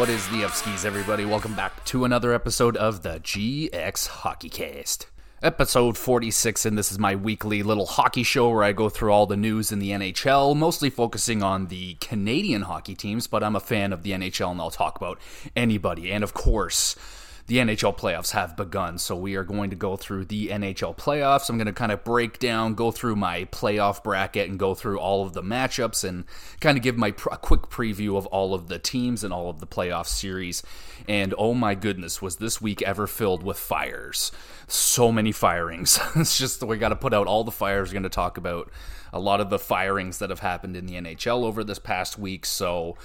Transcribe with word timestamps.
What 0.00 0.08
is 0.08 0.26
the 0.30 0.44
upskis, 0.44 0.86
everybody? 0.86 1.26
Welcome 1.26 1.54
back 1.54 1.84
to 1.84 2.06
another 2.06 2.32
episode 2.32 2.74
of 2.74 3.02
the 3.02 3.20
GX 3.20 4.08
Hockeycast. 4.08 5.04
Episode 5.42 5.98
46, 5.98 6.64
and 6.64 6.78
this 6.78 6.90
is 6.90 6.98
my 6.98 7.14
weekly 7.14 7.62
little 7.62 7.84
hockey 7.84 8.22
show 8.22 8.48
where 8.48 8.64
I 8.64 8.72
go 8.72 8.88
through 8.88 9.12
all 9.12 9.26
the 9.26 9.36
news 9.36 9.70
in 9.70 9.78
the 9.78 9.90
NHL, 9.90 10.56
mostly 10.56 10.88
focusing 10.88 11.42
on 11.42 11.66
the 11.66 11.98
Canadian 12.00 12.62
hockey 12.62 12.94
teams, 12.94 13.26
but 13.26 13.44
I'm 13.44 13.54
a 13.54 13.60
fan 13.60 13.92
of 13.92 14.02
the 14.02 14.12
NHL 14.12 14.52
and 14.52 14.58
I'll 14.58 14.70
talk 14.70 14.96
about 14.96 15.18
anybody. 15.54 16.10
And 16.10 16.24
of 16.24 16.32
course, 16.32 16.96
the 17.50 17.56
NHL 17.56 17.98
playoffs 17.98 18.30
have 18.30 18.56
begun. 18.56 18.96
So 18.96 19.16
we 19.16 19.34
are 19.34 19.42
going 19.42 19.70
to 19.70 19.76
go 19.76 19.96
through 19.96 20.26
the 20.26 20.50
NHL 20.50 20.96
playoffs. 20.96 21.50
I'm 21.50 21.56
going 21.56 21.66
to 21.66 21.72
kind 21.72 21.90
of 21.90 22.04
break 22.04 22.38
down, 22.38 22.74
go 22.74 22.92
through 22.92 23.16
my 23.16 23.46
playoff 23.46 24.04
bracket, 24.04 24.48
and 24.48 24.56
go 24.56 24.72
through 24.72 25.00
all 25.00 25.26
of 25.26 25.32
the 25.32 25.42
matchups 25.42 26.08
and 26.08 26.26
kind 26.60 26.78
of 26.78 26.84
give 26.84 26.96
my 26.96 27.10
pr- 27.10 27.30
quick 27.30 27.62
preview 27.62 28.16
of 28.16 28.26
all 28.26 28.54
of 28.54 28.68
the 28.68 28.78
teams 28.78 29.24
and 29.24 29.32
all 29.34 29.50
of 29.50 29.58
the 29.58 29.66
playoff 29.66 30.06
series. 30.06 30.62
And 31.08 31.34
oh 31.38 31.52
my 31.52 31.74
goodness, 31.74 32.22
was 32.22 32.36
this 32.36 32.60
week 32.60 32.82
ever 32.82 33.08
filled 33.08 33.42
with 33.42 33.58
fires? 33.58 34.30
So 34.68 35.10
many 35.10 35.32
firings. 35.32 35.98
it's 36.14 36.38
just 36.38 36.62
we 36.62 36.76
got 36.76 36.90
to 36.90 36.96
put 36.96 37.12
out 37.12 37.26
all 37.26 37.42
the 37.42 37.50
fires. 37.50 37.88
We're 37.88 37.94
going 37.94 38.02
to 38.04 38.10
talk 38.10 38.38
about 38.38 38.70
a 39.12 39.18
lot 39.18 39.40
of 39.40 39.50
the 39.50 39.58
firings 39.58 40.20
that 40.20 40.30
have 40.30 40.38
happened 40.38 40.76
in 40.76 40.86
the 40.86 40.94
NHL 40.94 41.42
over 41.42 41.64
this 41.64 41.80
past 41.80 42.16
week. 42.16 42.46
So 42.46 42.96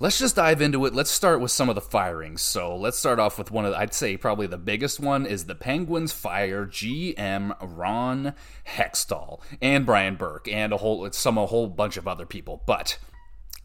let's 0.00 0.18
just 0.18 0.36
dive 0.36 0.62
into 0.62 0.86
it. 0.86 0.94
Let's 0.94 1.10
start 1.10 1.40
with 1.40 1.50
some 1.50 1.68
of 1.68 1.74
the 1.74 1.80
firings. 1.80 2.40
So 2.40 2.74
let's 2.74 2.98
start 2.98 3.20
off 3.20 3.38
with 3.38 3.50
one 3.50 3.66
of, 3.66 3.72
the, 3.72 3.78
I'd 3.78 3.94
say 3.94 4.16
probably 4.16 4.46
the 4.46 4.58
biggest 4.58 4.98
one 4.98 5.26
is 5.26 5.44
the 5.44 5.54
Penguins 5.54 6.10
fire 6.10 6.66
GM 6.66 7.54
Ron 7.60 8.34
Hextall 8.66 9.40
and 9.60 9.86
Brian 9.86 10.16
Burke 10.16 10.48
and 10.48 10.72
a 10.72 10.78
whole, 10.78 11.08
some 11.12 11.38
a 11.38 11.46
whole 11.46 11.68
bunch 11.68 11.98
of 11.98 12.08
other 12.08 12.26
people. 12.26 12.62
But 12.66 12.98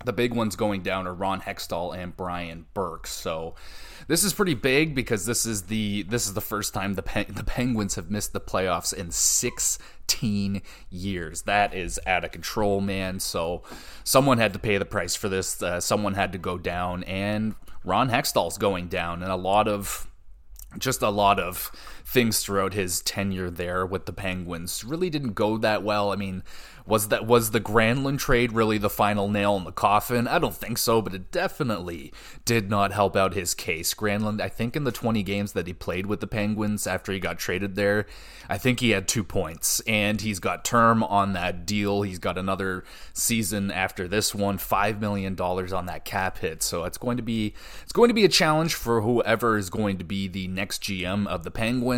the 0.03 0.13
big 0.13 0.33
ones 0.33 0.55
going 0.57 0.83
down 0.83 1.07
are 1.07 1.13
Ron 1.13 1.41
Hextall 1.41 1.97
and 1.97 2.15
Brian 2.15 2.65
Burke. 2.73 3.07
So 3.07 3.55
this 4.07 4.23
is 4.23 4.33
pretty 4.33 4.53
big 4.53 4.93
because 4.93 5.25
this 5.25 5.45
is 5.45 5.63
the 5.63 6.03
this 6.03 6.27
is 6.27 6.33
the 6.33 6.41
first 6.41 6.73
time 6.73 6.93
the 6.93 7.25
the 7.29 7.43
Penguins 7.43 7.95
have 7.95 8.11
missed 8.11 8.33
the 8.33 8.39
playoffs 8.39 8.93
in 8.93 9.11
16 9.11 10.61
years. 10.89 11.41
That 11.43 11.73
is 11.73 11.99
out 12.05 12.23
of 12.23 12.31
control, 12.31 12.81
man. 12.81 13.19
So 13.19 13.63
someone 14.03 14.37
had 14.37 14.53
to 14.53 14.59
pay 14.59 14.77
the 14.77 14.85
price 14.85 15.15
for 15.15 15.29
this. 15.29 15.61
Uh, 15.61 15.79
someone 15.79 16.13
had 16.13 16.31
to 16.33 16.37
go 16.37 16.57
down, 16.57 17.03
and 17.05 17.55
Ron 17.83 18.09
Hextall's 18.09 18.57
going 18.57 18.87
down, 18.87 19.23
and 19.23 19.31
a 19.31 19.35
lot 19.35 19.67
of 19.67 20.07
just 20.77 21.01
a 21.01 21.09
lot 21.09 21.39
of 21.39 21.71
things 22.05 22.39
throughout 22.39 22.73
his 22.73 23.01
tenure 23.01 23.49
there 23.49 23.85
with 23.85 24.05
the 24.05 24.13
Penguins 24.13 24.83
really 24.83 25.09
didn't 25.09 25.33
go 25.33 25.57
that 25.57 25.83
well. 25.83 26.11
I 26.11 26.15
mean, 26.15 26.43
was 26.85 27.07
that 27.07 27.25
was 27.25 27.49
the 27.49 27.59
Granlund 27.59 28.19
trade 28.19 28.51
really 28.51 28.77
the 28.77 28.91
final 28.91 29.27
nail 29.27 29.57
in 29.57 29.63
the 29.63 29.71
coffin? 29.71 30.27
I 30.27 30.37
don't 30.37 30.55
think 30.55 30.77
so, 30.77 31.01
but 31.01 31.15
it 31.15 31.31
definitely 31.31 32.13
did 32.45 32.69
not 32.69 32.91
help 32.91 33.15
out 33.15 33.33
his 33.33 33.55
case. 33.55 33.93
Granlund, 33.95 34.39
I 34.39 34.49
think 34.49 34.75
in 34.75 34.83
the 34.83 34.91
20 34.91 35.23
games 35.23 35.53
that 35.53 35.65
he 35.65 35.73
played 35.73 36.05
with 36.05 36.19
the 36.19 36.27
Penguins 36.27 36.85
after 36.85 37.11
he 37.11 37.19
got 37.19 37.39
traded 37.39 37.75
there, 37.75 38.05
I 38.47 38.59
think 38.59 38.79
he 38.79 38.91
had 38.91 39.07
2 39.07 39.23
points 39.23 39.79
and 39.87 40.21
he's 40.21 40.39
got 40.39 40.63
term 40.63 41.03
on 41.03 41.33
that 41.33 41.65
deal. 41.65 42.03
He's 42.03 42.19
got 42.19 42.37
another 42.37 42.83
season 43.13 43.71
after 43.71 44.07
this 44.07 44.35
one, 44.35 44.59
5 44.59 45.01
million 45.01 45.33
dollars 45.33 45.73
on 45.73 45.87
that 45.87 46.05
cap 46.05 46.37
hit. 46.37 46.61
So 46.61 46.83
it's 46.83 46.99
going 46.99 47.17
to 47.17 47.23
be 47.23 47.55
it's 47.81 47.93
going 47.93 48.09
to 48.09 48.13
be 48.13 48.25
a 48.25 48.29
challenge 48.29 48.75
for 48.75 49.01
whoever 49.01 49.57
is 49.57 49.71
going 49.71 49.97
to 49.97 50.03
be 50.03 50.27
the 50.27 50.47
next 50.47 50.83
GM 50.83 51.25
of 51.25 51.43
the 51.43 51.51
Penguins. 51.51 51.94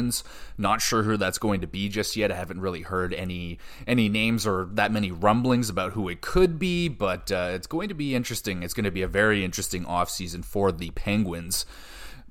Not 0.58 0.82
sure 0.82 1.04
who 1.04 1.18
that's 1.18 1.38
going 1.38 1.62
to 1.62 1.68
be 1.68 1.90
just 1.90 2.16
yet. 2.16 2.32
I 2.32 2.36
haven't 2.36 2.62
really 2.62 2.82
heard 2.82 3.14
any 3.14 3.60
any 3.86 4.10
names 4.10 4.46
or 4.46 4.70
that 4.74 4.92
many 4.92 5.12
rumblings 5.12 5.70
about 5.70 5.94
who 5.94 6.10
it 6.10 6.22
could 6.22 6.60
be, 6.60 6.88
but 6.88 7.32
uh, 7.32 7.52
it's 7.54 7.68
going 7.68 7.90
to 7.90 7.96
be 7.96 8.16
interesting. 8.16 8.64
It's 8.64 8.74
going 8.74 8.86
to 8.86 8.92
be 8.92 9.02
a 9.02 9.08
very 9.08 9.44
interesting 9.44 9.86
offseason 9.86 10.46
for 10.46 10.72
the 10.72 10.92
Penguins. 10.92 11.66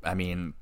I 0.02 0.14
mean, 0.14 0.54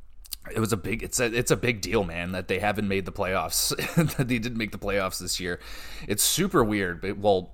it 0.53 0.61
was 0.61 0.73
a 0.73 0.77
big 0.77 1.03
it's 1.03 1.21
a 1.21 1.27
it's 1.27 1.51
a 1.51 1.57
big 1.57 1.81
deal 1.81 2.05
man 2.05 2.33
that 2.33 2.49
they 2.49 2.59
haven't 2.59 2.89
made 2.89 3.07
the 3.07 3.13
playoffs 3.13 3.75
that 4.17 4.29
they 4.29 4.39
didn't 4.39 4.59
make 4.59 4.73
the 4.73 4.79
playoffs 4.79 5.19
this 5.19 5.41
year 5.41 5.59
it's 6.07 6.23
super 6.23 6.63
weird 6.63 7.01
but 7.01 7.17
well 7.17 7.51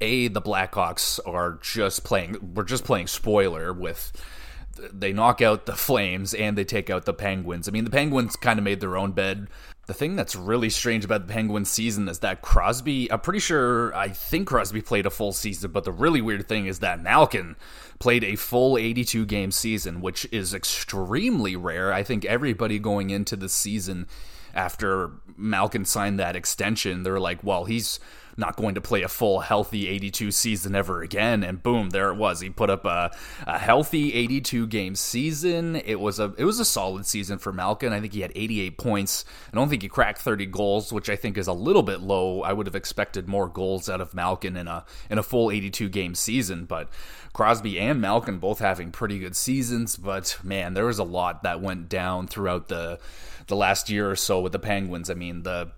a 0.00 0.28
the 0.28 0.40
blackhawks 0.40 1.18
are 1.26 1.58
just 1.62 2.04
playing 2.04 2.36
we're 2.54 2.62
just 2.62 2.84
playing 2.84 3.06
spoiler 3.06 3.72
with 3.72 4.12
they 4.92 5.12
knock 5.12 5.40
out 5.40 5.66
the 5.66 5.76
flames 5.76 6.34
and 6.34 6.56
they 6.56 6.64
take 6.64 6.90
out 6.90 7.04
the 7.04 7.14
penguins 7.14 7.68
i 7.68 7.70
mean 7.70 7.84
the 7.84 7.90
penguins 7.90 8.36
kind 8.36 8.58
of 8.58 8.64
made 8.64 8.80
their 8.80 8.96
own 8.96 9.12
bed 9.12 9.48
the 9.86 9.94
thing 9.94 10.14
that's 10.14 10.36
really 10.36 10.70
strange 10.70 11.04
about 11.04 11.26
the 11.26 11.32
Penguins 11.32 11.68
season 11.68 12.08
is 12.08 12.20
that 12.20 12.40
Crosby, 12.40 13.10
I'm 13.10 13.20
pretty 13.20 13.40
sure, 13.40 13.94
I 13.94 14.08
think 14.08 14.46
Crosby 14.46 14.80
played 14.80 15.06
a 15.06 15.10
full 15.10 15.32
season, 15.32 15.72
but 15.72 15.82
the 15.84 15.92
really 15.92 16.20
weird 16.20 16.48
thing 16.48 16.66
is 16.66 16.78
that 16.78 17.02
Malkin 17.02 17.56
played 17.98 18.22
a 18.22 18.36
full 18.36 18.78
82 18.78 19.26
game 19.26 19.50
season, 19.50 20.00
which 20.00 20.26
is 20.30 20.54
extremely 20.54 21.56
rare. 21.56 21.92
I 21.92 22.04
think 22.04 22.24
everybody 22.24 22.78
going 22.78 23.10
into 23.10 23.34
the 23.34 23.48
season 23.48 24.06
after 24.54 25.10
Malkin 25.36 25.84
signed 25.84 26.18
that 26.20 26.36
extension, 26.36 27.02
they're 27.02 27.20
like, 27.20 27.42
well, 27.42 27.64
he's 27.64 27.98
not 28.36 28.56
going 28.56 28.74
to 28.74 28.80
play 28.80 29.02
a 29.02 29.08
full 29.08 29.40
healthy 29.40 29.88
82 29.88 30.30
season 30.30 30.74
ever 30.74 31.02
again. 31.02 31.44
And 31.44 31.62
boom 31.62 31.90
there 31.90 32.10
it 32.10 32.16
was. 32.16 32.40
He 32.40 32.50
put 32.50 32.70
up 32.70 32.84
a, 32.84 33.10
a 33.46 33.58
healthy 33.58 34.14
82 34.14 34.66
game 34.68 34.94
season. 34.94 35.76
It 35.76 36.00
was 36.00 36.18
a 36.18 36.34
it 36.38 36.44
was 36.44 36.60
a 36.60 36.64
solid 36.64 37.06
season 37.06 37.38
for 37.38 37.52
Malkin. 37.52 37.92
I 37.92 38.00
think 38.00 38.12
he 38.12 38.20
had 38.20 38.32
88 38.34 38.78
points. 38.78 39.24
I 39.52 39.56
don't 39.56 39.68
think 39.68 39.82
he 39.82 39.88
cracked 39.88 40.20
30 40.20 40.46
goals 40.46 40.92
which 40.92 41.08
I 41.08 41.16
think 41.16 41.38
is 41.38 41.46
a 41.46 41.52
little 41.52 41.82
bit 41.82 42.00
low. 42.00 42.42
I 42.42 42.52
would 42.52 42.66
have 42.66 42.76
expected 42.76 43.28
more 43.28 43.48
goals 43.48 43.88
out 43.88 44.00
of 44.00 44.14
Malkin 44.14 44.56
in 44.56 44.68
a 44.68 44.84
in 45.10 45.18
a 45.18 45.22
full 45.22 45.50
82 45.50 45.88
game 45.88 46.14
season. 46.14 46.64
But 46.64 46.88
Crosby 47.32 47.78
and 47.78 48.00
Malkin 48.00 48.38
both 48.38 48.58
having 48.58 48.90
pretty 48.92 49.18
good 49.18 49.36
seasons. 49.36 49.96
But 49.96 50.38
man 50.42 50.74
there 50.74 50.86
was 50.86 50.98
a 50.98 51.04
lot 51.04 51.42
that 51.42 51.60
went 51.60 51.88
down 51.88 52.26
throughout 52.26 52.68
the 52.68 52.98
the 53.48 53.56
last 53.56 53.90
year 53.90 54.10
or 54.10 54.16
so 54.16 54.40
with 54.40 54.52
the 54.52 54.58
Penguins. 54.58 55.10
I 55.10 55.14
mean 55.14 55.42
the 55.42 55.72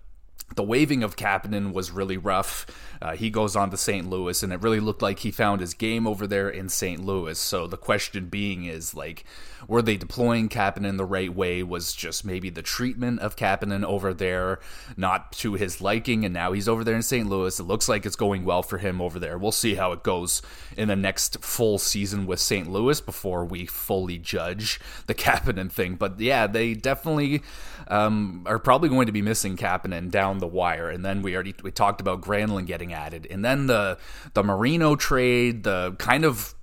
the 0.55 0.63
waiving 0.63 1.03
of 1.03 1.17
Kapanen 1.17 1.73
was 1.73 1.91
really 1.91 2.17
rough. 2.17 2.67
Uh, 3.03 3.17
he 3.17 3.29
goes 3.29 3.57
on 3.57 3.71
to 3.71 3.77
St. 3.77 4.09
Louis, 4.09 4.43
and 4.43 4.53
it 4.53 4.63
really 4.63 4.81
looked 4.81 5.03
like 5.03 5.21
he 5.21 5.31
found 5.31 5.61
his 5.61 5.75
game 5.75 6.07
over 6.07 6.27
there 6.27 6.49
in 6.49 6.69
St. 6.69 7.05
Louis. 7.05 7.39
So 7.39 7.67
the 7.67 7.77
question 7.77 8.27
being 8.27 8.65
is 8.65 8.95
like, 8.95 9.25
were 9.67 9.83
they 9.83 9.97
deploying 9.97 10.49
Kapanen 10.49 10.97
the 10.97 11.05
right 11.05 11.35
way? 11.35 11.63
Was 11.63 11.93
just 11.93 12.25
maybe 12.25 12.51
the 12.51 12.63
treatment 12.63 13.21
of 13.21 13.37
Kapanen 13.37 13.85
over 13.85 14.13
there 14.15 14.61
not 14.97 15.33
to 15.33 15.55
his 15.55 15.81
liking, 15.81 16.25
and 16.25 16.35
now 16.35 16.53
he's 16.53 16.69
over 16.69 16.85
there 16.85 16.95
in 16.95 17.03
St. 17.03 17.29
Louis. 17.29 17.59
It 17.59 17.65
looks 17.65 17.89
like 17.89 18.07
it's 18.07 18.17
going 18.17 18.45
well 18.45 18.63
for 18.63 18.79
him 18.79 19.01
over 19.01 19.19
there. 19.19 19.39
We'll 19.39 19.53
see 19.53 19.75
how 19.75 19.93
it 19.93 20.03
goes 20.03 20.43
in 20.77 20.89
the 20.89 20.97
next 20.97 21.43
full 21.43 21.79
season 21.79 22.27
with 22.27 22.41
St. 22.41 22.71
Louis 22.71 23.01
before 23.01 23.45
we 23.45 23.67
fully 23.67 24.19
judge 24.19 24.81
the 25.07 25.15
Kapanen 25.15 25.71
thing. 25.71 25.97
But 25.97 26.21
yeah, 26.21 26.47
they 26.47 26.75
definitely 26.75 27.43
um, 27.89 28.45
are 28.47 28.59
probably 28.59 28.89
going 28.89 29.07
to 29.07 29.13
be 29.13 29.23
missing 29.23 29.57
Kapanen 29.57 30.11
down 30.11 30.34
the 30.39 30.47
wire. 30.47 30.89
And 30.89 31.05
then 31.05 31.23
we 31.23 31.35
already 31.35 31.55
we 31.63 31.71
talked 31.71 32.01
about 32.01 32.21
Granlund 32.21 32.67
getting 32.67 32.93
added, 32.93 33.27
and 33.31 33.45
then 33.45 33.67
the 33.67 33.99
the 34.35 34.43
Marino 34.43 34.97
trade, 34.97 35.65
the 35.65 35.95
kind 35.99 36.25
of 36.25 36.55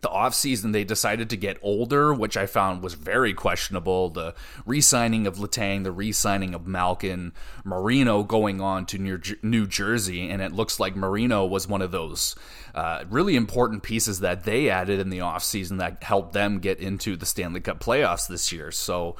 the 0.00 0.08
offseason 0.08 0.72
they 0.72 0.84
decided 0.84 1.30
to 1.30 1.36
get 1.36 1.58
older, 1.62 2.14
which 2.14 2.36
I 2.36 2.46
found 2.46 2.82
was 2.82 2.94
very 2.94 3.34
questionable. 3.34 4.10
The 4.10 4.34
re 4.64 4.80
signing 4.80 5.26
of 5.26 5.36
Letang, 5.36 5.84
the 5.84 5.92
re 5.92 6.12
signing 6.12 6.54
of 6.54 6.66
Malkin, 6.66 7.32
Marino 7.64 8.22
going 8.22 8.60
on 8.60 8.86
to 8.86 8.98
New 9.42 9.66
Jersey, 9.66 10.28
and 10.28 10.40
it 10.40 10.52
looks 10.52 10.78
like 10.78 10.94
Marino 10.94 11.44
was 11.46 11.66
one 11.66 11.82
of 11.82 11.90
those 11.90 12.36
uh, 12.74 13.04
really 13.10 13.34
important 13.34 13.82
pieces 13.82 14.20
that 14.20 14.44
they 14.44 14.70
added 14.70 15.00
in 15.00 15.10
the 15.10 15.18
offseason 15.18 15.78
that 15.78 16.02
helped 16.02 16.32
them 16.32 16.60
get 16.60 16.78
into 16.78 17.16
the 17.16 17.26
Stanley 17.26 17.60
Cup 17.60 17.80
playoffs 17.80 18.28
this 18.28 18.52
year. 18.52 18.70
So, 18.70 19.16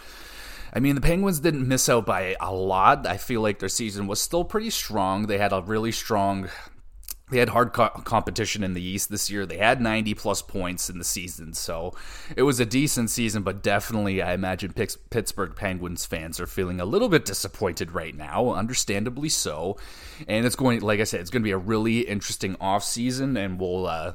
I 0.73 0.81
mean, 0.81 0.94
the 0.94 1.00
Penguins 1.00 1.41
didn't 1.41 1.67
miss 1.67 1.88
out 1.88 2.06
by 2.06 2.37
a 2.41 2.53
lot. 2.53 3.06
I 3.06 3.17
feel 3.17 3.41
like 3.41 3.59
their 3.59 3.69
season 3.69 4.06
was 4.06 4.20
still 4.20 4.44
pretty 4.44 4.70
strong. 4.70 5.26
They 5.26 5.38
had 5.38 5.53
a 5.53 5.62
really 5.62 5.93
strong 5.93 6.49
they 7.31 7.38
had 7.38 7.50
hard 7.50 7.73
co- 7.73 7.88
competition 7.88 8.65
in 8.65 8.75
the 8.75 8.82
East 8.82 9.11
this 9.11 9.31
year. 9.31 9.44
They 9.44 9.59
had 9.59 9.81
90 9.81 10.15
plus 10.15 10.43
points 10.43 10.88
in 10.88 10.99
the 10.99 11.05
season, 11.05 11.53
so 11.53 11.94
it 12.37 12.43
was 12.43 12.59
a 12.59 12.67
decent 12.67 13.11
season. 13.11 13.43
But 13.43 13.62
definitely, 13.62 14.23
I 14.23 14.32
imagine 14.32 14.73
Pittsburgh 14.73 15.55
Penguins 15.55 16.06
fans 16.06 16.41
are 16.41 16.47
feeling 16.47 16.81
a 16.81 16.85
little 16.85 17.09
bit 17.09 17.25
disappointed 17.25 17.93
right 17.93 18.17
now, 18.17 18.53
understandably 18.53 19.29
so. 19.29 19.76
And 20.26 20.47
it's 20.47 20.56
going, 20.56 20.81
like 20.81 21.00
I 21.00 21.05
said, 21.05 21.20
it's 21.20 21.31
going 21.31 21.43
to 21.43 21.47
be 21.47 21.53
a 21.53 21.59
really 21.59 22.00
interesting 22.00 22.56
off 22.61 22.85
season, 22.85 23.37
and 23.37 23.61
we'll 23.61 23.87
uh, 23.87 24.15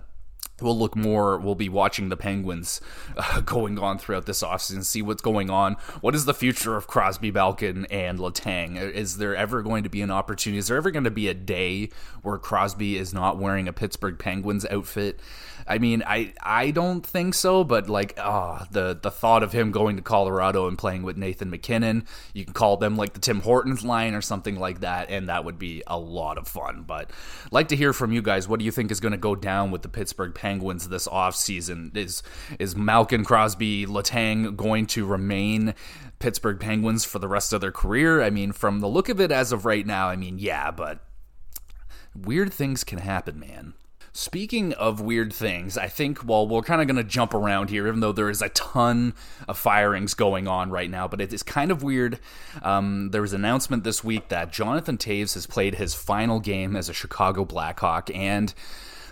we'll 0.61 0.77
look 0.77 0.95
more 0.95 1.37
we'll 1.37 1.55
be 1.55 1.69
watching 1.69 2.09
the 2.09 2.17
penguins 2.17 2.79
uh, 3.17 3.41
going 3.45 3.79
on 3.79 3.97
throughout 3.97 4.25
this 4.25 4.43
offseason 4.43 4.83
see 4.83 5.01
what's 5.01 5.21
going 5.21 5.49
on. 5.49 5.75
What 6.01 6.15
is 6.15 6.25
the 6.25 6.33
future 6.33 6.75
of 6.75 6.87
crosby 6.87 7.31
Malkin 7.31 7.85
and 7.85 8.19
Letang 8.19 8.77
is 8.77 9.17
there 9.17 9.35
ever 9.35 9.61
going 9.61 9.83
to 9.83 9.89
be 9.89 10.01
an 10.01 10.11
opportunity 10.11 10.59
is 10.59 10.67
there 10.67 10.77
ever 10.77 10.91
going 10.91 11.03
to 11.03 11.11
be 11.11 11.27
a 11.27 11.33
day 11.33 11.89
where 12.21 12.37
crosby 12.37 12.97
is 12.97 13.13
not 13.13 13.37
wearing 13.37 13.67
a 13.67 13.73
pittsburgh 13.73 14.19
penguins 14.19 14.65
outfit 14.65 15.19
I 15.67 15.77
mean, 15.77 16.03
I 16.05 16.33
I 16.41 16.71
don't 16.71 17.05
think 17.05 17.33
so, 17.33 17.63
but 17.63 17.89
like, 17.89 18.15
ah, 18.17 18.61
oh, 18.61 18.67
the 18.71 18.97
the 19.01 19.11
thought 19.11 19.43
of 19.43 19.51
him 19.51 19.71
going 19.71 19.95
to 19.97 20.01
Colorado 20.01 20.67
and 20.67 20.77
playing 20.77 21.03
with 21.03 21.17
Nathan 21.17 21.49
MacKinnon, 21.49 22.05
you 22.33 22.45
can 22.45 22.53
call 22.53 22.77
them 22.77 22.95
like 22.95 23.13
the 23.13 23.19
Tim 23.19 23.41
Hortons 23.41 23.83
line 23.83 24.13
or 24.13 24.21
something 24.21 24.59
like 24.59 24.81
that, 24.81 25.09
and 25.09 25.29
that 25.29 25.45
would 25.45 25.59
be 25.59 25.83
a 25.87 25.97
lot 25.97 26.37
of 26.37 26.47
fun. 26.47 26.83
But 26.87 27.11
like 27.51 27.69
to 27.69 27.75
hear 27.75 27.93
from 27.93 28.11
you 28.11 28.21
guys. 28.21 28.47
What 28.47 28.59
do 28.59 28.65
you 28.65 28.71
think 28.71 28.91
is 28.91 28.99
going 28.99 29.11
to 29.13 29.17
go 29.17 29.35
down 29.35 29.71
with 29.71 29.81
the 29.83 29.89
Pittsburgh 29.89 30.33
Penguins 30.33 30.89
this 30.89 31.07
offseason. 31.07 31.95
Is 31.95 32.23
is 32.59 32.75
Malkin 32.75 33.23
Crosby 33.23 33.85
Letang 33.85 34.55
going 34.55 34.87
to 34.87 35.05
remain 35.05 35.75
Pittsburgh 36.19 36.59
Penguins 36.59 37.05
for 37.05 37.19
the 37.19 37.27
rest 37.27 37.53
of 37.53 37.61
their 37.61 37.71
career? 37.71 38.21
I 38.21 38.29
mean, 38.29 38.51
from 38.51 38.79
the 38.79 38.87
look 38.87 39.09
of 39.09 39.21
it 39.21 39.31
as 39.31 39.51
of 39.51 39.65
right 39.65 39.85
now, 39.85 40.09
I 40.09 40.15
mean, 40.15 40.39
yeah, 40.39 40.71
but 40.71 40.99
weird 42.15 42.53
things 42.53 42.83
can 42.83 42.99
happen, 42.99 43.39
man. 43.39 43.73
Speaking 44.15 44.73
of 44.73 45.01
weird 45.01 45.33
things, 45.33 45.75
I 45.75 45.87
think, 45.87 46.23
well, 46.23 46.47
we're 46.47 46.61
kind 46.61 46.79
of 46.79 46.87
going 46.87 46.97
to 46.97 47.03
jump 47.03 47.33
around 47.33 47.71
here, 47.71 47.87
even 47.87 47.99
though 47.99 48.11
there 48.11 48.29
is 48.29 48.43
a 48.43 48.49
ton 48.49 49.15
of 49.47 49.57
firings 49.57 50.13
going 50.13 50.47
on 50.47 50.69
right 50.69 50.89
now, 50.89 51.07
but 51.07 51.19
it 51.19 51.33
is 51.33 51.41
kind 51.41 51.71
of 51.71 51.81
weird. 51.81 52.19
Um, 52.61 53.09
there 53.09 53.23
was 53.23 53.33
an 53.33 53.41
announcement 53.41 53.83
this 53.83 54.03
week 54.03 54.27
that 54.29 54.53
Jonathan 54.53 54.99
Toews 54.99 55.33
has 55.33 55.47
played 55.47 55.75
his 55.75 55.95
final 55.95 56.39
game 56.39 56.75
as 56.75 56.89
a 56.89 56.93
Chicago 56.93 57.43
Blackhawk, 57.43 58.11
and 58.13 58.53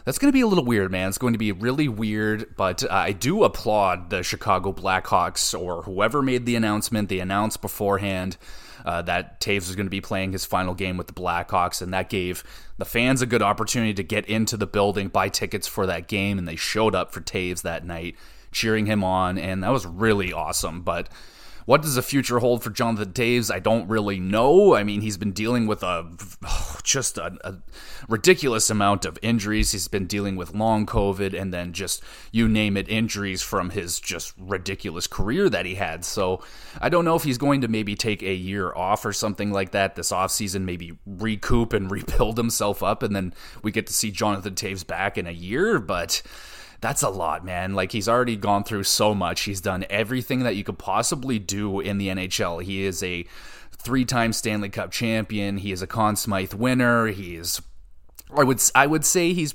that's 0.06 0.20
going 0.20 0.32
to 0.32 0.36
be 0.36 0.42
a 0.42 0.48
little 0.48 0.66
weird, 0.66 0.92
man. 0.92 1.10
It's 1.10 1.18
going 1.18 1.34
to 1.34 1.40
be 1.40 1.52
really 1.52 1.88
weird, 1.88 2.56
but 2.56 2.84
uh, 2.84 2.90
I 2.92 3.12
do 3.12 3.44
applaud 3.44 4.12
the 4.12 4.22
Chicago 4.22 4.72
Blackhawks 4.72 5.60
or 5.60 5.82
whoever 5.82 6.22
made 6.22 6.46
the 6.46 6.56
announcement. 6.56 7.10
They 7.10 7.20
announced 7.20 7.60
beforehand 7.64 8.38
uh, 8.86 9.02
that 9.04 9.40
Toews 9.40 9.68
was 9.68 9.76
going 9.76 9.86
to 9.86 9.92
be 9.92 10.02
playing 10.02 10.32
his 10.32 10.46
final 10.46 10.74
game 10.74 10.98
with 10.98 11.08
the 11.08 11.14
Blackhawks, 11.14 11.82
and 11.82 11.94
that 11.94 12.10
gave 12.10 12.44
the 12.78 12.86
fans 12.86 13.22
a 13.22 13.26
good 13.26 13.42
opportunity 13.42 13.94
to 13.94 14.04
get 14.04 14.26
into 14.26 14.58
the 14.58 14.68
building, 14.68 15.08
buy 15.08 15.30
tickets 15.30 15.68
for 15.68 15.86
that 15.86 16.08
game, 16.08 16.38
and 16.38 16.48
they 16.48 16.56
showed 16.56 16.96
up 16.96 17.12
for 17.12 17.22
Toews 17.22 17.62
that 17.62 17.86
night, 17.86 18.16
cheering 18.52 18.86
him 18.86 19.04
on, 19.04 19.38
and 19.38 19.64
that 19.64 19.72
was 19.72 19.86
really 19.86 20.34
awesome. 20.34 20.82
But 20.82 21.10
what 21.66 21.82
does 21.82 21.96
the 21.96 22.02
future 22.02 22.40
hold 22.40 22.64
for 22.64 22.70
Jonathan 22.70 23.14
Toews? 23.14 23.54
I 23.54 23.60
don't 23.60 23.88
really 23.88 24.20
know. 24.20 24.76
I 24.76 24.84
mean, 24.84 25.02
he's 25.02 25.18
been 25.18 25.32
dealing 25.32 25.68
with 25.68 25.84
a 25.84 26.10
oh, 26.46 26.78
just 26.84 27.18
a, 27.18 27.38
a, 27.44 27.58
ridiculous 28.08 28.70
amount 28.70 29.06
of 29.06 29.18
injuries. 29.22 29.72
He's 29.72 29.88
been 29.88 30.08
dealing 30.08 30.36
with 30.36 30.56
long 30.56 30.86
COVID 30.86 31.40
and 31.40 31.54
then 31.54 31.74
just 31.74 32.04
you 32.32 32.48
name 32.48 32.78
it 32.78 32.90
injuries 32.90 33.42
from 33.42 33.72
his 33.72 34.00
just 34.00 34.34
ridiculous 34.38 35.08
career 35.08 35.50
that 35.50 35.66
he 35.66 35.76
had. 35.76 36.04
So 36.04 36.42
I 36.80 36.90
don't 36.90 37.06
know 37.06 37.16
if 37.16 37.24
he's 37.24 37.38
going 37.38 37.62
to 37.62 37.68
maybe 37.68 37.96
take 37.96 38.22
a 38.24 38.34
year 38.34 38.74
off 38.74 39.06
or 39.06 39.14
something 39.14 39.52
like 39.52 39.72
that 39.72 39.96
this 39.96 40.12
offseason, 40.12 40.64
maybe 40.64 40.98
recoup 41.06 41.74
and 41.74 41.92
rebuild 41.92 42.38
himself 42.38 42.84
up, 42.84 43.04
and 43.04 43.16
then 43.16 43.34
we 43.64 43.72
get 43.72 43.88
to 43.88 43.94
see 43.94 44.12
Jonathan 44.12 44.56
Toews 44.56 44.86
back 44.86 45.18
in 45.18 45.28
a 45.28 45.32
year. 45.32 45.80
But 45.80 46.22
that's 46.82 47.04
a 47.04 47.10
lot, 47.10 47.46
man. 47.46 47.74
Like 47.76 47.92
he's 47.92 48.10
already 48.10 48.36
gone 48.36 48.64
through 48.64 48.84
so 48.84 49.14
much. 49.14 49.42
He's 49.42 49.62
done 49.62 49.86
everything 49.90 50.40
that 50.40 50.56
you 50.56 50.64
could 50.64 50.80
possibly 50.80 51.40
do 51.40 51.80
in 51.80 52.00
the 52.00 52.08
NHL. 52.10 52.64
He 52.64 52.84
is 52.84 53.02
a 53.04 53.26
three-time 53.72 54.34
Stanley 54.34 54.70
Cup 54.70 54.92
champion. 54.92 55.58
He 55.58 55.72
is 55.72 55.82
a 55.82 55.88
Conn 55.88 56.16
Smythe 56.16 56.54
winner. 56.54 57.08
He 57.08 57.36
is 57.36 57.62
I 58.36 58.44
would 58.44 58.62
I 58.74 58.88
would 58.88 59.06
say 59.06 59.34
he's 59.34 59.54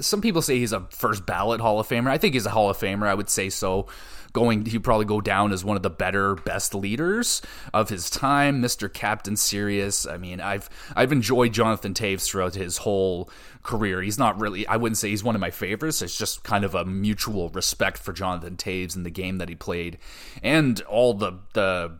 some 0.00 0.20
people 0.20 0.42
say 0.42 0.58
he's 0.58 0.72
a 0.72 0.86
first 0.90 1.26
ballot 1.26 1.60
Hall 1.60 1.80
of 1.80 1.88
Famer. 1.88 2.08
I 2.08 2.18
think 2.18 2.34
he's 2.34 2.46
a 2.46 2.50
Hall 2.50 2.70
of 2.70 2.78
Famer. 2.78 3.06
I 3.06 3.14
would 3.14 3.30
say 3.30 3.50
so. 3.50 3.86
Going 4.34 4.66
he'd 4.66 4.84
probably 4.84 5.06
go 5.06 5.22
down 5.22 5.52
as 5.52 5.64
one 5.64 5.78
of 5.78 5.82
the 5.82 5.90
better 5.90 6.34
best 6.34 6.74
leaders 6.74 7.40
of 7.72 7.88
his 7.88 8.10
time. 8.10 8.60
Mr 8.62 8.92
captain 8.92 9.36
serious. 9.36 10.06
I 10.06 10.18
mean 10.18 10.38
i've 10.38 10.68
i've 10.94 11.12
enjoyed 11.12 11.54
jonathan 11.54 11.94
Toews 11.94 12.26
throughout 12.26 12.54
his 12.54 12.76
whole 12.78 13.30
career. 13.62 14.02
He's 14.02 14.18
not 14.18 14.38
really 14.38 14.66
i 14.66 14.76
wouldn't 14.76 14.98
say 14.98 15.08
he's 15.08 15.24
one 15.24 15.34
of 15.34 15.40
my 15.40 15.50
favorites. 15.50 16.02
It's 16.02 16.16
just 16.16 16.44
kind 16.44 16.64
of 16.64 16.74
a 16.74 16.84
mutual 16.84 17.48
respect 17.48 17.96
for 17.96 18.12
jonathan 18.12 18.56
Toews 18.56 18.94
and 18.94 19.06
the 19.06 19.10
game 19.10 19.38
that 19.38 19.48
he 19.48 19.54
played 19.54 19.96
and 20.42 20.78
all 20.82 21.14
the 21.14 21.32
the 21.54 21.98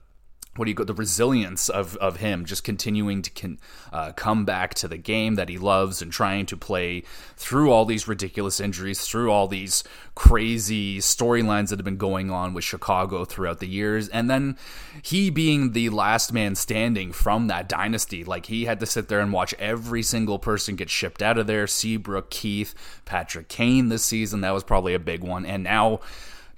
what 0.58 0.64
do 0.64 0.70
you 0.70 0.74
got 0.74 0.86
the 0.86 0.94
resilience 0.94 1.68
of 1.68 1.96
of 1.96 2.16
him 2.16 2.44
just 2.44 2.64
continuing 2.64 3.22
to 3.22 3.56
uh, 3.92 4.12
come 4.12 4.44
back 4.44 4.74
to 4.74 4.88
the 4.88 4.96
game 4.96 5.36
that 5.36 5.48
he 5.48 5.56
loves 5.56 6.02
and 6.02 6.12
trying 6.12 6.46
to 6.46 6.56
play 6.56 7.02
through 7.36 7.70
all 7.70 7.84
these 7.84 8.08
ridiculous 8.08 8.60
injuries 8.60 9.00
through 9.00 9.30
all 9.30 9.46
these 9.48 9.84
crazy 10.14 10.98
storylines 10.98 11.68
that 11.68 11.78
have 11.78 11.84
been 11.84 11.96
going 11.96 12.30
on 12.30 12.52
with 12.52 12.64
Chicago 12.64 13.24
throughout 13.24 13.60
the 13.60 13.68
years. 13.68 14.08
And 14.08 14.28
then 14.28 14.56
he 15.02 15.30
being 15.30 15.72
the 15.72 15.90
last 15.90 16.32
man 16.32 16.56
standing 16.56 17.12
from 17.12 17.46
that 17.46 17.68
dynasty 17.68 18.24
like 18.24 18.46
he 18.46 18.64
had 18.64 18.80
to 18.80 18.86
sit 18.86 19.08
there 19.08 19.20
and 19.20 19.32
watch 19.32 19.54
every 19.58 20.02
single 20.02 20.40
person 20.40 20.74
get 20.74 20.90
shipped 20.90 21.22
out 21.22 21.38
of 21.38 21.46
there. 21.46 21.66
Seabrook 21.66 22.30
Keith 22.30 22.74
Patrick 23.04 23.48
Kane 23.48 23.88
this 23.88 24.04
season 24.04 24.40
that 24.40 24.52
was 24.52 24.64
probably 24.64 24.94
a 24.94 24.98
big 24.98 25.22
one. 25.22 25.46
And 25.46 25.62
now 25.62 26.00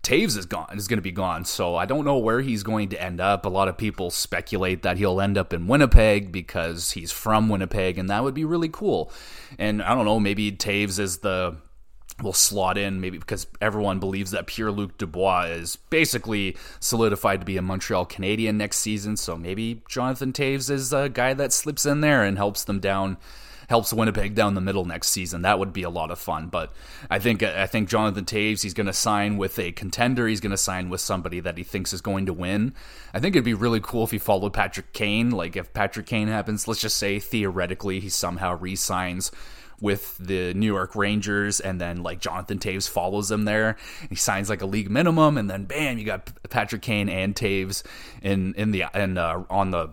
Toews 0.03 0.37
is 0.37 0.47
gone, 0.47 0.69
is 0.75 0.89
going 0.89 0.99
to 0.99 1.03
be 1.03 1.13
gone. 1.13 1.45
So 1.45 1.77
I 1.77 1.85
don't 1.85 2.05
know 2.05 2.19
where 2.19 2.41
he's 2.41 2.63
going 2.63 2.89
to 2.91 3.03
end 3.03 3.21
up. 3.21 3.45
A 3.45 3.51
lot 3.51 3.69
of 3.69 3.77
people 3.77 4.11
speculate 4.11 4.83
that 4.83 4.97
he'll 4.97 5.21
end 5.21 5.37
up 5.37 5.53
in 5.53 5.67
Winnipeg 5.67 6.33
because 6.33 6.93
he's 6.93 7.13
from 7.13 7.49
Winnipeg, 7.49 7.99
and 7.99 8.09
that 8.09 8.25
would 8.25 8.35
be 8.35 8.45
really 8.45 8.71
cool. 8.71 9.13
And 9.59 9.83
I 9.83 9.95
don't 9.95 10.07
know, 10.07 10.19
maybe 10.19 10.53
Toews 10.53 10.99
is 10.99 11.19
the 11.19 11.57
will 12.23 12.33
slot 12.33 12.77
in 12.77 13.01
maybe 13.01 13.19
because 13.19 13.47
everyone 13.63 13.99
believes 13.99 14.33
that 14.33 14.47
Pierre 14.47 14.71
Luc 14.71 14.99
Dubois 14.99 15.45
is 15.45 15.77
basically 15.77 16.57
solidified 16.79 17.41
to 17.41 17.47
be 17.47 17.57
a 17.57 17.63
Montreal 17.63 18.05
Canadian 18.05 18.59
next 18.59 18.79
season. 18.79 19.17
So 19.17 19.37
maybe 19.37 19.83
Jonathan 19.89 20.33
Toews 20.33 20.71
is 20.71 20.93
a 20.93 21.09
guy 21.09 21.35
that 21.35 21.53
slips 21.53 21.87
in 21.87 22.01
there 22.01 22.23
and 22.23 22.37
helps 22.37 22.65
them 22.65 22.81
down 22.81 23.17
helps 23.71 23.93
Winnipeg 23.93 24.35
down 24.35 24.55
the 24.55 24.61
middle 24.61 24.85
next 24.85 25.11
season. 25.11 25.43
That 25.43 25.61
would 25.61 25.73
be 25.73 25.85
a 25.85 25.91
lot 25.91 26.11
of 26.11 26.19
fun. 26.19 26.49
But 26.49 26.73
I 27.09 27.21
think 27.21 27.41
I 27.43 27.67
think 27.67 27.89
Jonathan 27.89 28.25
Toews 28.25 28.63
he's 28.63 28.75
going 28.75 28.89
to 28.89 28.93
sign 28.93 29.39
with 29.39 29.59
a 29.61 29.71
contender. 29.71 30.27
He's 30.27 30.41
going 30.41 30.51
to 30.51 30.57
sign 30.57 30.91
with 30.91 31.01
somebody 31.01 31.39
that 31.39 31.57
he 31.57 31.63
thinks 31.63 31.93
is 31.93 32.01
going 32.01 32.27
to 32.27 32.33
win. 32.33 32.75
I 33.15 33.21
think 33.21 33.37
it'd 33.37 33.45
be 33.45 33.55
really 33.55 33.81
cool 33.81 34.03
if 34.03 34.11
he 34.11 34.19
followed 34.19 34.53
Patrick 34.53 34.93
Kane. 34.93 35.31
Like 35.31 35.57
if 35.57 35.73
Patrick 35.73 36.07
Kane 36.07 36.27
happens, 36.27 36.67
let's 36.67 36.81
just 36.81 36.97
say 36.97 37.21
theoretically 37.21 38.01
he 38.01 38.09
somehow 38.09 38.59
re-signs 38.59 39.31
with 39.81 40.19
the 40.19 40.53
New 40.53 40.67
York 40.67 40.95
Rangers, 40.95 41.61
and 41.61 41.81
then 41.81 42.03
like 42.03 42.21
Jonathan 42.21 42.59
Toews 42.59 42.89
follows 42.89 43.31
him 43.31 43.45
there. 43.45 43.77
He 44.09 44.17
signs 44.17 44.51
like 44.51 44.63
a 44.63 44.67
league 44.67 44.91
minimum, 44.91 45.39
and 45.39 45.49
then 45.49 45.65
bam, 45.65 45.97
you 45.97 46.05
got 46.05 46.29
Patrick 46.51 46.83
Kane 46.83 47.09
and 47.09 47.35
Toews 47.37 47.85
in 48.21 48.53
in 48.57 48.73
the 48.73 48.85
and 48.95 49.17
uh, 49.17 49.45
on 49.49 49.71
the 49.71 49.91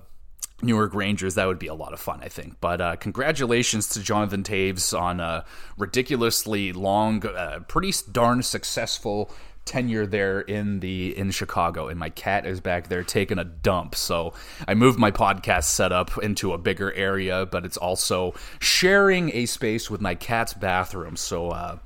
New 0.61 0.75
York 0.75 0.93
Rangers, 0.95 1.35
that 1.35 1.45
would 1.47 1.59
be 1.59 1.67
a 1.67 1.73
lot 1.73 1.93
of 1.93 1.99
fun, 1.99 2.19
I 2.23 2.29
think. 2.29 2.59
But 2.59 2.81
uh, 2.81 2.95
congratulations 2.95 3.89
to 3.89 4.01
Jonathan 4.01 4.43
Toews 4.43 4.99
on 4.99 5.19
a 5.19 5.45
ridiculously 5.77 6.73
long, 6.73 7.25
uh, 7.25 7.59
pretty 7.67 7.93
darn 8.11 8.41
successful 8.41 9.31
tenure 9.67 10.07
there 10.07 10.39
in 10.41 10.79
the 10.79 11.15
in 11.15 11.29
Chicago. 11.29 11.89
And 11.89 11.99
my 11.99 12.09
cat 12.09 12.45
is 12.45 12.59
back 12.59 12.87
there 12.87 13.03
taking 13.03 13.37
a 13.37 13.43
dump. 13.43 13.93
So 13.95 14.33
I 14.67 14.73
moved 14.73 14.97
my 14.97 15.11
podcast 15.11 15.65
setup 15.65 16.17
into 16.23 16.53
a 16.53 16.57
bigger 16.57 16.91
area 16.93 17.45
but 17.45 17.65
it's 17.65 17.77
also 17.77 18.33
sharing 18.59 19.35
a 19.35 19.45
space 19.45 19.91
with 19.91 20.01
my 20.01 20.15
cat's 20.15 20.53
bathroom. 20.53 21.17
So 21.17 21.49
uh 21.49 21.77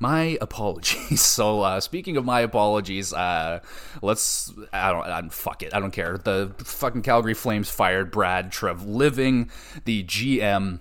my 0.00 0.38
apologies. 0.40 1.20
So, 1.30 1.60
uh, 1.60 1.80
speaking 1.80 2.16
of 2.16 2.24
my 2.24 2.40
apologies, 2.40 3.12
uh, 3.12 3.60
let's. 4.02 4.52
I 4.72 4.90
don't. 4.90 5.06
I, 5.06 5.28
fuck 5.28 5.62
it. 5.62 5.74
I 5.74 5.80
don't 5.80 5.90
care. 5.90 6.18
The 6.18 6.52
fucking 6.58 7.02
Calgary 7.02 7.34
Flames 7.34 7.70
fired 7.70 8.10
Brad 8.10 8.50
Treliving, 8.50 9.50
the 9.84 10.02
GM 10.04 10.80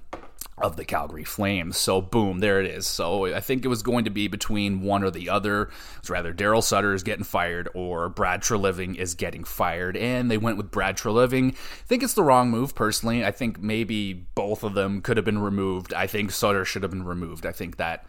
of 0.57 0.75
the 0.75 0.85
Calgary 0.85 1.23
Flames. 1.23 1.77
So 1.77 2.01
boom, 2.01 2.39
there 2.39 2.59
it 2.59 2.65
is. 2.65 2.87
So 2.87 3.33
I 3.33 3.39
think 3.39 3.63
it 3.63 3.69
was 3.69 3.81
going 3.81 4.05
to 4.05 4.09
be 4.09 4.27
between 4.27 4.81
one 4.81 5.03
or 5.03 5.11
the 5.11 5.29
other. 5.29 5.69
It's 5.99 6.09
rather 6.09 6.33
Daryl 6.33 6.63
Sutter 6.63 6.93
is 6.93 7.03
getting 7.03 7.23
fired 7.23 7.69
or 7.73 8.09
Brad 8.09 8.41
Treliving 8.41 8.95
is 8.95 9.15
getting 9.15 9.43
fired, 9.43 9.95
and 9.97 10.29
they 10.29 10.37
went 10.37 10.57
with 10.57 10.71
Brad 10.71 10.97
Treliving. 10.97 11.53
I 11.53 11.85
think 11.87 12.03
it's 12.03 12.13
the 12.13 12.23
wrong 12.23 12.49
move 12.49 12.75
personally. 12.75 13.25
I 13.25 13.31
think 13.31 13.61
maybe 13.61 14.13
both 14.35 14.63
of 14.63 14.73
them 14.73 15.01
could 15.01 15.17
have 15.17 15.25
been 15.25 15.39
removed. 15.39 15.93
I 15.93 16.07
think 16.07 16.31
Sutter 16.31 16.65
should 16.65 16.83
have 16.83 16.91
been 16.91 17.05
removed. 17.05 17.45
I 17.45 17.51
think 17.51 17.77
that 17.77 18.05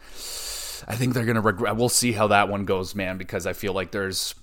I 0.87 0.95
think 0.95 1.13
they're 1.13 1.25
gonna 1.25 1.41
regret. 1.41 1.75
We'll 1.75 1.89
see 1.89 2.11
how 2.11 2.27
that 2.27 2.49
one 2.49 2.65
goes, 2.65 2.95
man, 2.95 3.17
because 3.17 3.45
I 3.45 3.53
feel 3.53 3.73
like 3.73 3.91
there's 3.91 4.35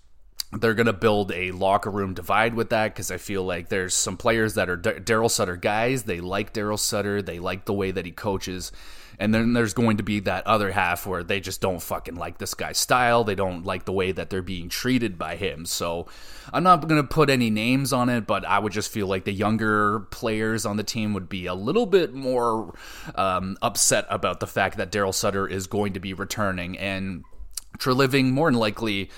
they're 0.53 0.75
going 0.75 0.87
to 0.87 0.95
build 0.95 1.31
a 1.33 1.51
locker 1.51 1.91
room 1.91 2.15
divide 2.15 2.55
with 2.55 2.71
that 2.71 2.95
because 2.95 3.11
I 3.11 3.19
feel 3.19 3.43
like 3.45 3.69
there's 3.69 3.95
some 3.95 4.17
players 4.17 4.55
that 4.55 4.71
are 4.71 4.79
Daryl 4.79 5.31
Sutter 5.31 5.57
guys. 5.57 6.05
They 6.05 6.21
like 6.21 6.55
Daryl 6.55 6.79
Sutter. 6.79 7.21
They 7.21 7.39
like 7.39 7.67
the 7.67 7.75
way 7.75 7.91
that 7.91 8.07
he 8.07 8.13
coaches. 8.13 8.73
And 9.19 9.35
then 9.35 9.53
there's 9.53 9.75
going 9.75 9.97
to 9.97 10.03
be 10.03 10.21
that 10.21 10.47
other 10.47 10.71
half 10.71 11.07
where 11.07 11.25
they 11.25 11.41
just 11.41 11.61
don't 11.61 11.83
fucking 11.83 12.15
like 12.15 12.39
this 12.39 12.55
guy's 12.55 12.79
style. 12.79 13.25
They 13.25 13.35
don't 13.35 13.65
like 13.65 13.85
the 13.85 13.93
way 13.93 14.13
that 14.13 14.31
they're 14.31 14.43
being 14.43 14.69
treated 14.69 15.19
by 15.19 15.37
him. 15.37 15.67
So 15.67 16.07
I'm 16.53 16.63
not 16.63 16.87
going 16.87 17.03
to 17.03 17.09
put 17.09 17.29
any 17.29 17.51
names 17.51 17.93
on 17.93 18.09
it, 18.09 18.27
but 18.27 18.45
I 18.45 18.59
would 18.59 18.73
just 18.73 18.93
feel 18.93 19.07
like 19.07 19.25
the 19.25 19.33
younger 19.33 20.01
players 20.11 20.65
on 20.65 20.77
the 20.77 20.85
team 20.85 21.15
would 21.15 21.29
be 21.29 21.47
a 21.47 21.55
little 21.55 21.87
bit 21.87 22.15
more 22.15 22.75
um, 23.15 23.57
upset 23.61 24.07
about 24.09 24.41
the 24.41 24.47
fact 24.47 24.77
that 24.77 24.93
Daryl 24.93 25.15
Sutter 25.15 25.47
is 25.47 25.67
going 25.67 25.95
to 25.95 26.01
be 26.01 26.15
returning. 26.15 26.79
And 26.79 27.25
Treliving 27.79 28.33
more 28.33 28.51
than 28.51 28.59
likely 28.59 29.11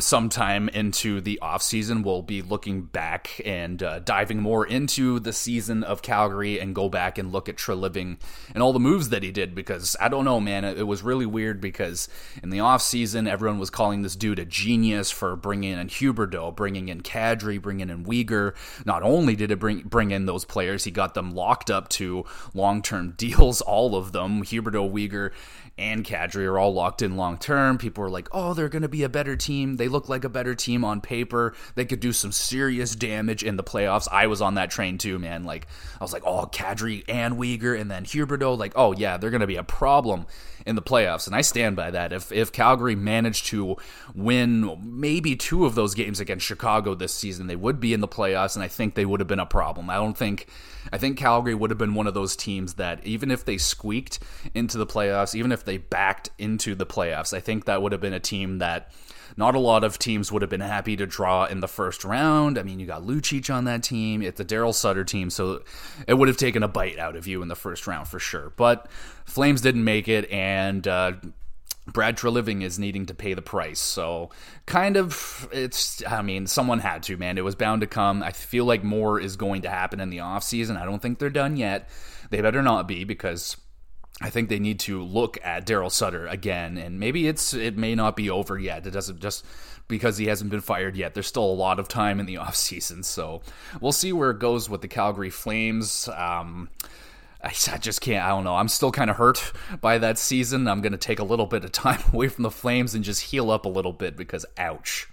sometime 0.00 0.70
into 0.70 1.20
the 1.20 1.38
offseason 1.42 2.02
we'll 2.02 2.22
be 2.22 2.40
looking 2.40 2.80
back 2.80 3.38
and 3.44 3.82
uh, 3.82 3.98
diving 3.98 4.40
more 4.40 4.66
into 4.66 5.20
the 5.20 5.34
season 5.34 5.84
of 5.84 6.00
Calgary 6.00 6.58
and 6.58 6.74
go 6.74 6.88
back 6.88 7.18
and 7.18 7.30
look 7.30 7.46
at 7.46 7.56
Treliving 7.56 8.18
and 8.54 8.62
all 8.62 8.72
the 8.72 8.80
moves 8.80 9.10
that 9.10 9.22
he 9.22 9.30
did 9.30 9.54
because 9.54 9.94
I 10.00 10.08
don't 10.08 10.24
know 10.24 10.40
man 10.40 10.64
it, 10.64 10.78
it 10.78 10.84
was 10.84 11.02
really 11.02 11.26
weird 11.26 11.60
because 11.60 12.08
in 12.42 12.48
the 12.48 12.58
offseason 12.58 13.28
everyone 13.28 13.58
was 13.58 13.68
calling 13.68 14.00
this 14.00 14.16
dude 14.16 14.38
a 14.38 14.46
genius 14.46 15.10
for 15.10 15.36
bringing 15.36 15.78
in 15.78 15.88
Huberdeau 15.88 16.56
bringing 16.56 16.88
in 16.88 17.02
Kadri 17.02 17.60
bringing 17.60 17.90
in 17.90 18.06
Weegar 18.06 18.54
not 18.86 19.02
only 19.02 19.36
did 19.36 19.50
it 19.50 19.58
bring 19.58 19.82
bring 19.82 20.10
in 20.10 20.24
those 20.24 20.46
players 20.46 20.84
he 20.84 20.90
got 20.90 21.12
them 21.12 21.34
locked 21.34 21.70
up 21.70 21.90
to 21.90 22.24
long-term 22.54 23.10
deals 23.18 23.60
all 23.60 23.94
of 23.94 24.12
them 24.12 24.42
Huberdeau 24.42 24.90
Weegar 24.90 25.32
and 25.78 26.04
Kadri 26.04 26.44
are 26.44 26.58
all 26.58 26.74
locked 26.74 27.02
in 27.02 27.16
long 27.16 27.38
term. 27.38 27.78
People 27.78 28.04
are 28.04 28.10
like, 28.10 28.28
oh, 28.32 28.54
they're 28.54 28.68
going 28.68 28.82
to 28.82 28.88
be 28.88 29.02
a 29.02 29.08
better 29.08 29.36
team. 29.36 29.76
They 29.82 29.88
look 29.88 30.08
like 30.08 30.22
a 30.22 30.28
better 30.28 30.54
team 30.54 30.84
on 30.84 31.00
paper. 31.00 31.56
They 31.74 31.84
could 31.84 31.98
do 31.98 32.12
some 32.12 32.30
serious 32.30 32.94
damage 32.94 33.42
in 33.42 33.56
the 33.56 33.64
playoffs. 33.64 34.06
I 34.12 34.28
was 34.28 34.40
on 34.40 34.54
that 34.54 34.70
train 34.70 34.96
too, 34.96 35.18
man. 35.18 35.42
Like, 35.42 35.66
I 36.00 36.04
was 36.04 36.12
like, 36.12 36.22
oh, 36.24 36.46
Kadri 36.46 37.02
and 37.08 37.34
Weegar 37.34 37.76
and 37.76 37.90
then 37.90 38.04
Huberdeau. 38.04 38.56
Like, 38.56 38.74
oh, 38.76 38.92
yeah, 38.92 39.16
they're 39.16 39.32
to 39.32 39.44
be 39.44 39.56
a 39.56 39.64
problem 39.64 40.26
in 40.64 40.76
the 40.76 40.82
playoffs. 40.82 41.26
And 41.26 41.34
I 41.34 41.40
stand 41.40 41.74
by 41.74 41.90
that. 41.90 42.12
If, 42.12 42.30
if 42.30 42.52
Calgary 42.52 42.94
managed 42.94 43.46
to 43.46 43.76
win 44.14 44.78
maybe 44.84 45.34
two 45.34 45.66
of 45.66 45.74
those 45.74 45.96
games 45.96 46.20
against 46.20 46.46
Chicago 46.46 46.94
this 46.94 47.12
season, 47.12 47.48
they 47.48 47.56
would 47.56 47.80
be 47.80 47.92
in 47.92 48.00
the 48.00 48.06
playoffs, 48.06 48.54
and 48.54 48.62
I 48.62 48.68
think 48.68 48.94
they 48.94 49.04
would 49.04 49.18
have 49.18 49.26
been 49.26 49.40
a 49.40 49.46
problem. 49.46 49.90
I 49.90 49.96
don't 49.96 50.16
think 50.16 50.46
I 50.92 50.98
think 50.98 51.18
Calgary 51.18 51.54
would 51.54 51.70
have 51.70 51.78
been 51.78 51.94
one 51.94 52.06
of 52.06 52.14
those 52.14 52.34
teams 52.36 52.74
that 52.74 53.04
even 53.04 53.30
if 53.30 53.44
they 53.44 53.58
squeaked 53.58 54.20
into 54.54 54.78
the 54.78 54.86
playoffs, 54.86 55.34
even 55.34 55.52
if 55.52 55.64
they 55.64 55.78
backed 55.78 56.30
into 56.38 56.74
the 56.74 56.86
playoffs, 56.86 57.34
I 57.34 57.40
think 57.40 57.64
that 57.64 57.82
would 57.82 57.92
have 57.92 58.00
been 58.00 58.12
a 58.12 58.20
team 58.20 58.58
that 58.58 58.92
not 59.36 59.54
a 59.54 59.58
lot 59.58 59.84
of 59.84 59.98
teams 59.98 60.30
would 60.30 60.42
have 60.42 60.50
been 60.50 60.60
happy 60.60 60.96
to 60.96 61.06
draw 61.06 61.44
in 61.44 61.60
the 61.60 61.68
first 61.68 62.04
round. 62.04 62.58
I 62.58 62.62
mean, 62.62 62.80
you 62.80 62.86
got 62.86 63.02
Lucic 63.02 63.52
on 63.52 63.64
that 63.64 63.82
team. 63.82 64.22
It's 64.22 64.40
a 64.40 64.44
Daryl 64.44 64.74
Sutter 64.74 65.04
team, 65.04 65.30
so 65.30 65.62
it 66.06 66.14
would 66.14 66.28
have 66.28 66.36
taken 66.36 66.62
a 66.62 66.68
bite 66.68 66.98
out 66.98 67.16
of 67.16 67.26
you 67.26 67.42
in 67.42 67.48
the 67.48 67.56
first 67.56 67.86
round 67.86 68.08
for 68.08 68.18
sure. 68.18 68.52
But 68.56 68.88
Flames 69.24 69.60
didn't 69.60 69.84
make 69.84 70.08
it, 70.08 70.30
and 70.30 70.86
uh, 70.86 71.12
Brad 71.86 72.16
Treliving 72.16 72.62
is 72.62 72.78
needing 72.78 73.06
to 73.06 73.14
pay 73.14 73.34
the 73.34 73.42
price. 73.42 73.80
So, 73.80 74.30
kind 74.66 74.96
of, 74.96 75.48
it's, 75.52 76.02
I 76.06 76.22
mean, 76.22 76.46
someone 76.46 76.78
had 76.78 77.02
to, 77.04 77.16
man. 77.16 77.38
It 77.38 77.44
was 77.44 77.54
bound 77.54 77.80
to 77.80 77.86
come. 77.86 78.22
I 78.22 78.32
feel 78.32 78.64
like 78.64 78.84
more 78.84 79.18
is 79.18 79.36
going 79.36 79.62
to 79.62 79.70
happen 79.70 80.00
in 80.00 80.10
the 80.10 80.18
offseason. 80.18 80.76
I 80.76 80.84
don't 80.84 81.00
think 81.00 81.18
they're 81.18 81.30
done 81.30 81.56
yet. 81.56 81.88
They 82.30 82.40
better 82.40 82.62
not 82.62 82.86
be 82.86 83.04
because 83.04 83.56
I 84.22 84.30
think 84.30 84.48
they 84.48 84.58
need 84.58 84.80
to 84.80 85.02
look 85.02 85.38
at 85.42 85.66
Daryl 85.66 85.90
Sutter 85.90 86.26
again. 86.26 86.78
And 86.78 87.00
maybe 87.00 87.26
it's, 87.26 87.52
it 87.54 87.76
may 87.76 87.94
not 87.94 88.16
be 88.16 88.30
over 88.30 88.58
yet. 88.58 88.86
It 88.86 88.92
doesn't 88.92 89.20
just 89.20 89.44
because 89.88 90.16
he 90.16 90.26
hasn't 90.26 90.50
been 90.50 90.60
fired 90.60 90.96
yet. 90.96 91.14
There's 91.14 91.26
still 91.26 91.44
a 91.44 91.52
lot 91.52 91.78
of 91.78 91.88
time 91.88 92.20
in 92.20 92.26
the 92.26 92.34
offseason. 92.36 93.04
So, 93.04 93.42
we'll 93.80 93.92
see 93.92 94.12
where 94.12 94.30
it 94.30 94.38
goes 94.38 94.70
with 94.70 94.80
the 94.80 94.88
Calgary 94.88 95.30
Flames. 95.30 96.08
Um, 96.08 96.68
I, 97.42 97.50
just 97.78 98.00
can't. 98.00 98.24
I 98.24 98.28
don't 98.28 98.44
know. 98.44 98.54
I'm 98.54 98.68
still 98.68 98.92
kind 98.92 99.10
of 99.10 99.16
hurt 99.16 99.52
by 99.80 99.98
that 99.98 100.18
season. 100.18 100.68
I'm 100.68 100.80
going 100.80 100.92
to 100.92 100.98
take 100.98 101.18
a 101.18 101.24
little 101.24 101.46
bit 101.46 101.64
of 101.64 101.72
time 101.72 102.00
away 102.12 102.28
from 102.28 102.42
the 102.42 102.50
Flames 102.50 102.94
and 102.94 103.04
just 103.04 103.22
heal 103.22 103.50
up 103.50 103.64
a 103.64 103.68
little 103.68 103.92
bit 103.92 104.16
because, 104.16 104.46
ouch. 104.56 105.08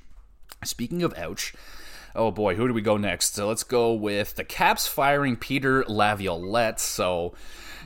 Speaking 0.63 1.03
of 1.03 1.17
ouch, 1.17 1.53
oh 2.15 2.31
boy, 2.31 2.55
who 2.55 2.67
do 2.67 2.73
we 2.73 2.81
go 2.81 2.97
next? 2.97 3.33
So 3.33 3.47
let's 3.47 3.63
go 3.63 3.93
with 3.93 4.35
the 4.35 4.43
Caps 4.43 4.87
firing 4.87 5.37
Peter 5.37 5.83
Laviolette. 5.87 6.79
So 6.79 7.33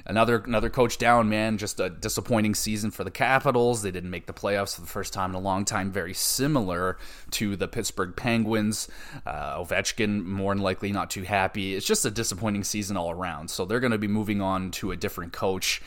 another 0.05 0.37
another 0.39 0.69
coach 0.69 0.97
down, 0.97 1.29
man. 1.29 1.57
Just 1.57 1.79
a 1.79 1.89
disappointing 1.89 2.55
season 2.55 2.91
for 2.91 3.03
the 3.03 3.11
Capitals. 3.11 3.81
They 3.81 3.91
didn't 3.91 4.09
make 4.09 4.25
the 4.25 4.33
playoffs 4.33 4.75
for 4.75 4.81
the 4.81 4.87
first 4.87 5.13
time 5.13 5.31
in 5.31 5.35
a 5.35 5.39
long 5.39 5.65
time. 5.65 5.91
Very 5.91 6.13
similar 6.13 6.97
to 7.31 7.55
the 7.55 7.67
Pittsburgh 7.67 8.15
Penguins. 8.15 8.87
Uh, 9.25 9.59
Ovechkin 9.59 10.23
more 10.25 10.53
than 10.53 10.63
likely 10.63 10.91
not 10.91 11.09
too 11.09 11.23
happy. 11.23 11.75
It's 11.75 11.85
just 11.85 12.05
a 12.05 12.11
disappointing 12.11 12.63
season 12.63 12.97
all 12.97 13.11
around. 13.11 13.49
So 13.49 13.65
they're 13.65 13.79
going 13.79 13.91
to 13.91 13.97
be 13.97 14.07
moving 14.07 14.41
on 14.41 14.71
to 14.71 14.91
a 14.91 14.95
different 14.95 15.33
coach. 15.33 15.81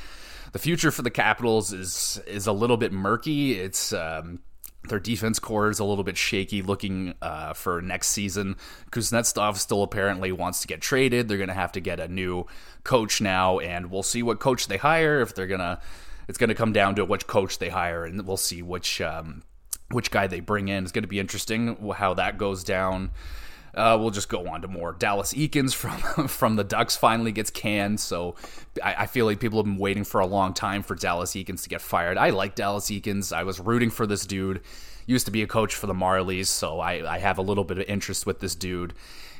The 0.52 0.58
future 0.58 0.90
for 0.90 1.02
the 1.02 1.10
Capitals 1.10 1.72
is 1.72 2.20
is 2.26 2.46
a 2.46 2.52
little 2.52 2.76
bit 2.76 2.92
murky. 2.92 3.58
It's 3.58 3.92
um, 3.92 4.40
their 4.88 5.00
defense 5.00 5.38
core 5.38 5.70
is 5.70 5.78
a 5.78 5.84
little 5.84 6.04
bit 6.04 6.16
shaky 6.16 6.62
looking 6.62 7.14
uh, 7.22 7.52
for 7.52 7.80
next 7.80 8.08
season. 8.08 8.56
Kuznetsov 8.90 9.56
still 9.56 9.82
apparently 9.82 10.32
wants 10.32 10.60
to 10.60 10.68
get 10.68 10.80
traded. 10.80 11.28
They're 11.28 11.38
going 11.38 11.48
to 11.48 11.54
have 11.54 11.72
to 11.72 11.80
get 11.80 12.00
a 12.00 12.08
new 12.08 12.46
coach 12.84 13.20
now, 13.20 13.58
and 13.58 13.90
we'll 13.90 14.02
see 14.02 14.22
what 14.22 14.40
coach 14.40 14.68
they 14.68 14.76
hire. 14.76 15.20
If 15.20 15.34
they're 15.34 15.46
gonna, 15.46 15.80
it's 16.28 16.38
going 16.38 16.48
to 16.48 16.54
come 16.54 16.72
down 16.72 16.94
to 16.96 17.04
which 17.04 17.26
coach 17.26 17.58
they 17.58 17.68
hire, 17.68 18.04
and 18.04 18.26
we'll 18.26 18.36
see 18.36 18.62
which 18.62 19.00
um, 19.00 19.42
which 19.90 20.10
guy 20.10 20.26
they 20.26 20.40
bring 20.40 20.68
in. 20.68 20.82
It's 20.82 20.92
going 20.92 21.04
to 21.04 21.08
be 21.08 21.20
interesting 21.20 21.92
how 21.96 22.14
that 22.14 22.38
goes 22.38 22.64
down. 22.64 23.10
Uh, 23.76 23.94
we'll 24.00 24.10
just 24.10 24.30
go 24.30 24.48
on 24.48 24.62
to 24.62 24.68
more. 24.68 24.94
Dallas 24.98 25.34
Eakins 25.34 25.74
from 25.74 26.28
from 26.28 26.56
the 26.56 26.64
Ducks 26.64 26.96
finally 26.96 27.30
gets 27.30 27.50
canned, 27.50 28.00
so 28.00 28.34
I, 28.82 29.02
I, 29.02 29.06
feel 29.06 29.26
like 29.26 29.38
people 29.38 29.58
have 29.58 29.66
been 29.66 29.76
waiting 29.76 30.04
for 30.04 30.20
a 30.20 30.26
long 30.26 30.54
time 30.54 30.82
for 30.82 30.94
Dallas 30.94 31.32
Eakins 31.32 31.62
to 31.64 31.68
get 31.68 31.82
fired. 31.82 32.16
I 32.16 32.30
like 32.30 32.54
Dallas 32.54 32.86
Eakins. 32.86 33.36
I 33.36 33.42
was 33.42 33.60
rooting 33.60 33.90
for 33.90 34.06
this 34.06 34.24
dude. 34.24 34.62
Used 35.04 35.26
to 35.26 35.30
be 35.30 35.42
a 35.42 35.46
coach 35.46 35.74
for 35.74 35.86
the 35.86 35.94
Marlies, 35.94 36.46
so 36.46 36.80
I, 36.80 37.16
I 37.16 37.18
have 37.18 37.36
a 37.36 37.42
little 37.42 37.64
bit 37.64 37.78
of 37.78 37.84
interest 37.86 38.24
with 38.24 38.40
this 38.40 38.54
dude. 38.54 38.94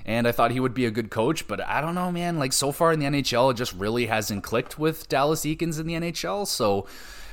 And 0.05 0.29
I 0.29 0.33
thought 0.33 0.53
he 0.53 0.61
would 0.61 0.75
be 0.75 0.87
a 0.87 0.91
good 0.93 1.11
coach, 1.11 1.49
but 1.49 1.61
I 1.61 1.81
don't 1.81 1.97
know, 1.97 2.13
man. 2.13 2.39
Like 2.39 2.53
so 2.53 2.71
far 2.71 2.93
in 2.93 3.01
the 3.01 3.07
NHL, 3.07 3.51
it 3.51 3.55
just 3.55 3.73
really 3.73 4.07
hasn't 4.07 4.45
clicked 4.45 4.79
with 4.79 5.09
Dallas 5.09 5.41
Eakins 5.41 5.81
in 5.81 5.87
the 5.87 5.95
NHL. 5.95 6.47
So 6.47 6.87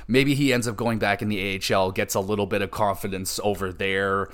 maybe 0.08 0.34
he 0.34 0.52
ends 0.52 0.66
up 0.66 0.74
going 0.74 0.98
back 0.98 1.22
in 1.22 1.28
the 1.28 1.62
AHL, 1.72 1.92
gets 1.92 2.14
a 2.14 2.20
little 2.20 2.46
bit 2.46 2.62
of 2.62 2.72
confidence 2.72 3.38
over 3.44 3.72
there 3.72 4.30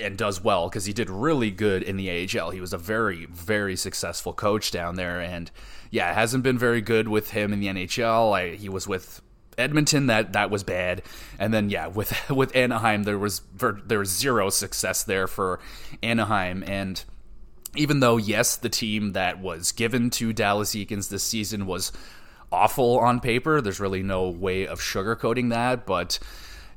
and 0.00 0.16
does 0.16 0.42
well 0.42 0.68
because 0.68 0.84
he 0.84 0.92
did 0.92 1.10
really 1.10 1.50
good 1.50 1.82
in 1.82 1.96
the 1.96 2.10
AHL. 2.10 2.50
He 2.50 2.60
was 2.60 2.72
a 2.72 2.78
very, 2.78 3.26
very 3.26 3.76
successful 3.76 4.32
coach 4.32 4.70
down 4.70 4.96
there, 4.96 5.20
and 5.20 5.50
yeah, 5.90 6.10
it 6.10 6.14
hasn't 6.14 6.44
been 6.44 6.58
very 6.58 6.80
good 6.80 7.08
with 7.08 7.30
him 7.30 7.52
in 7.52 7.60
the 7.60 7.66
NHL. 7.66 8.32
I, 8.32 8.56
he 8.56 8.68
was 8.68 8.86
with 8.88 9.22
Edmonton 9.56 10.06
that 10.06 10.32
that 10.32 10.50
was 10.50 10.64
bad, 10.64 11.02
and 11.38 11.54
then 11.54 11.70
yeah, 11.70 11.86
with 11.86 12.30
with 12.30 12.54
Anaheim 12.56 13.04
there 13.04 13.18
was 13.18 13.42
there 13.58 13.98
was 13.98 14.10
zero 14.10 14.50
success 14.50 15.02
there 15.02 15.26
for 15.26 15.60
Anaheim, 16.02 16.64
and 16.66 17.02
even 17.76 18.00
though 18.00 18.16
yes, 18.16 18.56
the 18.56 18.68
team 18.68 19.12
that 19.12 19.40
was 19.40 19.72
given 19.72 20.10
to 20.10 20.32
Dallas 20.32 20.74
Eakins 20.74 21.08
this 21.08 21.24
season 21.24 21.66
was 21.66 21.92
awful 22.54 22.98
on 23.00 23.20
paper. 23.20 23.60
There's 23.60 23.80
really 23.80 24.02
no 24.02 24.28
way 24.28 24.66
of 24.66 24.80
sugarcoating 24.80 25.50
that, 25.50 25.86
but 25.86 26.18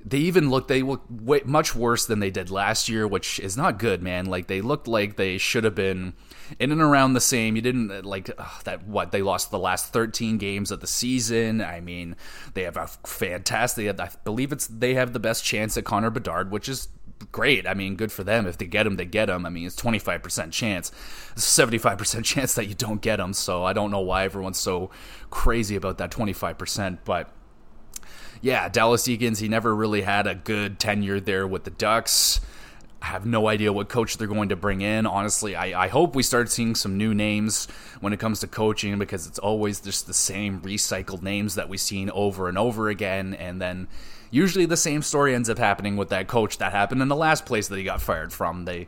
they 0.09 0.19
even 0.19 0.49
look 0.49 0.67
they 0.67 0.81
look 0.81 1.03
way, 1.09 1.41
much 1.43 1.75
worse 1.75 2.05
than 2.05 2.19
they 2.19 2.29
did 2.29 2.49
last 2.49 2.87
year, 2.87 3.07
which 3.07 3.39
is 3.39 3.57
not 3.57 3.77
good, 3.77 4.01
man. 4.01 4.25
Like 4.25 4.47
they 4.47 4.61
looked 4.61 4.87
like 4.87 5.17
they 5.17 5.37
should 5.37 5.63
have 5.63 5.75
been 5.75 6.13
in 6.59 6.71
and 6.71 6.81
around 6.81 7.13
the 7.13 7.21
same. 7.21 7.55
You 7.55 7.61
didn't 7.61 8.05
like 8.05 8.29
ugh, 8.37 8.63
that. 8.63 8.87
What 8.87 9.11
they 9.11 9.21
lost 9.21 9.51
the 9.51 9.59
last 9.59 9.91
13 9.91 10.37
games 10.37 10.71
of 10.71 10.79
the 10.79 10.87
season. 10.87 11.61
I 11.61 11.81
mean, 11.81 12.15
they 12.53 12.63
have 12.63 12.77
a 12.77 12.87
fantastic. 12.87 13.99
I 13.99 14.09
believe 14.23 14.51
it's 14.51 14.67
they 14.67 14.93
have 14.93 15.13
the 15.13 15.19
best 15.19 15.43
chance 15.43 15.77
at 15.77 15.83
Connor 15.83 16.09
Bedard, 16.09 16.51
which 16.51 16.69
is 16.69 16.87
great. 17.31 17.67
I 17.67 17.73
mean, 17.73 17.95
good 17.95 18.11
for 18.11 18.23
them. 18.23 18.47
If 18.47 18.57
they 18.57 18.65
get 18.65 18.87
him, 18.87 18.95
they 18.95 19.05
get 19.05 19.29
him. 19.29 19.45
I 19.45 19.49
mean, 19.49 19.65
it's 19.65 19.75
25% 19.75 20.51
chance. 20.51 20.91
75% 21.35 22.23
chance 22.23 22.53
that 22.53 22.67
you 22.67 22.75
don't 22.75 23.01
get 23.01 23.19
him. 23.19 23.33
So 23.33 23.63
I 23.63 23.73
don't 23.73 23.91
know 23.91 23.99
why 23.99 24.23
everyone's 24.23 24.59
so 24.59 24.89
crazy 25.29 25.75
about 25.75 25.97
that 25.97 26.11
25%. 26.11 26.99
But 27.03 27.31
yeah, 28.41 28.69
Dallas 28.69 29.03
Eakins, 29.07 29.39
he 29.39 29.47
never 29.47 29.75
really 29.75 30.01
had 30.01 30.27
a 30.27 30.35
good 30.35 30.79
tenure 30.79 31.19
there 31.19 31.47
with 31.47 31.63
the 31.63 31.71
Ducks. 31.71 32.41
I 33.01 33.07
have 33.07 33.25
no 33.25 33.47
idea 33.47 33.71
what 33.71 33.89
coach 33.89 34.17
they're 34.17 34.27
going 34.27 34.49
to 34.49 34.55
bring 34.55 34.81
in. 34.81 35.05
Honestly, 35.05 35.55
I, 35.55 35.85
I 35.85 35.87
hope 35.87 36.15
we 36.15 36.23
start 36.23 36.49
seeing 36.49 36.73
some 36.73 36.97
new 36.97 37.13
names 37.13 37.67
when 37.99 38.11
it 38.11 38.19
comes 38.19 38.39
to 38.39 38.47
coaching 38.47 38.97
because 38.97 39.27
it's 39.27 39.39
always 39.39 39.79
just 39.79 40.07
the 40.07 40.13
same 40.13 40.61
recycled 40.61 41.21
names 41.21 41.55
that 41.55 41.69
we've 41.69 41.79
seen 41.79 42.09
over 42.09 42.49
and 42.49 42.57
over 42.57 42.89
again. 42.89 43.35
And 43.35 43.61
then 43.61 43.87
usually 44.31 44.65
the 44.65 44.77
same 44.77 45.03
story 45.03 45.35
ends 45.35 45.49
up 45.49 45.59
happening 45.59 45.95
with 45.95 46.09
that 46.09 46.27
coach 46.27 46.57
that 46.57 46.71
happened 46.71 47.01
in 47.01 47.07
the 47.07 47.15
last 47.15 47.45
place 47.45 47.67
that 47.67 47.77
he 47.77 47.83
got 47.83 48.01
fired 48.01 48.33
from. 48.33 48.65
They 48.65 48.87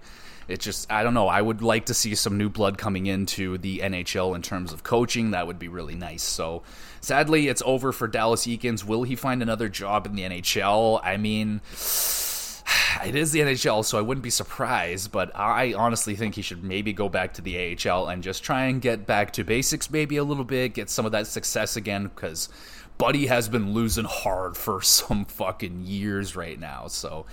it 0.50 0.60
just 0.60 0.92
I 0.92 1.04
don't 1.04 1.14
know. 1.14 1.28
I 1.28 1.42
would 1.42 1.62
like 1.62 1.86
to 1.86 1.94
see 1.94 2.16
some 2.16 2.38
new 2.38 2.50
blood 2.50 2.78
coming 2.78 3.06
into 3.06 3.58
the 3.60 3.80
NHL 3.80 4.36
in 4.36 4.42
terms 4.42 4.74
of 4.74 4.84
coaching. 4.84 5.32
That 5.32 5.46
would 5.46 5.60
be 5.60 5.68
really 5.68 5.96
nice. 5.96 6.24
So 6.24 6.64
sadly, 7.02 7.48
it's 7.48 7.62
over 7.66 7.92
for 7.92 8.08
Dallas 8.08 8.48
Eakins. 8.48 8.84
Will 8.84 9.04
he 9.04 9.16
find 9.16 9.44
another 9.44 9.70
job 9.70 10.08
in 10.08 10.16
the 10.16 10.24
NHL? 10.24 11.00
I 11.04 11.18
mean. 11.18 11.62
It 13.06 13.16
is 13.16 13.32
the 13.32 13.40
NHL, 13.40 13.86
so 13.86 13.98
I 13.98 14.02
wouldn't 14.02 14.24
be 14.24 14.30
surprised, 14.30 15.12
but 15.12 15.36
I 15.36 15.74
honestly 15.74 16.16
think 16.16 16.36
he 16.36 16.42
should 16.42 16.64
maybe 16.64 16.92
go 16.92 17.08
back 17.08 17.36
to 17.36 17.42
the 17.42 17.78
AHL 17.88 18.08
and 18.08 18.22
just 18.22 18.44
try 18.44 18.66
and 18.66 18.82
get 18.82 19.06
back 19.06 19.32
to 19.34 19.44
basics 19.44 19.90
maybe 19.90 20.18
a 20.18 20.24
little 20.24 20.44
bit, 20.44 20.74
get 20.74 20.90
some 20.90 21.06
of 21.06 21.12
that 21.12 21.28
success 21.28 21.76
again, 21.76 22.04
because 22.04 22.50
Buddy 22.98 23.28
has 23.28 23.48
been 23.48 23.74
losing 23.74 24.06
hard 24.06 24.58
for 24.58 24.82
some 24.84 25.26
fucking 25.26 25.84
years 25.86 26.36
right 26.36 26.60
now. 26.60 26.88
So 26.88 27.26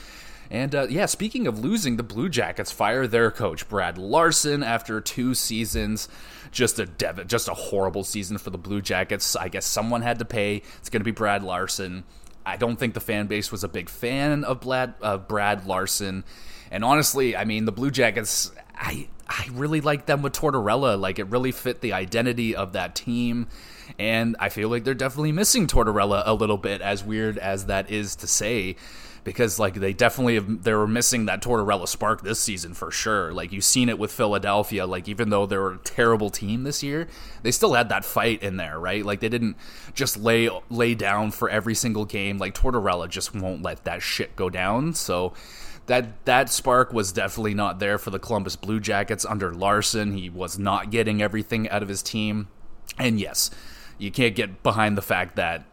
and 0.50 0.74
uh, 0.74 0.86
yeah, 0.88 1.06
speaking 1.06 1.46
of 1.46 1.58
losing, 1.58 1.96
the 1.96 2.02
Blue 2.02 2.28
Jackets 2.28 2.70
fire 2.70 3.06
their 3.06 3.30
coach 3.30 3.68
Brad 3.68 3.98
Larsen 3.98 4.62
after 4.62 5.00
two 5.00 5.34
seasons. 5.34 6.08
Just 6.52 6.78
a 6.78 6.86
dev- 6.86 7.26
just 7.26 7.48
a 7.48 7.54
horrible 7.54 8.04
season 8.04 8.38
for 8.38 8.50
the 8.50 8.58
Blue 8.58 8.80
Jackets. 8.80 9.36
I 9.36 9.48
guess 9.48 9.66
someone 9.66 10.02
had 10.02 10.18
to 10.20 10.24
pay. 10.24 10.62
It's 10.78 10.88
going 10.88 11.00
to 11.00 11.04
be 11.04 11.10
Brad 11.10 11.42
Larsen. 11.42 12.04
I 12.44 12.56
don't 12.56 12.76
think 12.76 12.94
the 12.94 13.00
fan 13.00 13.26
base 13.26 13.50
was 13.50 13.64
a 13.64 13.68
big 13.68 13.88
fan 13.88 14.44
of 14.44 14.60
Brad, 14.60 14.94
uh, 15.02 15.18
Brad 15.18 15.66
Larsen. 15.66 16.24
And 16.70 16.84
honestly, 16.84 17.36
I 17.36 17.44
mean, 17.44 17.64
the 17.64 17.72
Blue 17.72 17.90
Jackets, 17.90 18.52
I 18.74 19.08
I 19.28 19.48
really 19.52 19.80
like 19.80 20.06
them 20.06 20.22
with 20.22 20.32
Tortorella. 20.32 20.98
Like 20.98 21.18
it 21.18 21.24
really 21.24 21.52
fit 21.52 21.80
the 21.80 21.92
identity 21.92 22.54
of 22.54 22.72
that 22.74 22.94
team. 22.94 23.48
And 23.98 24.36
I 24.38 24.48
feel 24.48 24.68
like 24.68 24.84
they're 24.84 24.94
definitely 24.94 25.32
missing 25.32 25.66
Tortorella 25.66 26.22
a 26.26 26.34
little 26.34 26.56
bit, 26.56 26.80
as 26.80 27.04
weird 27.04 27.38
as 27.38 27.66
that 27.66 27.90
is 27.90 28.16
to 28.16 28.26
say 28.26 28.76
because 29.26 29.58
like 29.58 29.74
they 29.74 29.92
definitely 29.92 30.36
have, 30.36 30.62
they 30.62 30.72
were 30.72 30.86
missing 30.86 31.26
that 31.26 31.42
Tortorella 31.42 31.88
spark 31.88 32.22
this 32.22 32.38
season 32.38 32.74
for 32.74 32.92
sure. 32.92 33.32
Like 33.32 33.50
you've 33.50 33.64
seen 33.64 33.88
it 33.88 33.98
with 33.98 34.12
Philadelphia. 34.12 34.86
Like 34.86 35.08
even 35.08 35.30
though 35.30 35.46
they 35.46 35.56
were 35.56 35.72
a 35.72 35.78
terrible 35.78 36.30
team 36.30 36.62
this 36.62 36.80
year, 36.80 37.08
they 37.42 37.50
still 37.50 37.74
had 37.74 37.88
that 37.88 38.04
fight 38.04 38.40
in 38.40 38.56
there, 38.56 38.78
right? 38.78 39.04
Like 39.04 39.18
they 39.18 39.28
didn't 39.28 39.56
just 39.94 40.16
lay 40.16 40.48
lay 40.70 40.94
down 40.94 41.32
for 41.32 41.50
every 41.50 41.74
single 41.74 42.04
game. 42.04 42.38
Like 42.38 42.54
Tortorella 42.54 43.08
just 43.08 43.34
won't 43.34 43.62
let 43.62 43.82
that 43.82 44.00
shit 44.00 44.36
go 44.36 44.48
down. 44.48 44.94
So 44.94 45.34
that 45.86 46.24
that 46.26 46.48
spark 46.48 46.92
was 46.92 47.10
definitely 47.10 47.54
not 47.54 47.80
there 47.80 47.98
for 47.98 48.10
the 48.10 48.20
Columbus 48.20 48.54
Blue 48.54 48.78
Jackets 48.78 49.24
under 49.24 49.52
Larsen. 49.52 50.16
He 50.16 50.30
was 50.30 50.56
not 50.56 50.92
getting 50.92 51.20
everything 51.20 51.68
out 51.68 51.82
of 51.82 51.88
his 51.88 52.00
team. 52.00 52.46
And 52.96 53.18
yes, 53.18 53.50
you 53.98 54.12
can't 54.12 54.36
get 54.36 54.62
behind 54.62 54.96
the 54.96 55.02
fact 55.02 55.34
that 55.34 55.64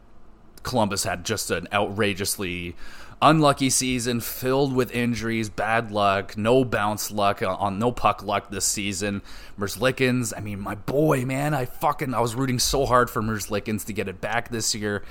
Columbus 0.64 1.04
had 1.04 1.24
just 1.24 1.52
an 1.52 1.68
outrageously 1.72 2.76
unlucky 3.24 3.70
season 3.70 4.20
filled 4.20 4.76
with 4.76 4.92
injuries, 4.92 5.50
bad 5.50 5.92
luck, 5.92 6.38
no 6.38 6.66
bounce 6.66 7.10
luck 7.10 7.42
uh, 7.42 7.56
on 7.56 7.80
no 7.80 7.92
puck 7.92 8.22
luck 8.22 8.52
this 8.52 8.66
season. 8.66 9.22
Merzlikins, 9.58 10.34
I 10.36 10.42
mean, 10.42 10.60
my 10.60 10.76
boy, 10.76 11.26
man, 11.26 11.54
I 11.54 11.66
fucking 11.66 12.14
I 12.14 12.20
was 12.20 12.36
rooting 12.36 12.60
so 12.60 12.86
hard 12.86 13.10
for 13.10 13.22
Merzlikins 13.22 13.86
to 13.86 13.94
get 13.94 14.08
it 14.08 14.20
back 14.20 14.50
this 14.50 14.76
year. 14.76 15.04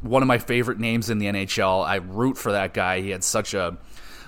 One 0.00 0.22
of 0.22 0.28
my 0.28 0.38
favorite 0.38 0.78
names 0.78 1.10
in 1.10 1.18
the 1.18 1.26
NHL. 1.26 1.84
I 1.84 1.96
root 1.96 2.38
for 2.38 2.52
that 2.52 2.72
guy. 2.72 3.00
He 3.00 3.10
had 3.10 3.22
such 3.22 3.52
a, 3.52 3.76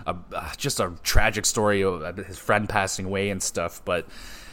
a 0.07 0.17
uh, 0.35 0.53
just 0.57 0.81
a 0.81 0.93
tragic 1.03 1.47
story 1.47 1.83
of 1.83 2.17
his 2.17 2.39
friend 2.39 2.69
passing 2.69 3.07
away 3.07 3.31
and 3.31 3.43
stuff, 3.43 3.81
but 3.85 4.07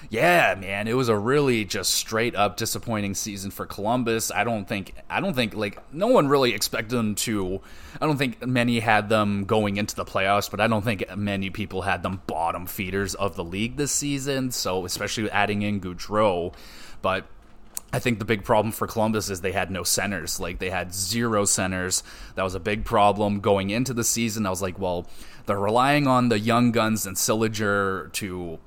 yeah, 0.09 0.55
man, 0.57 0.87
it 0.87 0.93
was 0.93 1.09
a 1.09 1.17
really 1.17 1.65
just 1.65 1.93
straight 1.93 2.35
up 2.35 2.55
disappointing 2.55 3.13
season 3.13 3.51
for 3.51 3.65
Columbus. 3.65 4.31
I 4.31 4.43
don't 4.45 4.67
think 4.67 4.93
I 5.09 5.19
don't 5.19 5.33
think 5.33 5.53
like 5.53 5.81
no 5.93 6.07
one 6.07 6.27
really 6.27 6.53
expected 6.53 6.95
them 6.95 7.15
to 7.15 7.61
I 7.99 8.05
don't 8.05 8.17
think 8.17 8.45
many 8.45 8.79
had 8.79 9.09
them 9.09 9.43
going 9.43 9.77
into 9.77 9.95
the 9.95 10.05
playoffs, 10.05 10.49
but 10.49 10.61
I 10.61 10.67
don't 10.67 10.83
think 10.83 11.05
many 11.17 11.49
people 11.49 11.81
had 11.81 12.03
them 12.03 12.21
bottom 12.25 12.67
feeders 12.67 13.15
of 13.15 13.35
the 13.35 13.43
league 13.43 13.75
this 13.75 13.91
season, 13.91 14.51
so 14.51 14.85
especially 14.85 15.29
adding 15.29 15.61
in 15.61 15.81
Gaudreau, 15.81 16.53
but 17.01 17.25
I 17.91 17.99
think 17.99 18.19
the 18.19 18.25
big 18.25 18.43
problem 18.43 18.71
for 18.71 18.85
Columbus 18.85 19.29
is 19.29 19.41
they 19.41 19.53
had 19.53 19.71
no 19.71 19.83
centers. 19.83 20.39
Like 20.39 20.59
they 20.59 20.69
had 20.69 20.93
zero 20.93 21.45
centers. 21.45 22.03
That 22.35 22.43
was 22.43 22.53
a 22.53 22.59
big 22.59 22.85
problem 22.85 23.39
going 23.39 23.69
into 23.69 23.93
the 23.93 24.03
season. 24.03 24.45
I 24.45 24.49
was 24.49 24.61
like, 24.61 24.77
well, 24.77 25.07
they're 25.45 25.59
relying 25.59 26.05
on 26.05 26.27
the 26.29 26.39
young 26.39 26.71
guns 26.71 27.05
and 27.05 27.15
Sillinger 27.15 28.11
to 28.13 28.59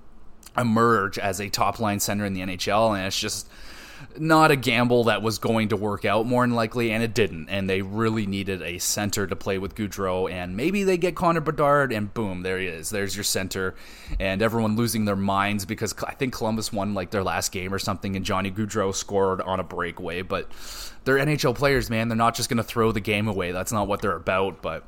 emerge 0.57 1.19
as 1.19 1.40
a 1.40 1.49
top 1.49 1.80
line 1.80 2.00
center 2.00 2.25
in 2.25 2.35
the 2.35 2.40
NHL, 2.40 2.97
and 2.97 3.07
it's 3.07 3.19
just 3.19 3.49
not 4.19 4.50
a 4.50 4.57
gamble 4.57 5.04
that 5.04 5.23
was 5.23 5.38
going 5.38 5.69
to 5.69 5.76
work 5.76 6.04
out 6.04 6.26
more 6.26 6.42
than 6.42 6.54
likely, 6.54 6.90
and 6.90 7.02
it 7.02 7.14
didn't. 7.14 7.49
And 7.49 7.69
they 7.69 7.83
really 7.83 8.26
needed 8.26 8.62
a 8.62 8.78
center 8.78 9.26
to 9.26 9.37
play 9.37 9.59
with 9.59 9.75
Gaudreau, 9.75 10.30
and 10.30 10.57
maybe 10.57 10.85
they 10.85 10.97
get 10.97 11.14
Connor 11.14 11.40
Bedard, 11.40 11.92
and 11.92 12.12
boom, 12.12 12.42
there 12.42 12.59
he 12.59 12.66
is. 12.66 12.90
There's 12.90 13.16
your 13.16 13.25
center, 13.25 13.75
and 14.19 14.42
everyone 14.42 14.76
losing 14.76 15.04
their 15.04 15.16
minds 15.16 15.64
because 15.64 15.95
I 16.07 16.14
think 16.14 16.35
Columbus 16.35 16.73
won 16.73 16.95
like 16.95 17.11
their 17.11 17.25
last 17.25 17.52
game 17.52 17.73
or 17.73 17.78
something, 17.78 18.16
and 18.16 18.25
Johnny 18.25 18.50
Gaudreau 18.50 18.95
scored 18.95 19.40
on 19.40 19.61
a 19.61 19.64
breakaway. 19.64 20.23
But 20.23 20.50
they're 21.04 21.19
NHL 21.19 21.54
players, 21.54 21.90
man. 21.90 22.09
They're 22.09 22.16
not 22.16 22.35
just 22.35 22.49
going 22.49 22.59
to 22.59 22.64
throw 22.64 22.92
the 22.92 23.00
game 23.00 23.28
away. 23.28 23.52
That's 23.52 23.73
not 23.73 23.88
what 23.88 24.02
they're 24.02 24.16
about. 24.16 24.62
But 24.62 24.85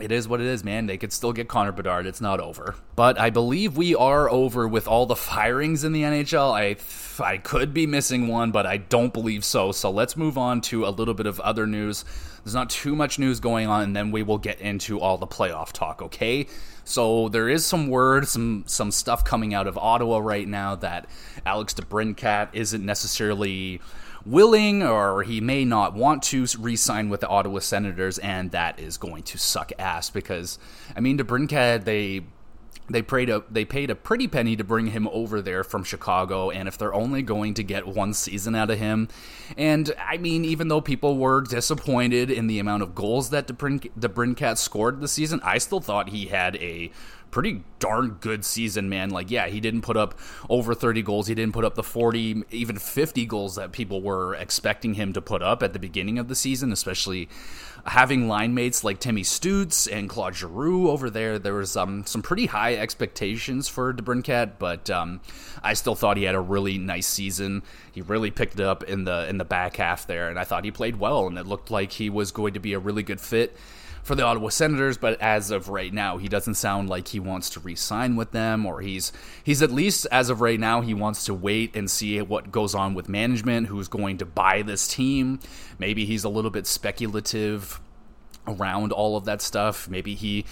it 0.00 0.12
is 0.12 0.28
what 0.28 0.40
it 0.40 0.46
is, 0.46 0.64
man. 0.64 0.86
They 0.86 0.96
could 0.96 1.12
still 1.12 1.32
get 1.32 1.48
Connor 1.48 1.72
Bedard. 1.72 2.06
It's 2.06 2.20
not 2.20 2.40
over. 2.40 2.74
But 2.96 3.18
I 3.18 3.30
believe 3.30 3.76
we 3.76 3.94
are 3.94 4.30
over 4.30 4.68
with 4.68 4.86
all 4.86 5.06
the 5.06 5.16
firings 5.16 5.84
in 5.84 5.92
the 5.92 6.02
NHL. 6.02 6.52
I 6.52 6.76
I 7.22 7.38
could 7.38 7.74
be 7.74 7.86
missing 7.86 8.28
one, 8.28 8.50
but 8.50 8.66
I 8.66 8.76
don't 8.76 9.12
believe 9.12 9.44
so. 9.44 9.72
So 9.72 9.90
let's 9.90 10.16
move 10.16 10.38
on 10.38 10.60
to 10.62 10.86
a 10.86 10.90
little 10.90 11.14
bit 11.14 11.26
of 11.26 11.40
other 11.40 11.66
news. 11.66 12.04
There's 12.44 12.54
not 12.54 12.70
too 12.70 12.94
much 12.94 13.18
news 13.18 13.40
going 13.40 13.66
on, 13.66 13.82
and 13.82 13.96
then 13.96 14.10
we 14.10 14.22
will 14.22 14.38
get 14.38 14.60
into 14.60 15.00
all 15.00 15.18
the 15.18 15.26
playoff 15.26 15.72
talk, 15.72 16.00
okay? 16.02 16.46
So 16.84 17.28
there 17.28 17.48
is 17.48 17.66
some 17.66 17.88
word, 17.88 18.28
some 18.28 18.64
some 18.66 18.90
stuff 18.90 19.24
coming 19.24 19.52
out 19.52 19.66
of 19.66 19.76
Ottawa 19.76 20.18
right 20.18 20.48
now 20.48 20.74
that 20.76 21.06
Alex 21.44 21.74
DeBrincat 21.74 22.50
isn't 22.54 22.84
necessarily 22.84 23.80
willing 24.24 24.82
or 24.82 25.22
he 25.22 25.40
may 25.40 25.64
not 25.64 25.94
want 25.94 26.22
to 26.24 26.46
re-sign 26.58 27.08
with 27.08 27.20
the 27.20 27.28
Ottawa 27.28 27.60
Senators, 27.60 28.18
and 28.18 28.50
that 28.50 28.78
is 28.78 28.96
going 28.96 29.22
to 29.24 29.38
suck 29.38 29.72
ass 29.78 30.10
because 30.10 30.58
I 30.96 31.00
mean, 31.00 31.18
DeBrincat 31.18 31.84
they 31.84 32.24
they 32.90 33.02
paid 33.02 33.28
a 33.28 33.42
they 33.50 33.64
paid 33.64 33.90
a 33.90 33.94
pretty 33.94 34.26
penny 34.26 34.56
to 34.56 34.64
bring 34.64 34.88
him 34.88 35.08
over 35.08 35.42
there 35.42 35.62
from 35.62 35.84
Chicago, 35.84 36.50
and 36.50 36.66
if 36.68 36.78
they're 36.78 36.94
only 36.94 37.22
going 37.22 37.54
to 37.54 37.62
get 37.62 37.86
one 37.86 38.14
season 38.14 38.54
out 38.54 38.70
of 38.70 38.78
him, 38.78 39.08
and 39.56 39.92
I 39.98 40.16
mean, 40.16 40.44
even 40.44 40.68
though 40.68 40.80
people 40.80 41.18
were 41.18 41.42
disappointed 41.42 42.30
in 42.30 42.46
the 42.46 42.58
amount 42.58 42.82
of 42.82 42.94
goals 42.94 43.30
that 43.30 43.46
DeBrin, 43.46 43.90
DeBrincat 43.98 44.56
scored 44.58 45.00
this 45.00 45.12
season, 45.12 45.40
I 45.44 45.58
still 45.58 45.80
thought 45.80 46.08
he 46.10 46.26
had 46.26 46.56
a 46.56 46.90
pretty 47.30 47.62
darn 47.78 48.18
good 48.20 48.44
season, 48.44 48.88
man. 48.88 49.10
Like, 49.10 49.30
yeah, 49.30 49.48
he 49.48 49.60
didn't 49.60 49.82
put 49.82 49.96
up 49.96 50.18
over 50.48 50.74
30 50.74 51.02
goals. 51.02 51.26
He 51.26 51.34
didn't 51.34 51.52
put 51.52 51.64
up 51.64 51.74
the 51.74 51.82
40, 51.82 52.44
even 52.50 52.78
50 52.78 53.26
goals 53.26 53.56
that 53.56 53.72
people 53.72 54.02
were 54.02 54.34
expecting 54.34 54.94
him 54.94 55.12
to 55.12 55.20
put 55.20 55.42
up 55.42 55.62
at 55.62 55.72
the 55.72 55.78
beginning 55.78 56.18
of 56.18 56.28
the 56.28 56.34
season, 56.34 56.72
especially 56.72 57.28
having 57.86 58.28
line 58.28 58.54
mates 58.54 58.84
like 58.84 58.98
Timmy 58.98 59.22
Stutz 59.22 59.90
and 59.90 60.08
Claude 60.08 60.34
Giroux 60.34 60.90
over 60.90 61.10
there. 61.10 61.38
There 61.38 61.54
was 61.54 61.76
um, 61.76 62.04
some 62.06 62.22
pretty 62.22 62.46
high 62.46 62.74
expectations 62.74 63.68
for 63.68 63.92
DeBrincat, 63.92 64.52
but 64.58 64.90
um, 64.90 65.20
I 65.62 65.74
still 65.74 65.94
thought 65.94 66.16
he 66.16 66.24
had 66.24 66.34
a 66.34 66.40
really 66.40 66.78
nice 66.78 67.06
season. 67.06 67.62
He 67.92 68.02
really 68.02 68.30
picked 68.30 68.54
it 68.54 68.66
up 68.66 68.82
in 68.84 69.04
the 69.04 69.28
in 69.28 69.38
the 69.38 69.44
back 69.44 69.76
half 69.76 70.06
there, 70.06 70.28
and 70.28 70.38
I 70.38 70.44
thought 70.44 70.64
he 70.64 70.70
played 70.70 70.96
well, 70.96 71.26
and 71.26 71.38
it 71.38 71.46
looked 71.46 71.70
like 71.70 71.92
he 71.92 72.10
was 72.10 72.32
going 72.32 72.54
to 72.54 72.60
be 72.60 72.72
a 72.72 72.78
really 72.78 73.02
good 73.02 73.20
fit 73.20 73.56
for 74.08 74.14
the 74.14 74.24
Ottawa 74.24 74.48
Senators, 74.48 74.96
but 74.96 75.20
as 75.20 75.50
of 75.50 75.68
right 75.68 75.92
now, 75.92 76.16
he 76.16 76.28
doesn't 76.28 76.54
sound 76.54 76.88
like 76.88 77.08
he 77.08 77.20
wants 77.20 77.50
to 77.50 77.60
re-sign 77.60 78.16
with 78.16 78.32
them, 78.32 78.64
or 78.64 78.80
he's 78.80 79.12
he's 79.44 79.60
at 79.62 79.70
least 79.70 80.06
as 80.10 80.30
of 80.30 80.40
right 80.40 80.58
now 80.58 80.80
he 80.80 80.94
wants 80.94 81.26
to 81.26 81.34
wait 81.34 81.76
and 81.76 81.90
see 81.90 82.20
what 82.22 82.50
goes 82.50 82.74
on 82.74 82.94
with 82.94 83.08
management, 83.08 83.66
who's 83.66 83.86
going 83.86 84.16
to 84.16 84.24
buy 84.24 84.62
this 84.62 84.88
team. 84.88 85.38
Maybe 85.78 86.06
he's 86.06 86.24
a 86.24 86.30
little 86.30 86.50
bit 86.50 86.66
speculative 86.66 87.80
around 88.46 88.92
all 88.92 89.18
of 89.18 89.26
that 89.26 89.42
stuff. 89.42 89.88
Maybe 89.90 90.14
he 90.14 90.46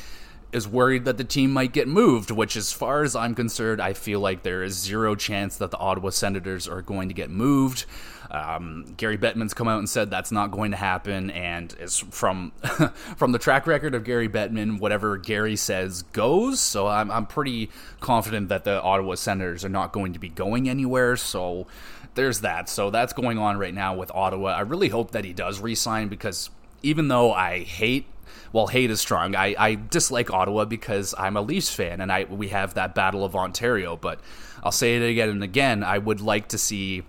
is 0.56 0.66
worried 0.66 1.04
that 1.04 1.18
the 1.18 1.24
team 1.24 1.52
might 1.52 1.72
get 1.72 1.86
moved, 1.86 2.30
which, 2.30 2.56
as 2.56 2.72
far 2.72 3.02
as 3.02 3.14
I'm 3.14 3.34
concerned, 3.34 3.80
I 3.80 3.92
feel 3.92 4.20
like 4.20 4.42
there 4.42 4.62
is 4.62 4.74
zero 4.74 5.14
chance 5.14 5.58
that 5.58 5.70
the 5.70 5.76
Ottawa 5.76 6.10
Senators 6.10 6.66
are 6.66 6.82
going 6.82 7.08
to 7.08 7.14
get 7.14 7.30
moved. 7.30 7.84
Um, 8.30 8.94
Gary 8.96 9.18
Bettman's 9.18 9.54
come 9.54 9.68
out 9.68 9.78
and 9.78 9.88
said 9.88 10.10
that's 10.10 10.32
not 10.32 10.50
going 10.50 10.70
to 10.70 10.76
happen, 10.76 11.30
and 11.30 11.74
is 11.78 11.98
from 11.98 12.52
from 13.16 13.32
the 13.32 13.38
track 13.38 13.66
record 13.66 13.94
of 13.94 14.02
Gary 14.02 14.28
Bettman, 14.28 14.80
whatever 14.80 15.16
Gary 15.18 15.56
says 15.56 16.02
goes. 16.02 16.58
So 16.58 16.86
I'm 16.86 17.10
I'm 17.10 17.26
pretty 17.26 17.70
confident 18.00 18.48
that 18.48 18.64
the 18.64 18.82
Ottawa 18.82 19.14
Senators 19.14 19.64
are 19.64 19.68
not 19.68 19.92
going 19.92 20.14
to 20.14 20.18
be 20.18 20.28
going 20.28 20.68
anywhere. 20.68 21.16
So 21.16 21.66
there's 22.14 22.40
that. 22.40 22.68
So 22.68 22.90
that's 22.90 23.12
going 23.12 23.38
on 23.38 23.58
right 23.58 23.74
now 23.74 23.94
with 23.94 24.10
Ottawa. 24.12 24.48
I 24.48 24.60
really 24.60 24.88
hope 24.88 25.12
that 25.12 25.24
he 25.24 25.32
does 25.32 25.60
resign 25.60 26.08
because 26.08 26.50
even 26.82 27.08
though 27.08 27.32
I 27.32 27.60
hate 27.60 28.06
well, 28.52 28.66
hate 28.66 28.90
is 28.90 29.00
strong. 29.00 29.34
I, 29.34 29.54
I 29.58 29.74
dislike 29.74 30.30
Ottawa 30.30 30.64
because 30.64 31.14
I'm 31.18 31.36
a 31.36 31.42
Leafs 31.42 31.74
fan, 31.74 32.00
and 32.00 32.12
I 32.12 32.24
we 32.24 32.48
have 32.48 32.74
that 32.74 32.94
Battle 32.94 33.24
of 33.24 33.36
Ontario. 33.36 33.96
But 33.96 34.20
I'll 34.62 34.72
say 34.72 34.96
it 34.96 35.08
again 35.08 35.28
and 35.28 35.42
again. 35.42 35.82
I 35.82 35.98
would 35.98 36.20
like 36.20 36.48
to 36.48 36.58
see 36.58 37.04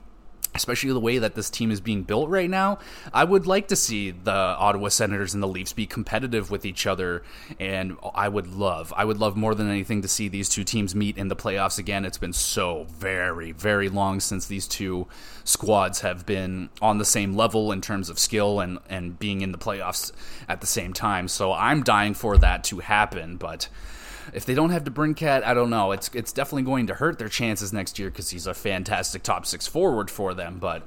especially 0.55 0.91
the 0.91 0.99
way 0.99 1.19
that 1.19 1.35
this 1.35 1.49
team 1.49 1.71
is 1.71 1.81
being 1.81 2.03
built 2.03 2.29
right 2.29 2.49
now, 2.49 2.79
I 3.13 3.23
would 3.23 3.47
like 3.47 3.67
to 3.69 3.75
see 3.75 4.11
the 4.11 4.31
Ottawa 4.31 4.89
Senators 4.89 5.33
and 5.33 5.41
the 5.41 5.47
Leafs 5.47 5.73
be 5.73 5.85
competitive 5.85 6.49
with 6.51 6.65
each 6.65 6.87
other. 6.87 7.23
And 7.59 7.97
I 8.13 8.27
would 8.27 8.47
love, 8.47 8.93
I 8.95 9.05
would 9.05 9.17
love 9.17 9.35
more 9.35 9.55
than 9.55 9.69
anything 9.69 10.01
to 10.01 10.07
see 10.07 10.27
these 10.27 10.49
two 10.49 10.63
teams 10.63 10.95
meet 10.95 11.17
in 11.17 11.27
the 11.27 11.35
playoffs 11.35 11.79
again. 11.79 12.05
It's 12.05 12.17
been 12.17 12.33
so 12.33 12.87
very, 12.89 13.51
very 13.51 13.89
long 13.89 14.19
since 14.19 14.47
these 14.47 14.67
two 14.67 15.07
squads 15.43 16.01
have 16.01 16.25
been 16.25 16.69
on 16.81 16.97
the 16.97 17.05
same 17.05 17.35
level 17.35 17.71
in 17.71 17.81
terms 17.81 18.09
of 18.09 18.19
skill 18.19 18.59
and, 18.59 18.79
and 18.89 19.17
being 19.17 19.41
in 19.41 19.51
the 19.51 19.57
playoffs 19.57 20.11
at 20.49 20.61
the 20.61 20.67
same 20.67 20.93
time. 20.93 21.27
So 21.27 21.53
I'm 21.53 21.83
dying 21.83 22.13
for 22.13 22.37
that 22.37 22.63
to 22.65 22.79
happen. 22.79 23.37
But 23.37 23.69
if 24.33 24.45
they 24.45 24.53
don't 24.53 24.69
have 24.69 24.83
DeBrincat, 24.83 25.43
I 25.43 25.53
don't 25.53 25.69
know. 25.69 25.91
It's 25.91 26.09
it's 26.13 26.33
definitely 26.33 26.63
going 26.63 26.87
to 26.87 26.95
hurt 26.95 27.19
their 27.19 27.29
chances 27.29 27.73
next 27.73 27.99
year 27.99 28.09
because 28.09 28.29
he's 28.29 28.47
a 28.47 28.53
fantastic 28.53 29.23
top 29.23 29.45
six 29.45 29.67
forward 29.67 30.09
for 30.09 30.33
them. 30.33 30.57
But 30.59 30.83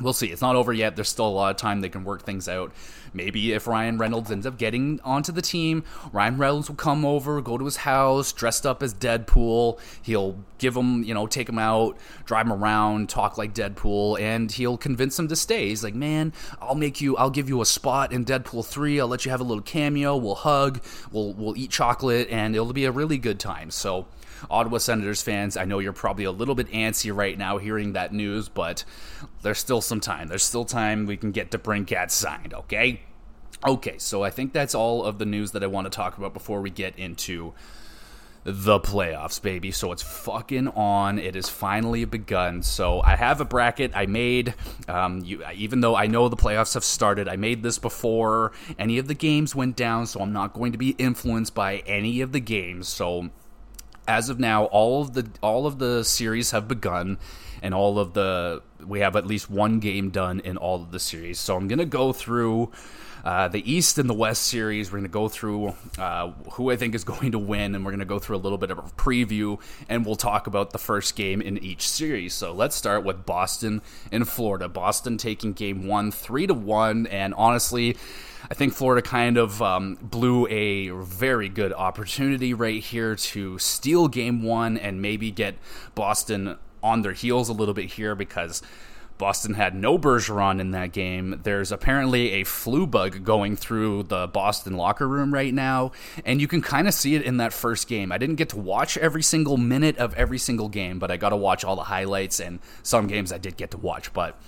we'll 0.00 0.12
see. 0.12 0.28
It's 0.28 0.42
not 0.42 0.56
over 0.56 0.72
yet. 0.72 0.96
There's 0.96 1.08
still 1.08 1.26
a 1.26 1.28
lot 1.28 1.50
of 1.50 1.56
time 1.56 1.80
they 1.80 1.88
can 1.88 2.04
work 2.04 2.22
things 2.22 2.48
out. 2.48 2.72
Maybe 3.12 3.52
if 3.52 3.68
Ryan 3.68 3.96
Reynolds 3.96 4.30
ends 4.32 4.44
up 4.44 4.58
getting 4.58 5.00
onto 5.04 5.30
the 5.30 5.40
team, 5.40 5.84
Ryan 6.12 6.36
Reynolds 6.36 6.68
will 6.68 6.76
come 6.76 7.04
over, 7.04 7.40
go 7.40 7.56
to 7.56 7.64
his 7.64 7.76
house, 7.76 8.32
dressed 8.32 8.66
up 8.66 8.82
as 8.82 8.92
Deadpool. 8.92 9.78
He'll 10.02 10.36
give 10.58 10.76
him, 10.76 11.04
you 11.04 11.14
know, 11.14 11.28
take 11.28 11.48
him 11.48 11.58
out, 11.58 11.96
drive 12.24 12.46
him 12.46 12.52
around, 12.52 13.08
talk 13.08 13.38
like 13.38 13.54
Deadpool, 13.54 14.20
and 14.20 14.50
he'll 14.50 14.76
convince 14.76 15.16
him 15.16 15.28
to 15.28 15.36
stay. 15.36 15.68
He's 15.68 15.84
like, 15.84 15.94
man, 15.94 16.32
I'll 16.60 16.74
make 16.74 17.00
you, 17.00 17.16
I'll 17.16 17.30
give 17.30 17.48
you 17.48 17.60
a 17.60 17.66
spot 17.66 18.12
in 18.12 18.24
Deadpool 18.24 18.66
3. 18.66 18.98
I'll 18.98 19.06
let 19.06 19.24
you 19.24 19.30
have 19.30 19.40
a 19.40 19.44
little 19.44 19.62
cameo. 19.62 20.16
We'll 20.16 20.34
hug, 20.34 20.82
we'll, 21.12 21.34
we'll 21.34 21.56
eat 21.56 21.70
chocolate, 21.70 22.28
and 22.30 22.56
it'll 22.56 22.72
be 22.72 22.84
a 22.84 22.92
really 22.92 23.18
good 23.18 23.38
time. 23.38 23.70
So, 23.70 24.06
Ottawa 24.50 24.78
Senators 24.78 25.22
fans, 25.22 25.56
I 25.56 25.64
know 25.64 25.78
you're 25.78 25.92
probably 25.92 26.24
a 26.24 26.32
little 26.32 26.54
bit 26.54 26.70
antsy 26.70 27.14
right 27.14 27.36
now 27.36 27.58
hearing 27.58 27.92
that 27.94 28.12
news, 28.12 28.48
but 28.48 28.84
there's 29.42 29.58
still 29.58 29.80
some 29.80 30.00
time. 30.00 30.28
There's 30.28 30.44
still 30.44 30.64
time 30.64 31.06
we 31.06 31.16
can 31.16 31.32
get 31.32 31.50
DeBrincat 31.50 32.10
signed, 32.10 32.54
okay? 32.54 33.00
Okay, 33.66 33.96
so 33.98 34.22
I 34.22 34.30
think 34.30 34.52
that's 34.52 34.74
all 34.74 35.04
of 35.04 35.18
the 35.18 35.24
news 35.24 35.52
that 35.52 35.62
I 35.62 35.66
want 35.66 35.86
to 35.86 35.90
talk 35.90 36.18
about 36.18 36.34
before 36.34 36.60
we 36.60 36.70
get 36.70 36.98
into 36.98 37.54
the 38.44 38.78
playoffs, 38.78 39.40
baby. 39.40 39.70
So 39.70 39.90
it's 39.90 40.02
fucking 40.02 40.68
on. 40.68 41.18
It 41.18 41.34
has 41.34 41.48
finally 41.48 42.04
begun. 42.04 42.62
So 42.62 43.00
I 43.00 43.16
have 43.16 43.40
a 43.40 43.44
bracket 43.44 43.92
I 43.94 44.04
made. 44.04 44.54
Um, 44.86 45.20
you, 45.24 45.42
even 45.54 45.80
though 45.80 45.96
I 45.96 46.06
know 46.06 46.28
the 46.28 46.36
playoffs 46.36 46.74
have 46.74 46.84
started, 46.84 47.26
I 47.26 47.36
made 47.36 47.62
this 47.62 47.78
before 47.78 48.52
any 48.78 48.98
of 48.98 49.08
the 49.08 49.14
games 49.14 49.54
went 49.54 49.76
down. 49.76 50.06
So 50.06 50.20
I'm 50.20 50.34
not 50.34 50.52
going 50.52 50.72
to 50.72 50.78
be 50.78 50.90
influenced 50.90 51.54
by 51.54 51.76
any 51.86 52.20
of 52.20 52.32
the 52.32 52.40
games. 52.40 52.86
So 52.86 53.30
as 54.06 54.28
of 54.28 54.38
now, 54.38 54.64
all 54.66 55.02
of 55.02 55.14
the 55.14 55.26
all 55.42 55.66
of 55.66 55.78
the 55.78 56.04
series 56.04 56.50
have 56.50 56.68
begun, 56.68 57.18
and 57.62 57.74
all 57.74 57.98
of 57.98 58.14
the 58.14 58.62
we 58.84 59.00
have 59.00 59.16
at 59.16 59.26
least 59.26 59.50
one 59.50 59.80
game 59.80 60.10
done 60.10 60.40
in 60.40 60.56
all 60.56 60.82
of 60.82 60.90
the 60.90 61.00
series. 61.00 61.38
So 61.38 61.56
I'm 61.56 61.68
gonna 61.68 61.84
go 61.84 62.12
through. 62.12 62.70
Uh, 63.24 63.48
the 63.48 63.72
East 63.72 63.96
and 63.96 64.08
the 64.08 64.14
West 64.14 64.42
series. 64.42 64.92
We're 64.92 64.98
going 64.98 65.04
to 65.04 65.12
go 65.12 65.28
through 65.28 65.74
uh, 65.98 66.32
who 66.52 66.70
I 66.70 66.76
think 66.76 66.94
is 66.94 67.04
going 67.04 67.32
to 67.32 67.38
win, 67.38 67.74
and 67.74 67.82
we're 67.82 67.90
going 67.90 68.00
to 68.00 68.04
go 68.04 68.18
through 68.18 68.36
a 68.36 68.38
little 68.38 68.58
bit 68.58 68.70
of 68.70 68.78
a 68.78 68.82
preview, 68.82 69.58
and 69.88 70.04
we'll 70.04 70.14
talk 70.14 70.46
about 70.46 70.72
the 70.72 70.78
first 70.78 71.16
game 71.16 71.40
in 71.40 71.56
each 71.56 71.88
series. 71.88 72.34
So 72.34 72.52
let's 72.52 72.76
start 72.76 73.02
with 73.02 73.24
Boston 73.24 73.80
and 74.12 74.28
Florida. 74.28 74.68
Boston 74.68 75.16
taking 75.16 75.54
game 75.54 75.86
one, 75.86 76.12
three 76.12 76.46
to 76.46 76.52
one, 76.52 77.06
and 77.06 77.32
honestly, 77.32 77.96
I 78.50 78.52
think 78.52 78.74
Florida 78.74 79.00
kind 79.00 79.38
of 79.38 79.62
um, 79.62 79.96
blew 80.02 80.46
a 80.48 80.90
very 80.90 81.48
good 81.48 81.72
opportunity 81.72 82.52
right 82.52 82.82
here 82.82 83.16
to 83.16 83.58
steal 83.58 84.06
game 84.06 84.42
one 84.42 84.76
and 84.76 85.00
maybe 85.00 85.30
get 85.30 85.54
Boston 85.94 86.58
on 86.82 87.00
their 87.00 87.14
heels 87.14 87.48
a 87.48 87.54
little 87.54 87.72
bit 87.72 87.86
here 87.86 88.14
because 88.14 88.60
Boston 89.16 89.54
had 89.54 89.74
no 89.74 89.98
Bergeron 89.98 90.60
in 90.60 90.72
that 90.72 90.92
game. 90.92 91.40
There's 91.44 91.70
apparently 91.70 92.32
a 92.32 92.44
flu 92.44 92.86
bug 92.86 93.24
going 93.24 93.56
through 93.56 94.04
the 94.04 94.26
Boston 94.26 94.76
locker 94.76 95.06
room 95.06 95.32
right 95.32 95.54
now, 95.54 95.92
and 96.24 96.40
you 96.40 96.48
can 96.48 96.60
kind 96.60 96.88
of 96.88 96.94
see 96.94 97.14
it 97.14 97.22
in 97.22 97.36
that 97.36 97.52
first 97.52 97.86
game. 97.86 98.10
I 98.10 98.18
didn't 98.18 98.36
get 98.36 98.48
to 98.50 98.58
watch 98.58 98.98
every 98.98 99.22
single 99.22 99.56
minute 99.56 99.96
of 99.98 100.14
every 100.14 100.38
single 100.38 100.68
game, 100.68 100.98
but 100.98 101.10
I 101.10 101.16
got 101.16 101.28
to 101.30 101.36
watch 101.36 101.64
all 101.64 101.76
the 101.76 101.84
highlights 101.84 102.40
and 102.40 102.58
some 102.82 103.06
games 103.06 103.32
I 103.32 103.38
did 103.38 103.56
get 103.56 103.70
to 103.70 103.78
watch. 103.78 104.12
But 104.12 104.40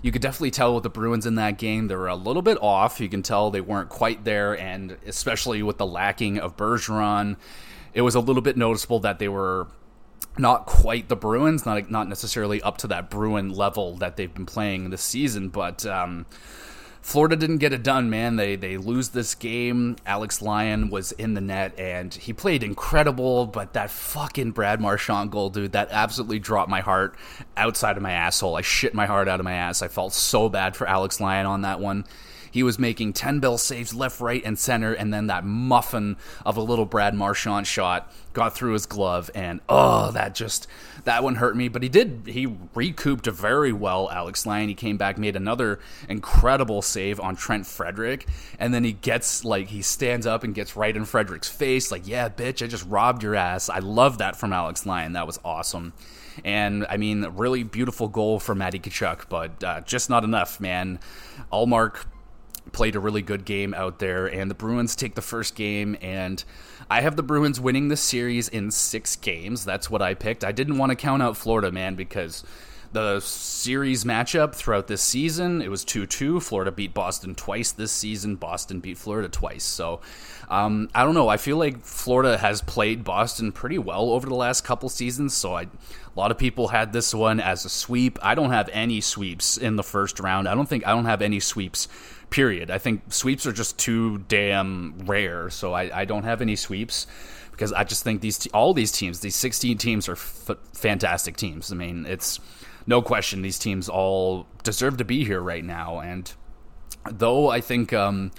you 0.00 0.10
could 0.10 0.22
definitely 0.22 0.52
tell 0.52 0.74
with 0.74 0.84
the 0.84 0.90
Bruins 0.90 1.26
in 1.26 1.34
that 1.34 1.58
game, 1.58 1.88
they 1.88 1.96
were 1.96 2.08
a 2.08 2.16
little 2.16 2.42
bit 2.42 2.56
off. 2.62 3.00
You 3.00 3.08
can 3.08 3.22
tell 3.22 3.50
they 3.50 3.60
weren't 3.60 3.88
quite 3.90 4.24
there, 4.24 4.58
and 4.58 4.96
especially 5.06 5.62
with 5.62 5.76
the 5.76 5.86
lacking 5.86 6.38
of 6.38 6.56
Bergeron, 6.56 7.36
it 7.92 8.02
was 8.02 8.14
a 8.14 8.20
little 8.20 8.42
bit 8.42 8.56
noticeable 8.56 9.00
that 9.00 9.18
they 9.18 9.28
were 9.28 9.66
not 10.38 10.66
quite 10.66 11.08
the 11.08 11.16
Bruins, 11.16 11.66
not 11.66 11.90
not 11.90 12.08
necessarily 12.08 12.62
up 12.62 12.78
to 12.78 12.86
that 12.88 13.10
Bruin 13.10 13.50
level 13.50 13.96
that 13.96 14.16
they've 14.16 14.32
been 14.32 14.46
playing 14.46 14.90
this 14.90 15.02
season, 15.02 15.48
but. 15.48 15.84
Um, 15.86 16.26
Florida 17.08 17.36
didn't 17.36 17.56
get 17.56 17.72
it 17.72 17.82
done, 17.82 18.10
man. 18.10 18.36
They 18.36 18.54
they 18.54 18.76
lose 18.76 19.10
this 19.10 19.34
game. 19.34 19.96
Alex 20.04 20.42
Lyon 20.42 20.90
was 20.90 21.12
in 21.12 21.32
the 21.32 21.40
net 21.40 21.72
and 21.78 22.12
he 22.12 22.34
played 22.34 22.62
incredible, 22.62 23.46
but 23.46 23.72
that 23.72 23.90
fucking 23.90 24.50
Brad 24.50 24.78
Marchand 24.78 25.30
goal, 25.30 25.48
dude, 25.48 25.72
that 25.72 25.88
absolutely 25.90 26.38
dropped 26.38 26.68
my 26.68 26.80
heart 26.80 27.16
outside 27.56 27.96
of 27.96 28.02
my 28.02 28.12
asshole. 28.12 28.56
I 28.56 28.60
shit 28.60 28.92
my 28.92 29.06
heart 29.06 29.26
out 29.26 29.40
of 29.40 29.44
my 29.44 29.54
ass. 29.54 29.80
I 29.80 29.88
felt 29.88 30.12
so 30.12 30.50
bad 30.50 30.76
for 30.76 30.86
Alex 30.86 31.18
Lyon 31.18 31.46
on 31.46 31.62
that 31.62 31.80
one. 31.80 32.04
He 32.58 32.64
was 32.64 32.76
making 32.76 33.12
10 33.12 33.38
bell 33.38 33.56
saves 33.56 33.94
left, 33.94 34.20
right, 34.20 34.42
and 34.44 34.58
center, 34.58 34.92
and 34.92 35.14
then 35.14 35.28
that 35.28 35.44
muffin 35.44 36.16
of 36.44 36.56
a 36.56 36.60
little 36.60 36.86
Brad 36.86 37.14
Marchand 37.14 37.68
shot 37.68 38.12
got 38.32 38.52
through 38.52 38.72
his 38.72 38.84
glove, 38.84 39.30
and 39.32 39.60
oh, 39.68 40.10
that 40.10 40.34
just 40.34 40.66
that 41.04 41.22
one 41.22 41.36
hurt 41.36 41.56
me. 41.56 41.68
But 41.68 41.84
he 41.84 41.88
did 41.88 42.22
he 42.26 42.52
recouped 42.74 43.28
very 43.28 43.72
well. 43.72 44.10
Alex 44.10 44.44
Lyon 44.44 44.68
he 44.68 44.74
came 44.74 44.96
back, 44.96 45.18
made 45.18 45.36
another 45.36 45.78
incredible 46.08 46.82
save 46.82 47.20
on 47.20 47.36
Trent 47.36 47.64
Frederic, 47.64 48.26
and 48.58 48.74
then 48.74 48.82
he 48.82 48.90
gets 48.90 49.44
like 49.44 49.68
he 49.68 49.80
stands 49.80 50.26
up 50.26 50.42
and 50.42 50.52
gets 50.52 50.74
right 50.74 50.96
in 50.96 51.04
Frederic's 51.04 51.48
face, 51.48 51.92
like 51.92 52.08
yeah, 52.08 52.28
bitch, 52.28 52.60
I 52.60 52.66
just 52.66 52.88
robbed 52.88 53.22
your 53.22 53.36
ass. 53.36 53.68
I 53.68 53.78
love 53.78 54.18
that 54.18 54.34
from 54.34 54.52
Alex 54.52 54.84
Lyon. 54.84 55.12
That 55.12 55.28
was 55.28 55.38
awesome. 55.44 55.92
And 56.44 56.86
I 56.90 56.96
mean, 56.96 57.22
really 57.36 57.62
beautiful 57.62 58.08
goal 58.08 58.40
for 58.40 58.56
Matty 58.56 58.80
Tkachuk, 58.80 59.28
but 59.28 59.62
uh, 59.62 59.80
just 59.82 60.10
not 60.10 60.24
enough, 60.24 60.58
man. 60.58 60.98
Ullmark 61.52 62.04
played 62.72 62.96
a 62.96 63.00
really 63.00 63.22
good 63.22 63.44
game 63.44 63.74
out 63.74 63.98
there, 63.98 64.26
and 64.26 64.50
the 64.50 64.54
Bruins 64.54 64.96
take 64.96 65.14
the 65.14 65.22
first 65.22 65.54
game, 65.54 65.96
and 66.00 66.42
I 66.90 67.00
have 67.00 67.16
the 67.16 67.22
Bruins 67.22 67.60
winning 67.60 67.88
the 67.88 67.96
series 67.96 68.48
in 68.48 68.70
six 68.70 69.16
games. 69.16 69.64
That's 69.64 69.90
what 69.90 70.02
I 70.02 70.14
picked. 70.14 70.44
I 70.44 70.52
didn't 70.52 70.78
want 70.78 70.90
to 70.90 70.96
count 70.96 71.22
out 71.22 71.36
Florida, 71.36 71.70
man, 71.70 71.94
because 71.94 72.44
the 72.92 73.20
series 73.20 74.04
matchup 74.04 74.54
throughout 74.54 74.86
this 74.86 75.02
season. 75.02 75.60
It 75.62 75.70
was 75.70 75.84
2-2 75.84 76.42
florida 76.42 76.70
beat 76.72 76.94
boston 76.94 77.34
twice 77.34 77.72
this 77.72 77.92
season. 77.92 78.36
Boston 78.36 78.80
beat 78.80 78.98
florida 78.98 79.28
twice. 79.28 79.64
So 79.64 80.00
um, 80.48 80.88
i 80.94 81.04
don't 81.04 81.14
know. 81.14 81.28
I 81.28 81.36
feel 81.36 81.56
like 81.56 81.84
florida 81.84 82.38
has 82.38 82.62
played 82.62 83.04
boston 83.04 83.52
pretty 83.52 83.78
well 83.78 84.10
over 84.10 84.26
the 84.26 84.34
last 84.34 84.64
couple 84.64 84.88
seasons. 84.88 85.34
So 85.34 85.54
I, 85.54 85.62
a 85.62 85.68
lot 86.16 86.30
of 86.30 86.38
people 86.38 86.68
had 86.68 86.92
this 86.92 87.14
one 87.14 87.40
as 87.40 87.64
a 87.64 87.68
sweep. 87.68 88.18
I 88.22 88.34
don't 88.34 88.50
have 88.50 88.68
any 88.72 89.00
sweeps 89.00 89.56
in 89.56 89.76
the 89.76 89.82
first 89.82 90.20
round. 90.20 90.48
I 90.48 90.54
don't 90.54 90.68
think 90.68 90.86
i 90.86 90.90
don't 90.90 91.04
have 91.04 91.22
any 91.22 91.40
sweeps 91.40 91.88
period. 92.30 92.70
I 92.70 92.78
think 92.78 93.12
sweeps 93.12 93.46
are 93.46 93.52
just 93.52 93.78
too 93.78 94.18
damn 94.28 94.98
rare, 95.06 95.50
so 95.50 95.72
I, 95.72 96.00
I 96.00 96.04
don't 96.04 96.24
have 96.24 96.42
any 96.42 96.56
sweeps 96.56 97.06
because 97.52 97.72
I 97.72 97.84
just 97.84 98.04
think 98.04 98.20
these 98.20 98.46
all 98.48 98.72
these 98.72 98.92
teams, 98.92 99.20
these 99.20 99.36
16 99.36 99.78
teams, 99.78 100.08
are 100.08 100.12
f- 100.12 100.56
fantastic 100.72 101.36
teams. 101.36 101.72
I 101.72 101.74
mean, 101.74 102.06
it's 102.06 102.38
no 102.88 103.02
question 103.02 103.42
these 103.42 103.58
teams 103.58 103.88
all 103.88 104.46
deserve 104.64 104.96
to 104.96 105.04
be 105.04 105.22
here 105.22 105.40
right 105.40 105.64
now, 105.64 106.00
and 106.00 106.32
though 107.10 107.48
I 107.48 107.60
think. 107.60 107.92
Um, 107.92 108.32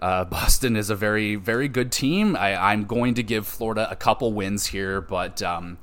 uh, 0.00 0.24
Boston 0.24 0.74
is 0.74 0.90
a 0.90 0.96
very, 0.96 1.36
very 1.36 1.68
good 1.68 1.92
team. 1.92 2.34
I, 2.34 2.72
am 2.72 2.86
going 2.86 3.14
to 3.14 3.22
give 3.22 3.46
Florida 3.46 3.88
a 3.88 3.94
couple 3.94 4.32
wins 4.32 4.66
here, 4.66 5.00
but 5.00 5.40
um, 5.42 5.78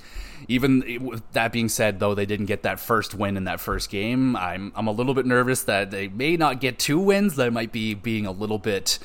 even 0.50 0.84
with 1.02 1.24
that 1.32 1.54
being 1.54 1.69
said, 1.69 2.02
though 2.02 2.15
they 2.15 2.26
didn't 2.26 2.48
get 2.48 2.63
that 2.63 2.82
first 2.82 3.15
win 3.15 3.38
in 3.38 3.45
that 3.45 3.62
first 3.62 3.89
game, 3.89 4.36
I'm 4.36 4.74
I'm 4.76 4.88
a 4.88 4.91
little 4.91 5.13
bit 5.13 5.26
nervous 5.26 5.63
that 5.63 5.91
they 5.91 6.10
may 6.10 6.36
not 6.36 6.60
get 6.60 6.80
two 6.80 7.00
wins. 7.00 7.38
That 7.38 7.54
might 7.54 7.72
be 7.72 7.93
being 7.93 8.26
a 8.26 8.32
little 8.32 8.60
bit 8.60 9.00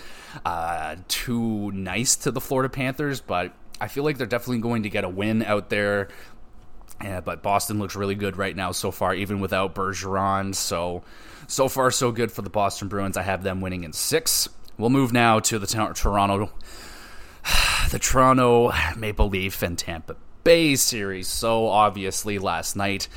uh, 0.44 0.96
too 1.06 1.70
nice 1.70 2.16
to 2.16 2.32
the 2.32 2.40
Florida 2.40 2.68
Panthers, 2.68 3.20
but 3.20 3.52
I 3.80 3.88
feel 3.88 4.02
like 4.02 4.18
they're 4.18 4.26
definitely 4.26 4.60
going 4.60 4.82
to 4.84 4.90
get 4.90 5.04
a 5.04 5.08
win 5.08 5.42
out 5.42 5.70
there. 5.70 6.08
Yeah, 7.02 7.20
but 7.20 7.42
Boston 7.42 7.78
looks 7.78 7.96
really 7.96 8.14
good 8.14 8.36
right 8.36 8.54
now 8.54 8.72
so 8.72 8.90
far, 8.90 9.14
even 9.14 9.40
without 9.40 9.74
Bergeron. 9.74 10.54
So, 10.54 11.02
so 11.46 11.68
far 11.68 11.90
so 11.90 12.12
good 12.12 12.32
for 12.32 12.42
the 12.42 12.50
Boston 12.50 12.88
Bruins. 12.88 13.16
I 13.16 13.22
have 13.22 13.42
them 13.42 13.60
winning 13.60 13.84
in 13.84 13.92
six. 13.92 14.48
We'll 14.78 14.90
move 14.90 15.12
now 15.12 15.40
to 15.40 15.58
the 15.58 15.66
Toronto, 15.66 16.50
the 17.90 17.98
Toronto 17.98 18.72
Maple 18.96 19.28
Leaf 19.28 19.62
and 19.62 19.78
Tampa 19.78 20.16
Bay 20.44 20.76
series. 20.76 21.28
So 21.28 21.68
obviously, 21.68 22.38
last 22.38 22.76
night 22.76 23.08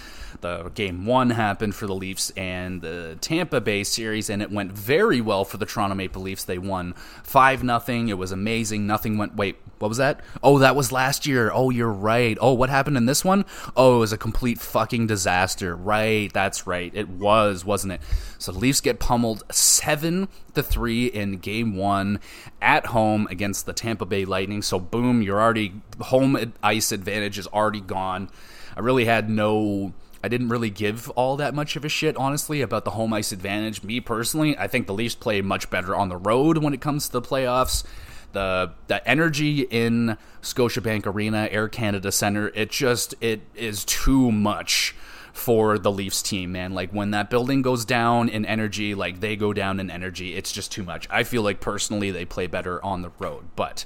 the 0.41 0.69
game 0.75 1.05
one 1.05 1.31
happened 1.31 1.75
for 1.75 1.87
the 1.87 1.95
Leafs 1.95 2.31
and 2.31 2.81
the 2.81 3.17
Tampa 3.21 3.61
Bay 3.61 3.83
series, 3.83 4.29
and 4.29 4.41
it 4.41 4.51
went 4.51 4.71
very 4.71 5.21
well 5.21 5.45
for 5.45 5.57
the 5.57 5.65
Toronto 5.65 5.95
Maple 5.95 6.21
Leafs. 6.21 6.43
They 6.43 6.57
won 6.57 6.93
five 7.23 7.63
nothing. 7.63 8.09
It 8.09 8.17
was 8.17 8.31
amazing. 8.31 8.87
Nothing 8.87 9.17
went. 9.17 9.35
Wait, 9.35 9.57
what 9.79 9.89
was 9.89 9.97
that? 9.97 10.21
Oh, 10.41 10.59
that 10.59 10.75
was 10.75 10.91
last 10.91 11.25
year. 11.25 11.51
Oh, 11.53 11.69
you're 11.69 11.91
right. 11.91 12.37
Oh, 12.41 12.53
what 12.53 12.69
happened 12.69 12.97
in 12.97 13.05
this 13.05 13.23
one? 13.23 13.45
Oh, 13.75 13.97
it 13.97 13.99
was 13.99 14.13
a 14.13 14.17
complete 14.17 14.59
fucking 14.59 15.07
disaster. 15.07 15.75
Right, 15.75 16.31
that's 16.33 16.65
right. 16.65 16.91
It 16.95 17.09
was, 17.09 17.63
wasn't 17.63 17.93
it? 17.93 18.01
So 18.39 18.51
the 18.51 18.59
Leafs 18.59 18.81
get 18.81 18.99
pummeled 18.99 19.43
seven 19.51 20.27
to 20.55 20.63
three 20.63 21.07
in 21.07 21.37
game 21.37 21.75
one 21.75 22.19
at 22.61 22.87
home 22.87 23.27
against 23.29 23.65
the 23.65 23.73
Tampa 23.73 24.05
Bay 24.05 24.25
Lightning. 24.25 24.61
So 24.61 24.79
boom, 24.79 25.21
you're 25.21 25.39
already 25.39 25.81
home 25.99 26.53
ice 26.63 26.91
advantage 26.91 27.37
is 27.37 27.47
already 27.47 27.81
gone. 27.81 28.29
I 28.75 28.81
really 28.81 29.05
had 29.05 29.29
no 29.29 29.93
I 30.27 30.29
didn't 30.29 30.49
really 30.49 30.69
give 30.69 31.09
all 31.11 31.37
that 31.37 31.53
much 31.53 31.77
of 31.77 31.85
a 31.85 31.89
shit, 31.89 32.17
honestly, 32.17 32.59
about 32.59 32.83
the 32.83 32.91
home 32.91 33.13
ice 33.13 33.31
advantage. 33.31 33.81
Me 33.81 34.01
personally, 34.01 34.57
I 34.57 34.67
think 34.67 34.85
the 34.85 34.93
Leafs 34.93 35.15
play 35.15 35.39
much 35.39 35.69
better 35.69 35.95
on 35.95 36.09
the 36.09 36.17
road 36.17 36.57
when 36.57 36.73
it 36.73 36.81
comes 36.81 37.05
to 37.05 37.13
the 37.13 37.21
playoffs. 37.21 37.85
The 38.33 38.73
the 38.87 39.07
energy 39.07 39.61
in 39.61 40.17
Scotiabank 40.41 41.05
Arena, 41.05 41.47
Air 41.49 41.69
Canada 41.69 42.11
Center, 42.11 42.49
it 42.49 42.71
just 42.71 43.15
it 43.21 43.39
is 43.55 43.85
too 43.85 44.29
much 44.29 44.93
for 45.31 45.79
the 45.79 45.93
Leafs 45.93 46.21
team, 46.21 46.51
man. 46.51 46.73
Like 46.73 46.91
when 46.91 47.11
that 47.11 47.29
building 47.29 47.61
goes 47.61 47.85
down 47.85 48.27
in 48.27 48.45
energy, 48.45 48.95
like 48.95 49.21
they 49.21 49.37
go 49.37 49.53
down 49.53 49.79
in 49.79 49.89
energy, 49.89 50.35
it's 50.35 50.51
just 50.51 50.73
too 50.73 50.83
much. 50.83 51.07
I 51.09 51.23
feel 51.23 51.41
like 51.41 51.61
personally 51.61 52.11
they 52.11 52.25
play 52.25 52.47
better 52.47 52.83
on 52.83 53.01
the 53.01 53.11
road. 53.17 53.45
But 53.55 53.85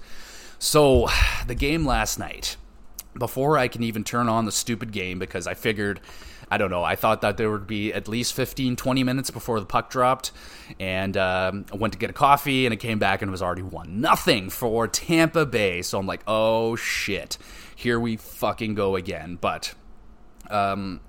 so 0.58 1.08
the 1.46 1.54
game 1.54 1.86
last 1.86 2.18
night, 2.18 2.58
before 3.16 3.60
I 3.60 3.68
can 3.68 3.84
even 3.84 4.04
turn 4.04 4.28
on 4.28 4.46
the 4.46 4.52
stupid 4.52 4.92
game 4.92 5.20
because 5.20 5.46
I 5.46 5.54
figured 5.54 6.02
I 6.52 6.58
don't 6.58 6.70
know. 6.70 6.84
I 6.84 6.98
thought 6.98 7.22
that 7.22 7.38
there 7.38 7.50
would 7.50 7.66
be 7.66 7.94
at 7.94 8.10
least 8.10 8.34
15, 8.34 8.76
20 8.76 9.04
minutes 9.06 9.32
before 9.32 9.62
the 9.62 9.66
puck 9.66 9.90
dropped. 9.90 10.34
And 10.82 11.16
um, 11.16 11.66
I 11.72 11.78
went 11.78 11.94
to 11.94 12.00
get 12.00 12.10
a 12.10 12.14
coffee 12.14 12.66
and 12.66 12.74
it 12.74 12.78
came 12.78 13.00
back 13.00 13.22
and 13.22 13.30
it 13.30 13.32
was 13.32 13.42
already 13.42 13.62
1 13.62 14.02
nothing 14.02 14.50
for 14.50 14.86
Tampa 14.90 15.46
Bay. 15.46 15.82
So 15.82 15.98
I'm 15.98 16.06
like, 16.06 16.22
oh 16.28 16.76
shit. 16.76 17.38
Here 17.74 18.00
we 18.00 18.18
fucking 18.18 18.76
go 18.76 18.98
again. 18.98 19.38
But. 19.40 19.74
Um, 20.50 21.00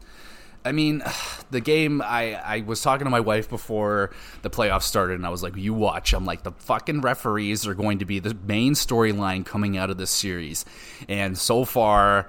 I 0.65 0.73
mean, 0.73 1.03
the 1.51 1.61
game. 1.61 2.01
I 2.03 2.35
I 2.35 2.61
was 2.61 2.81
talking 2.81 3.05
to 3.05 3.11
my 3.11 3.21
wife 3.21 3.49
before 3.49 4.11
the 4.43 4.51
playoffs 4.51 4.83
started, 4.83 5.15
and 5.15 5.27
I 5.27 5.31
was 5.31 5.43
like, 5.43 5.57
"You 5.57 5.75
watch." 5.75 6.13
I'm 6.13 6.25
like, 6.25 6.43
the 6.43 6.53
fucking 6.53 7.01
referees 7.01 7.67
are 7.67 7.75
going 7.75 7.99
to 7.99 8.05
be 8.05 8.19
the 8.19 8.35
main 8.47 8.75
storyline 8.75 9.45
coming 9.45 9.77
out 9.77 9.91
of 9.91 9.99
this 9.99 10.11
series, 10.11 10.65
and 11.09 11.37
so 11.37 11.65
far, 11.65 12.29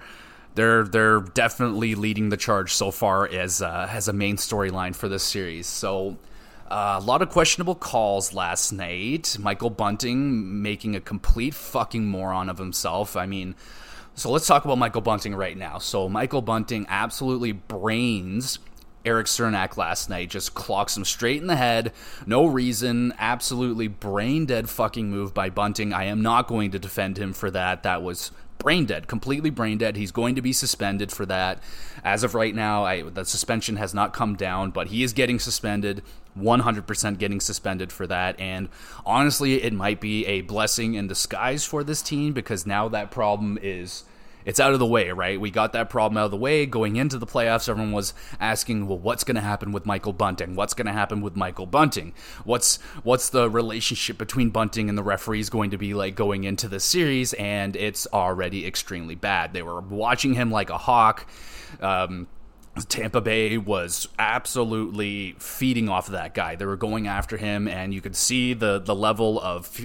they're 0.56 0.84
they're 0.84 1.22
definitely 1.22 1.96
leading 1.96 2.30
the 2.30 2.38
charge 2.38 2.74
so 2.74 2.92
far 2.92 3.28
as 3.28 3.62
uh, 3.62 3.88
as 3.92 4.08
a 4.08 4.14
main 4.14 4.38
storyline 4.38 4.96
for 4.96 5.08
this 5.08 5.24
series. 5.24 5.68
So. 5.68 6.18
Uh, 6.72 6.98
a 7.00 7.06
lot 7.06 7.22
of 7.22 7.30
questionable 7.30 7.76
calls 7.76 8.34
last 8.34 8.72
night. 8.72 9.38
Michael 9.40 9.70
Bunting 9.70 10.64
making 10.64 10.96
a 10.96 11.02
complete 11.02 11.54
fucking 11.54 12.08
moron 12.08 12.50
of 12.50 12.58
himself. 12.58 13.16
I 13.16 13.28
mean, 13.28 13.54
so 14.16 14.32
let's 14.32 14.48
talk 14.48 14.66
about 14.66 14.80
Michael 14.80 15.02
Bunting 15.02 15.36
right 15.36 15.58
now. 15.58 15.78
So 15.78 16.10
Michael 16.10 16.42
Bunting 16.42 16.88
absolutely 16.90 17.52
brains 17.52 18.58
Erik 19.06 19.28
Cernak 19.28 19.78
last 19.78 20.10
night. 20.10 20.30
Just 20.30 20.54
clocks 20.54 20.96
him 20.96 21.06
straight 21.06 21.42
in 21.42 21.48
the 21.48 21.56
head. 21.56 21.92
No 22.26 22.46
reason. 22.46 23.14
Absolutely 23.20 23.88
brain 23.88 24.46
dead 24.46 24.70
fucking 24.70 25.10
move 25.10 25.34
by 25.34 25.50
Bunting. 25.50 25.94
I 25.94 26.06
am 26.06 26.22
not 26.22 26.48
going 26.48 26.72
to 26.72 26.80
defend 26.80 27.18
him 27.18 27.34
for 27.34 27.52
that. 27.52 27.84
That 27.84 28.02
was 28.02 28.32
brain 28.64 28.86
dead, 28.86 29.08
completely 29.08 29.50
brain 29.50 29.78
dead. 29.78 29.96
He's 29.96 30.12
going 30.12 30.36
to 30.36 30.42
be 30.42 30.54
suspended 30.54 31.12
for 31.12 31.26
that. 31.28 31.62
As 32.04 32.24
of 32.24 32.34
right 32.34 32.56
now, 32.56 32.84
I, 32.84 33.04
the 33.04 33.26
suspension 33.26 33.76
has 33.76 33.94
not 33.94 34.14
come 34.14 34.36
down, 34.36 34.72
but 34.72 34.88
he 34.88 35.04
is 35.04 35.14
getting 35.14 35.38
suspended. 35.38 36.02
100% 36.40 37.20
getting 37.20 37.40
suspended 37.40 37.92
for 37.92 38.08
that. 38.08 38.40
And 38.40 38.70
honestly, 39.06 39.62
it 39.62 39.72
might 39.72 40.02
be 40.02 40.26
a 40.26 40.42
blessing 40.42 40.96
in 40.96 41.06
disguise 41.06 41.64
for 41.64 41.84
this 41.84 42.02
team 42.02 42.34
because 42.34 42.66
now 42.66 42.90
that 42.90 43.12
problem 43.12 43.60
is 43.62 44.04
it's 44.46 44.60
out 44.60 44.74
of 44.74 44.80
the 44.80 44.86
way, 44.86 45.12
right? 45.12 45.40
We 45.40 45.52
got 45.52 45.74
that 45.74 45.90
problem 45.90 46.18
out 46.18 46.26
of 46.26 46.32
the 46.32 46.38
way 46.38 46.66
going 46.66 46.96
into 46.96 47.18
the 47.18 47.26
playoffs. 47.26 47.70
Everyone 47.70 47.92
was 47.92 48.14
asking, 48.40 48.88
well, 48.88 48.98
what's 48.98 49.24
going 49.24 49.36
to 49.36 49.42
happen 49.42 49.72
with 49.72 49.86
Michael 49.86 50.14
Bunting? 50.14 50.56
What's 50.56 50.74
going 50.74 50.88
to 50.88 50.94
happen 50.94 51.22
with 51.22 51.36
Michael 51.36 51.66
Bunting? 51.66 52.14
What's 52.44 52.78
what's 53.04 53.30
the 53.30 53.50
relationship 53.50 54.18
between 54.18 54.50
Bunting 54.50 54.90
and 54.90 54.98
the 54.98 55.04
referees 55.04 55.50
going 55.50 55.72
to 55.72 55.78
be 55.78 55.94
like 55.94 56.16
going 56.16 56.44
into 56.44 56.68
the 56.68 56.80
series? 56.80 57.34
And 57.34 57.76
it's 57.76 58.08
already 58.14 58.66
extremely 58.66 59.16
bad. 59.16 59.54
They 59.54 59.64
were 59.64 59.82
watching 59.82 60.34
him 60.34 60.52
like 60.52 60.70
a 60.70 60.78
hawk. 60.78 61.26
Um, 61.82 62.28
Tampa 62.90 63.22
Bay 63.22 63.56
was 63.60 64.08
absolutely 64.18 65.36
feeding 65.38 65.90
off 65.90 66.08
of 66.08 66.14
that 66.14 66.34
guy. 66.34 66.56
They 66.56 66.66
were 66.66 66.76
going 66.76 67.08
after 67.08 67.38
him, 67.38 67.68
and 67.68 67.94
you 67.94 68.02
could 68.02 68.16
see 68.16 68.54
the 68.54 68.80
the 68.80 68.96
level 68.96 69.40
of 69.42 69.80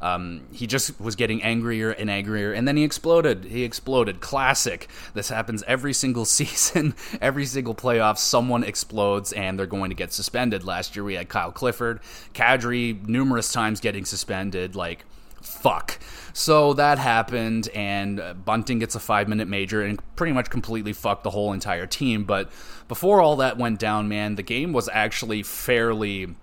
um, 0.00 0.42
he 0.52 0.66
just 0.66 1.00
was 1.00 1.14
getting 1.14 1.40
angrier 1.44 1.90
and 1.90 2.10
angrier, 2.10 2.52
and 2.52 2.66
then 2.66 2.76
he 2.76 2.82
exploded. 2.82 3.44
He 3.44 3.62
exploded. 3.62 4.20
Classic. 4.20 4.88
This 5.14 5.28
happens 5.28 5.62
every 5.68 5.92
single 5.92 6.24
season, 6.38 6.94
every 7.20 7.46
single 7.46 7.76
playoff. 7.76 8.18
Someone 8.18 8.64
explodes, 8.64 9.32
and 9.32 9.56
they're 9.56 9.66
going 9.66 9.90
to 9.90 9.96
get 9.96 10.12
suspended. 10.12 10.64
Last 10.64 10.96
year 10.96 11.04
we 11.04 11.14
had 11.14 11.28
Kyle 11.28 11.52
Clifford, 11.52 12.00
Kadri 12.34 13.06
numerous 13.06 13.52
times 13.52 13.78
getting 13.78 14.04
suspended. 14.04 14.74
Like 14.74 15.04
fuck. 15.42 15.98
So 16.32 16.72
that 16.74 16.98
happened, 16.98 17.68
and 17.74 18.44
Bunting 18.44 18.78
gets 18.78 18.94
a 18.94 19.00
five 19.00 19.28
minute 19.28 19.48
major 19.48 19.82
and 19.82 20.00
pretty 20.16 20.32
much 20.32 20.50
completely 20.50 20.92
fucked 20.92 21.24
the 21.24 21.30
whole 21.30 21.52
entire 21.52 21.86
team. 21.86 22.24
But 22.24 22.50
before 22.88 23.20
all 23.20 23.36
that 23.36 23.58
went 23.58 23.78
down, 23.78 24.08
man, 24.08 24.36
the 24.36 24.42
game 24.42 24.72
was 24.72 24.88
actually 24.92 25.42
fairly 25.42 26.34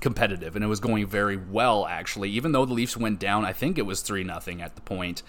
competitive 0.00 0.54
and 0.56 0.64
it 0.64 0.68
was 0.68 0.80
going 0.80 1.06
very 1.06 1.36
well 1.36 1.84
actually 1.86 2.30
even 2.30 2.52
though 2.52 2.64
the 2.64 2.72
leafs 2.72 2.96
went 2.96 3.18
down 3.18 3.44
i 3.44 3.52
think 3.52 3.76
it 3.76 3.82
was 3.82 4.00
3 4.00 4.24
nothing 4.24 4.62
at 4.62 4.74
the 4.76 4.80
point 4.80 5.22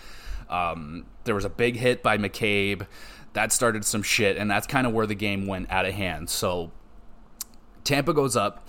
um, 0.49 1.05
there 1.23 1.33
was 1.35 1.45
a 1.45 1.49
big 1.49 1.77
hit 1.77 2.03
by 2.03 2.17
mccabe 2.17 2.85
that 3.33 3.51
started 3.51 3.83
some 3.83 4.03
shit 4.03 4.37
and 4.37 4.49
that's 4.49 4.67
kind 4.67 4.85
of 4.85 4.93
where 4.93 5.07
the 5.07 5.15
game 5.15 5.47
went 5.47 5.69
out 5.71 5.85
of 5.85 5.93
hand 5.93 6.29
so 6.29 6.71
tampa 7.83 8.13
goes 8.13 8.35
up 8.35 8.65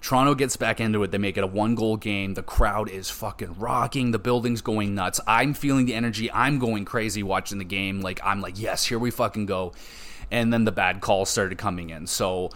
Toronto 0.00 0.34
gets 0.34 0.56
back 0.56 0.80
into 0.80 1.02
it. 1.02 1.10
They 1.10 1.18
make 1.18 1.36
it 1.36 1.44
a 1.44 1.46
one 1.46 1.74
goal 1.74 1.96
game. 1.96 2.34
The 2.34 2.42
crowd 2.42 2.88
is 2.88 3.10
fucking 3.10 3.58
rocking. 3.58 4.12
The 4.12 4.18
building's 4.18 4.62
going 4.62 4.94
nuts. 4.94 5.20
I'm 5.26 5.52
feeling 5.52 5.86
the 5.86 5.94
energy. 5.94 6.32
I'm 6.32 6.58
going 6.58 6.84
crazy 6.84 7.22
watching 7.22 7.58
the 7.58 7.64
game. 7.64 8.00
Like, 8.00 8.20
I'm 8.24 8.40
like, 8.40 8.58
yes, 8.58 8.86
here 8.86 8.98
we 8.98 9.10
fucking 9.10 9.46
go. 9.46 9.72
And 10.30 10.52
then 10.52 10.64
the 10.64 10.72
bad 10.72 11.00
calls 11.00 11.28
started 11.28 11.58
coming 11.58 11.90
in. 11.90 12.06
So 12.06 12.50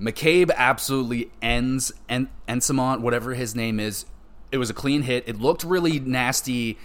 McCabe 0.00 0.50
absolutely 0.54 1.30
ends 1.40 1.92
and 2.08 2.28
Eyssimont, 2.48 3.00
whatever 3.00 3.34
his 3.34 3.54
name 3.54 3.78
is. 3.78 4.04
It 4.50 4.58
was 4.58 4.70
a 4.70 4.74
clean 4.74 5.02
hit. 5.02 5.24
It 5.28 5.38
looked 5.38 5.62
really 5.62 6.00
nasty 6.00 6.78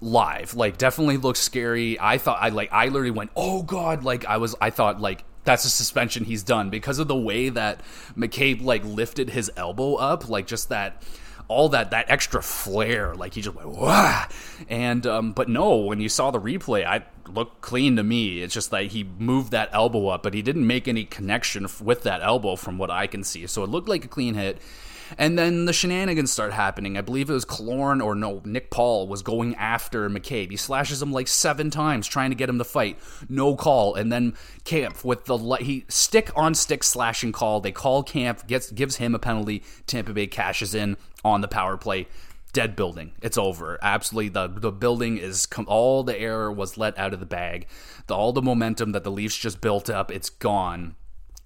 live. 0.00 0.54
Like, 0.54 0.78
definitely 0.78 1.16
looked 1.16 1.38
scary. 1.38 1.98
I 1.98 2.18
thought, 2.18 2.38
I 2.40 2.50
like, 2.50 2.72
I 2.72 2.86
literally 2.86 3.10
went, 3.10 3.30
oh 3.34 3.62
God. 3.62 4.04
Like, 4.04 4.26
I 4.26 4.36
was, 4.36 4.54
I 4.60 4.70
thought, 4.70 5.00
like, 5.00 5.24
that's 5.46 5.64
a 5.64 5.70
suspension 5.70 6.24
he's 6.24 6.42
done 6.42 6.70
because 6.70 6.98
of 6.98 7.08
the 7.08 7.16
way 7.16 7.48
that 7.48 7.80
McCabe 8.16 8.62
like 8.62 8.84
lifted 8.84 9.30
his 9.30 9.50
elbow 9.56 9.94
up, 9.94 10.28
like 10.28 10.46
just 10.46 10.68
that 10.68 11.02
all 11.48 11.68
that 11.70 11.92
that 11.92 12.06
extra 12.10 12.42
flair, 12.42 13.14
like 13.14 13.34
he 13.34 13.40
just 13.40 13.56
went 13.56 13.68
Wah! 13.68 14.26
and 14.68 15.06
um, 15.06 15.32
but 15.32 15.48
no, 15.48 15.76
when 15.76 16.00
you 16.00 16.08
saw 16.08 16.30
the 16.30 16.40
replay, 16.40 16.84
I 16.84 17.04
looked 17.28 17.60
clean 17.60 17.96
to 17.96 18.02
me. 18.02 18.42
It's 18.42 18.54
just 18.54 18.70
that 18.70 18.86
he 18.86 19.04
moved 19.04 19.52
that 19.52 19.70
elbow 19.72 20.08
up, 20.08 20.22
but 20.22 20.34
he 20.34 20.42
didn't 20.42 20.66
make 20.66 20.88
any 20.88 21.04
connection 21.04 21.66
with 21.80 22.02
that 22.02 22.20
elbow 22.22 22.56
from 22.56 22.78
what 22.78 22.90
I 22.90 23.06
can 23.06 23.22
see. 23.24 23.46
So 23.46 23.62
it 23.64 23.70
looked 23.70 23.88
like 23.88 24.04
a 24.04 24.08
clean 24.08 24.34
hit. 24.34 24.60
And 25.18 25.38
then 25.38 25.64
the 25.64 25.72
shenanigans 25.72 26.32
start 26.32 26.52
happening. 26.52 26.96
I 26.96 27.00
believe 27.00 27.30
it 27.30 27.34
was 27.34 27.44
Killorn 27.44 28.04
or 28.04 28.14
no, 28.14 28.42
Nick 28.44 28.70
Paul 28.70 29.08
was 29.08 29.22
going 29.22 29.54
after 29.56 30.08
McCabe. 30.08 30.50
He 30.50 30.56
slashes 30.56 31.02
him 31.02 31.12
like 31.12 31.28
seven 31.28 31.70
times 31.70 32.06
trying 32.06 32.30
to 32.30 32.36
get 32.36 32.48
him 32.48 32.58
to 32.58 32.64
fight. 32.64 32.98
No 33.28 33.56
call. 33.56 33.94
And 33.94 34.12
then 34.12 34.34
Camp 34.64 35.04
with 35.04 35.24
the 35.26 35.36
he 35.60 35.84
stick 35.88 36.30
on 36.36 36.54
stick 36.54 36.82
slashing 36.82 37.32
call. 37.32 37.60
They 37.60 37.72
call 37.72 38.02
Camp, 38.02 38.46
gets 38.46 38.70
gives 38.70 38.96
him 38.96 39.14
a 39.14 39.18
penalty. 39.18 39.62
Tampa 39.86 40.12
Bay 40.12 40.26
cashes 40.26 40.74
in 40.74 40.96
on 41.24 41.40
the 41.40 41.48
power 41.48 41.76
play 41.76 42.08
dead 42.56 42.74
building. 42.74 43.12
It's 43.20 43.36
over. 43.36 43.78
Absolutely, 43.82 44.30
the 44.30 44.48
the 44.48 44.72
building 44.72 45.18
is 45.18 45.46
all 45.66 46.02
the 46.02 46.18
air 46.18 46.50
was 46.50 46.78
let 46.78 46.98
out 46.98 47.12
of 47.12 47.20
the 47.20 47.26
bag. 47.26 47.66
The, 48.06 48.14
all 48.14 48.32
the 48.32 48.40
momentum 48.40 48.92
that 48.92 49.04
the 49.04 49.10
Leafs 49.10 49.36
just 49.36 49.60
built 49.60 49.90
up, 49.90 50.10
it's 50.10 50.30
gone 50.30 50.96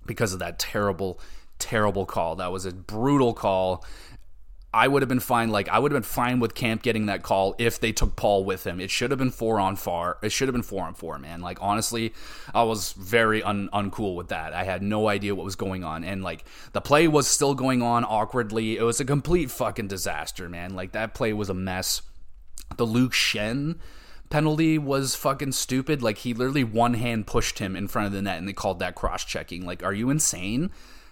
because 0.06 0.32
of 0.32 0.38
that 0.38 0.58
terrible 0.60 1.20
terrible 1.60 2.06
call. 2.06 2.36
That 2.36 2.52
was 2.52 2.66
a 2.66 2.72
brutal 2.72 3.34
call. 3.34 3.84
I 4.72 4.86
would 4.86 5.02
have 5.02 5.08
been 5.08 5.18
fine. 5.20 5.50
Like 5.50 5.68
I 5.68 5.78
would 5.80 5.90
have 5.90 6.00
been 6.00 6.08
fine 6.08 6.38
with 6.38 6.54
Camp 6.54 6.82
getting 6.82 7.06
that 7.06 7.22
call 7.22 7.56
if 7.58 7.80
they 7.80 7.90
took 7.90 8.14
Paul 8.14 8.44
with 8.44 8.64
him. 8.64 8.80
It 8.80 8.90
should 8.90 9.10
have 9.10 9.18
been 9.18 9.32
four 9.32 9.58
on 9.58 9.74
four. 9.74 10.18
It 10.22 10.30
should 10.30 10.46
have 10.46 10.52
been 10.52 10.62
four 10.62 10.84
on 10.84 10.94
four, 10.94 11.18
man. 11.18 11.40
Like 11.40 11.58
honestly, 11.60 12.14
I 12.54 12.62
was 12.62 12.92
very 12.92 13.42
un- 13.42 13.68
uncool 13.72 14.14
with 14.14 14.28
that. 14.28 14.52
I 14.52 14.62
had 14.62 14.82
no 14.82 15.08
idea 15.08 15.34
what 15.34 15.44
was 15.44 15.56
going 15.56 15.82
on, 15.82 16.04
and 16.04 16.22
like 16.22 16.44
the 16.72 16.80
play 16.80 17.08
was 17.08 17.26
still 17.26 17.54
going 17.54 17.82
on 17.82 18.04
awkwardly. 18.04 18.76
It 18.76 18.82
was 18.82 19.00
a 19.00 19.04
complete 19.04 19.50
fucking 19.50 19.88
disaster, 19.88 20.48
man. 20.48 20.74
Like 20.74 20.92
that 20.92 21.14
play 21.14 21.32
was 21.32 21.50
a 21.50 21.54
mess. 21.54 22.02
The 22.76 22.86
Luke 22.86 23.12
Schenn 23.12 23.80
penalty 24.28 24.78
was 24.78 25.16
fucking 25.16 25.50
stupid. 25.52 26.00
Like 26.00 26.18
he 26.18 26.32
literally 26.32 26.62
one 26.62 26.94
hand 26.94 27.26
pushed 27.26 27.58
him 27.58 27.74
in 27.74 27.88
front 27.88 28.06
of 28.06 28.12
the 28.12 28.22
net, 28.22 28.38
and 28.38 28.46
they 28.46 28.52
called 28.52 28.78
that 28.78 28.94
cross 28.94 29.24
checking. 29.24 29.66
Like, 29.66 29.82
are 29.82 29.92
you 29.92 30.10
insane? 30.10 30.70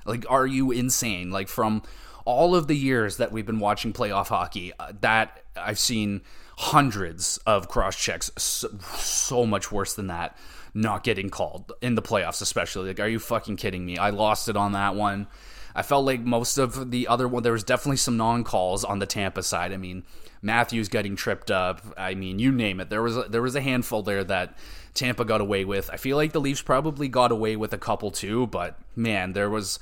Like, 0.09 0.25
are 0.29 0.47
you 0.47 0.71
insane? 0.73 1.31
Like, 1.31 1.49
from 1.49 1.83
all 2.25 2.55
of 2.55 2.67
the 2.67 2.77
years 2.77 3.19
that 3.19 3.33
we've 3.33 3.47
been 3.47 3.61
watching 3.61 3.93
playoff 3.93 4.29
hockey, 4.29 4.73
uh, 4.79 4.93
that 5.01 5.45
I've 5.57 5.79
seen 5.79 6.23
hundreds 6.59 7.39
of 7.47 7.69
cross 7.69 7.97
checks, 7.97 8.31
so, 8.37 8.69
so, 8.97 9.47
much 9.47 9.71
worse 9.71 9.95
than 9.95 10.09
that, 10.09 10.37
not 10.75 11.05
getting 11.05 11.31
called 11.31 11.73
in 11.81 11.95
the 11.95 12.03
playoffs, 12.03 12.43
especially. 12.43 12.89
Like, 12.89 13.01
are 13.01 13.09
you 13.09 13.19
fucking 13.19 13.57
kidding 13.57 13.87
me? 13.87 13.97
I 13.97 14.11
lost 14.11 14.49
it 14.49 14.57
on 14.57 14.73
that 14.73 14.95
one. 14.95 15.29
I 15.75 15.83
felt 15.83 16.05
like 16.05 16.21
most 16.21 16.59
of 16.59 16.91
the 16.91 17.07
other 17.07 17.29
one, 17.29 17.45
there 17.45 17.53
was 17.53 17.63
definitely 17.63 17.99
some 17.99 18.17
non 18.17 18.43
calls 18.43 18.85
on 18.85 18.99
the 18.99 19.07
Tampa 19.07 19.43
side. 19.43 19.73
I 19.73 19.77
mean, 19.77 20.03
Matthews 20.43 20.89
getting 20.89 21.17
tripped 21.17 21.51
up. 21.51 21.83
I 21.97 22.15
mean, 22.15 22.39
you 22.39 22.53
name 22.53 22.81
it. 22.81 22.91
There 22.91 23.03
was 23.03 23.17
a, 23.17 23.23
there 23.23 23.43
was 23.43 23.55
a 23.55 23.61
handful 23.61 24.03
there 24.03 24.25
that 24.25 24.57
Tampa 24.95 25.25
got 25.25 25.41
away 25.41 25.65
with. 25.65 25.91
I 25.93 25.97
feel 25.97 26.17
like 26.17 26.33
the 26.33 26.41
Leafs 26.41 26.63
probably 26.63 27.09
got 27.09 27.33
away 27.33 27.57
with 27.57 27.73
a 27.73 27.79
couple 27.79 28.11
too, 28.11 28.47
but 28.49 28.79
man, 28.97 29.33
there 29.33 29.51
was 29.51 29.79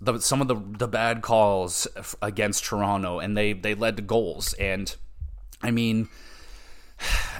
the, 0.00 0.18
some 0.20 0.40
of 0.40 0.48
the 0.48 0.56
the 0.78 0.88
bad 0.88 1.22
calls 1.22 1.86
against 2.20 2.64
Toronto, 2.64 3.18
and 3.18 3.36
they 3.36 3.52
they 3.52 3.74
led 3.74 3.96
to 3.96 4.02
goals. 4.02 4.52
And 4.54 4.94
I 5.62 5.70
mean, 5.70 6.08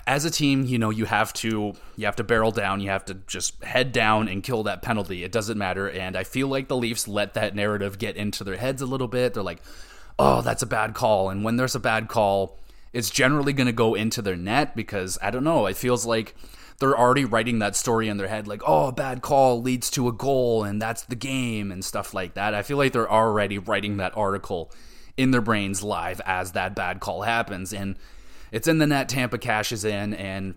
as 0.06 0.24
a 0.24 0.30
team, 0.30 0.64
you 0.64 0.78
know, 0.78 0.90
you 0.90 1.04
have 1.04 1.32
to 1.34 1.74
you 1.96 2.06
have 2.06 2.16
to 2.16 2.24
barrel 2.24 2.50
down, 2.50 2.80
you 2.80 2.90
have 2.90 3.04
to 3.06 3.14
just 3.14 3.62
head 3.62 3.92
down 3.92 4.28
and 4.28 4.42
kill 4.42 4.62
that 4.64 4.82
penalty. 4.82 5.24
It 5.24 5.32
doesn't 5.32 5.58
matter. 5.58 5.88
And 5.88 6.16
I 6.16 6.24
feel 6.24 6.48
like 6.48 6.68
the 6.68 6.76
Leafs 6.76 7.06
let 7.06 7.34
that 7.34 7.54
narrative 7.54 7.98
get 7.98 8.16
into 8.16 8.44
their 8.44 8.56
heads 8.56 8.82
a 8.82 8.86
little 8.86 9.08
bit. 9.08 9.34
They're 9.34 9.42
like, 9.42 9.60
"Oh, 10.18 10.42
that's 10.42 10.62
a 10.62 10.66
bad 10.66 10.94
call." 10.94 11.30
And 11.30 11.44
when 11.44 11.56
there's 11.56 11.74
a 11.74 11.80
bad 11.80 12.08
call, 12.08 12.58
it's 12.92 13.10
generally 13.10 13.52
going 13.52 13.66
to 13.66 13.72
go 13.72 13.94
into 13.94 14.22
their 14.22 14.36
net 14.36 14.74
because 14.76 15.18
I 15.22 15.30
don't 15.30 15.44
know, 15.44 15.66
it 15.66 15.76
feels 15.76 16.06
like 16.06 16.34
they're 16.80 16.98
already 16.98 17.24
writing 17.24 17.58
that 17.58 17.76
story 17.76 18.08
in 18.08 18.16
their 18.16 18.28
head 18.28 18.46
like, 18.46 18.62
"Oh, 18.66 18.88
a 18.88 18.92
bad 18.92 19.22
call 19.22 19.60
leads 19.60 19.90
to 19.90 20.08
a 20.08 20.12
goal 20.12 20.64
and 20.64 20.80
that's 20.80 21.02
the 21.04 21.16
game" 21.16 21.72
and 21.72 21.84
stuff 21.84 22.14
like 22.14 22.34
that. 22.34 22.54
I 22.54 22.62
feel 22.62 22.76
like 22.76 22.92
they're 22.92 23.10
already 23.10 23.58
writing 23.58 23.96
that 23.98 24.16
article 24.16 24.72
in 25.16 25.32
their 25.32 25.40
brains 25.40 25.82
live 25.82 26.20
as 26.24 26.52
that 26.52 26.76
bad 26.76 27.00
call 27.00 27.22
happens 27.22 27.72
and 27.72 27.96
it's 28.50 28.68
in 28.68 28.78
the 28.78 28.86
net. 28.86 29.08
Tampa 29.08 29.38
cashes 29.38 29.84
in, 29.84 30.14
and 30.14 30.54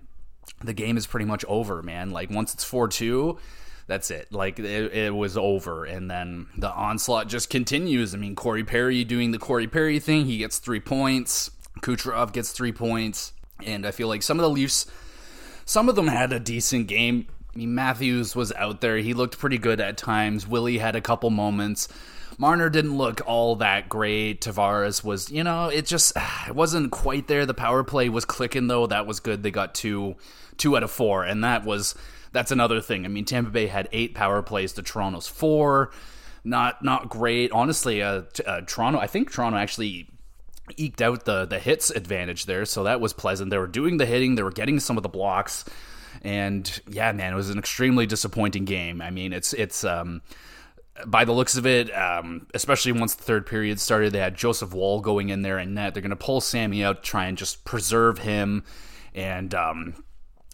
the 0.63 0.73
game 0.73 0.97
is 0.97 1.07
pretty 1.07 1.25
much 1.25 1.43
over, 1.47 1.81
man. 1.81 2.11
Like 2.11 2.29
once 2.29 2.53
it's 2.53 2.63
four 2.63 2.87
two, 2.87 3.37
that's 3.91 4.09
it. 4.09 4.31
Like 4.31 4.57
it, 4.57 4.93
it, 4.93 5.13
was 5.13 5.37
over, 5.37 5.83
and 5.83 6.09
then 6.09 6.47
the 6.57 6.71
onslaught 6.71 7.27
just 7.27 7.49
continues. 7.49 8.15
I 8.15 8.17
mean, 8.17 8.35
Corey 8.37 8.63
Perry 8.63 9.03
doing 9.03 9.31
the 9.31 9.37
Corey 9.37 9.67
Perry 9.67 9.99
thing. 9.99 10.23
He 10.23 10.37
gets 10.37 10.59
three 10.59 10.79
points. 10.79 11.51
Kucherov 11.81 12.31
gets 12.31 12.53
three 12.53 12.71
points, 12.71 13.33
and 13.65 13.85
I 13.85 13.91
feel 13.91 14.07
like 14.07 14.23
some 14.23 14.39
of 14.39 14.43
the 14.43 14.49
Leafs, 14.49 14.89
some 15.65 15.89
of 15.89 15.95
them 15.95 16.07
had 16.07 16.31
a 16.31 16.39
decent 16.39 16.87
game. 16.87 17.27
I 17.53 17.57
mean, 17.57 17.75
Matthews 17.75 18.33
was 18.33 18.53
out 18.53 18.79
there. 18.79 18.95
He 18.95 19.13
looked 19.13 19.37
pretty 19.37 19.57
good 19.57 19.81
at 19.81 19.97
times. 19.97 20.47
Willie 20.47 20.77
had 20.77 20.95
a 20.95 21.01
couple 21.01 21.29
moments. 21.29 21.89
Marner 22.37 22.69
didn't 22.69 22.95
look 22.95 23.19
all 23.25 23.57
that 23.57 23.89
great. 23.89 24.39
Tavares 24.39 25.03
was, 25.03 25.29
you 25.29 25.43
know, 25.43 25.67
it 25.67 25.85
just 25.85 26.13
it 26.47 26.55
wasn't 26.55 26.91
quite 26.91 27.27
there. 27.27 27.45
The 27.45 27.53
power 27.53 27.83
play 27.83 28.07
was 28.07 28.23
clicking 28.23 28.67
though. 28.67 28.87
That 28.87 29.05
was 29.05 29.19
good. 29.19 29.43
They 29.43 29.51
got 29.51 29.75
two 29.75 30.15
two 30.55 30.77
out 30.77 30.83
of 30.83 30.91
four, 30.91 31.25
and 31.25 31.43
that 31.43 31.65
was 31.65 31.93
that's 32.31 32.51
another 32.51 32.81
thing. 32.81 33.05
I 33.05 33.07
mean, 33.07 33.25
Tampa 33.25 33.51
Bay 33.51 33.67
had 33.67 33.89
eight 33.91 34.15
power 34.15 34.41
plays 34.41 34.73
to 34.73 34.83
Toronto's 34.83 35.27
four. 35.27 35.91
Not 36.43 36.83
not 36.83 37.09
great, 37.09 37.51
honestly. 37.51 38.01
Uh, 38.01 38.23
uh, 38.45 38.61
Toronto, 38.61 38.99
I 38.99 39.07
think 39.07 39.31
Toronto 39.31 39.57
actually 39.57 40.07
eked 40.77 41.01
out 41.01 41.25
the 41.25 41.45
the 41.45 41.59
hits 41.59 41.89
advantage 41.89 42.45
there, 42.45 42.65
so 42.65 42.83
that 42.83 42.99
was 42.99 43.13
pleasant. 43.13 43.51
They 43.51 43.57
were 43.57 43.67
doing 43.67 43.97
the 43.97 44.05
hitting, 44.05 44.35
they 44.35 44.43
were 44.43 44.51
getting 44.51 44.79
some 44.79 44.97
of 44.97 45.03
the 45.03 45.09
blocks, 45.09 45.65
and 46.23 46.81
yeah, 46.87 47.11
man, 47.11 47.33
it 47.33 47.35
was 47.35 47.49
an 47.49 47.59
extremely 47.59 48.05
disappointing 48.05 48.65
game. 48.65 49.01
I 49.01 49.11
mean, 49.11 49.33
it's 49.33 49.53
it's 49.53 49.83
um 49.83 50.21
by 51.05 51.25
the 51.25 51.31
looks 51.31 51.57
of 51.57 51.65
it, 51.65 51.95
um, 51.95 52.47
especially 52.53 52.91
once 52.91 53.15
the 53.15 53.23
third 53.23 53.45
period 53.45 53.79
started, 53.79 54.13
they 54.13 54.19
had 54.19 54.35
Joseph 54.35 54.73
Woll 54.73 55.01
going 55.01 55.29
in 55.29 55.41
there 55.41 55.57
and 55.57 55.73
net. 55.73 55.93
They're 55.93 56.01
going 56.01 56.09
to 56.11 56.15
pull 56.15 56.41
Sammy 56.41 56.83
out 56.83 57.03
try 57.03 57.25
and 57.25 57.37
just 57.37 57.65
preserve 57.65 58.19
him. 58.19 58.63
And 59.13 59.53
um, 59.55 60.03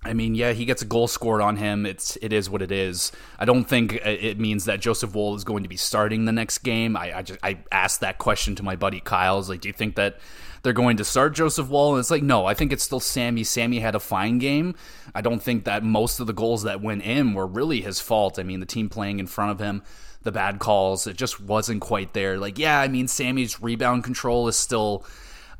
I 0.04 0.14
mean, 0.14 0.36
yeah, 0.36 0.54
he 0.54 0.66
gets 0.66 0.82
a 0.82 0.86
goal 0.86 1.08
scored 1.08 1.42
on 1.42 1.58
him. 1.58 1.86
It's 1.86 2.18
it 2.22 2.32
is 2.32 2.50
what 2.50 2.62
it 2.62 2.72
is. 2.72 3.12
I 3.40 3.46
don't 3.46 3.66
think 3.66 3.96
uh, 3.96 4.10
it 4.10 4.40
means 4.40 4.66
that 4.66 4.80
Joseph 4.80 5.14
Woll 5.16 5.36
is 5.36 5.44
going 5.44 5.64
to 5.64 5.70
be 5.70 5.76
starting 5.76 6.26
the 6.26 6.32
next 6.32 6.60
game. 6.60 6.96
I 6.96 7.18
I, 7.18 7.22
just, 7.24 7.40
I 7.44 7.60
asked 7.72 8.02
that 8.02 8.18
question 8.18 8.56
to 8.56 8.64
my 8.64 8.76
buddy 8.76 9.00
Kyle. 9.00 9.42
like, 9.42 9.62
do 9.62 9.70
you 9.70 9.74
think 9.74 9.96
that 9.96 10.18
they're 10.62 10.74
going 10.74 10.98
to 10.98 11.04
start 11.04 11.34
Joseph 11.34 11.70
Woll? 11.70 11.96
And 11.96 12.00
it's 12.00 12.12
like, 12.12 12.24
no, 12.24 12.46
I 12.46 12.54
think 12.54 12.72
it's 12.72 12.84
still 12.84 13.00
Sammy. 13.00 13.44
Sammy 13.44 13.80
had 13.80 13.96
a 13.96 14.00
fine 14.00 14.38
game. 14.38 14.76
I 15.16 15.22
don't 15.22 15.42
think 15.42 15.66
that 15.66 15.84
most 15.84 16.20
of 16.20 16.28
the 16.28 16.34
goals 16.34 16.64
that 16.64 16.82
went 16.82 17.02
in 17.02 17.34
were 17.34 17.48
really 17.48 17.82
his 17.82 18.00
fault. 18.00 18.38
I 18.38 18.44
mean, 18.44 18.60
the 18.60 18.66
team 18.66 18.90
playing 18.90 19.20
in 19.20 19.28
front 19.28 19.52
of 19.52 19.60
him 19.60 19.82
the 20.24 20.32
bad 20.32 20.60
calls. 20.60 21.08
It 21.08 21.16
just 21.16 21.40
wasn't 21.40 21.82
quite 21.82 22.14
there. 22.14 22.38
Like, 22.38 22.60
yeah, 22.60 22.82
I 22.82 22.90
mean, 22.90 23.08
Sammy's 23.08 23.62
rebound 23.62 24.04
control 24.04 24.48
is 24.50 24.58
still 24.58 25.06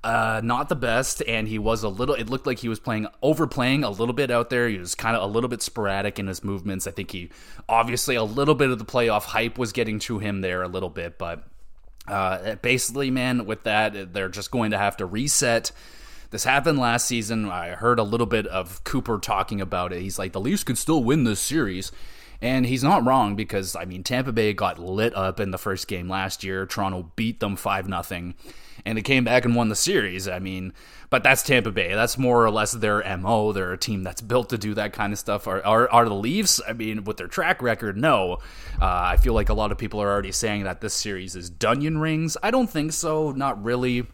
uh, 0.04 0.42
not 0.44 0.70
the 0.70 0.76
best, 0.76 1.22
and 1.28 1.48
he 1.48 1.60
was 1.60 1.84
a 1.84 1.90
little. 1.90 2.16
It 2.16 2.30
looked 2.30 2.48
like 2.48 2.60
he 2.60 2.70
was 2.70 2.80
playing 2.80 3.08
overplaying 3.22 3.84
a 3.84 3.90
little 3.90 4.14
bit 4.14 4.32
out 4.32 4.50
there. 4.50 4.68
He 4.70 4.78
was 4.78 4.96
kind 4.96 5.16
of 5.16 5.24
a 5.24 5.28
little 5.28 5.50
bit 5.50 5.62
sporadic 5.62 6.20
in 6.20 6.28
his 6.28 6.44
movements. 6.44 6.88
I 6.88 6.92
think 6.92 7.12
he 7.12 7.30
obviously 7.68 8.16
a 8.16 8.24
little 8.24 8.56
bit 8.56 8.70
of 8.70 8.80
the 8.80 8.86
playoff 8.86 9.24
hype 9.24 9.58
was 9.58 9.72
getting 9.72 10.00
to 10.00 10.20
him 10.20 10.42
there 10.42 10.62
a 10.62 10.68
little 10.68 10.90
bit, 10.90 11.18
but 11.18 11.44
uh, 12.08 12.56
basically, 12.56 13.12
man, 13.12 13.46
with 13.46 13.64
that, 13.64 14.14
they're 14.14 14.30
just 14.30 14.52
going 14.52 14.72
to 14.72 14.78
have 14.78 14.98
to 14.98 15.06
reset. 15.06 15.72
This 16.30 16.44
happened 16.44 16.80
last 16.80 17.06
season. 17.06 17.50
I 17.50 17.70
heard 17.70 18.00
a 18.00 18.04
little 18.04 18.28
bit 18.28 18.48
of 18.48 18.84
Cooper 18.84 19.18
talking 19.18 19.62
about 19.62 19.94
it. 19.94 20.02
He's 20.02 20.20
like, 20.20 20.34
the 20.34 20.40
Leafs 20.40 20.64
could 20.64 20.78
still 20.78 21.04
win 21.04 21.24
this 21.24 21.40
series. 21.40 21.92
And 22.42 22.66
he's 22.66 22.84
not 22.84 23.06
wrong 23.06 23.36
because 23.36 23.76
I 23.76 23.86
mean 23.86 24.04
Tampa 24.04 24.32
Bay 24.32 24.54
got 24.54 24.78
lit 24.80 25.16
up 25.16 25.40
in 25.40 25.52
the 25.52 25.58
first 25.58 25.88
game 25.88 26.08
last 26.08 26.44
year. 26.44 26.66
Toronto 26.66 27.12
beat 27.16 27.40
them 27.40 27.56
5 27.56 27.88
nothing, 27.88 28.36
and 28.86 28.98
they 28.98 29.02
came 29.02 29.24
back 29.24 29.44
and 29.44 29.56
won 29.56 29.70
the 29.70 29.76
series. 29.76 30.28
I 30.28 30.40
mean, 30.40 30.74
but 31.10 31.24
that's 31.24 31.42
Tampa 31.42 31.72
Bay. 31.72 31.96
That's 31.96 32.18
more 32.18 32.46
or 32.46 32.52
less 32.52 32.74
their 32.74 33.02
MO. 33.18 33.54
They're 33.54 33.74
a 33.74 33.78
team 33.78 34.04
that's 34.04 34.22
built 34.22 34.50
to 34.50 34.58
do 34.58 34.74
that 34.76 34.94
kind 34.94 35.14
of 35.14 35.20
stuff. 35.20 35.48
Are 35.48 35.66
are, 35.66 35.90
are 35.90 36.06
the 36.06 36.14
Leafs? 36.14 36.62
I 36.68 36.74
mean, 36.74 37.06
with 37.06 37.18
their 37.18 37.28
track 37.28 37.62
record, 37.62 37.98
no. 37.98 38.34
Uh, 38.80 38.86
I 38.86 39.18
feel 39.18 39.34
like 39.34 39.50
a 39.50 39.56
lot 39.56 39.72
of 39.72 39.78
people 39.78 40.00
are 40.02 40.12
already 40.12 40.32
saying 40.32 40.64
that 40.66 40.82
this 40.82 40.94
series 40.94 41.36
is 41.36 41.50
Dunyan 41.50 42.00
rings. 42.02 42.38
I 42.44 42.52
don't 42.52 42.70
think 42.70 42.94
so. 42.94 43.32
Not 43.32 43.64
really. 43.64 44.06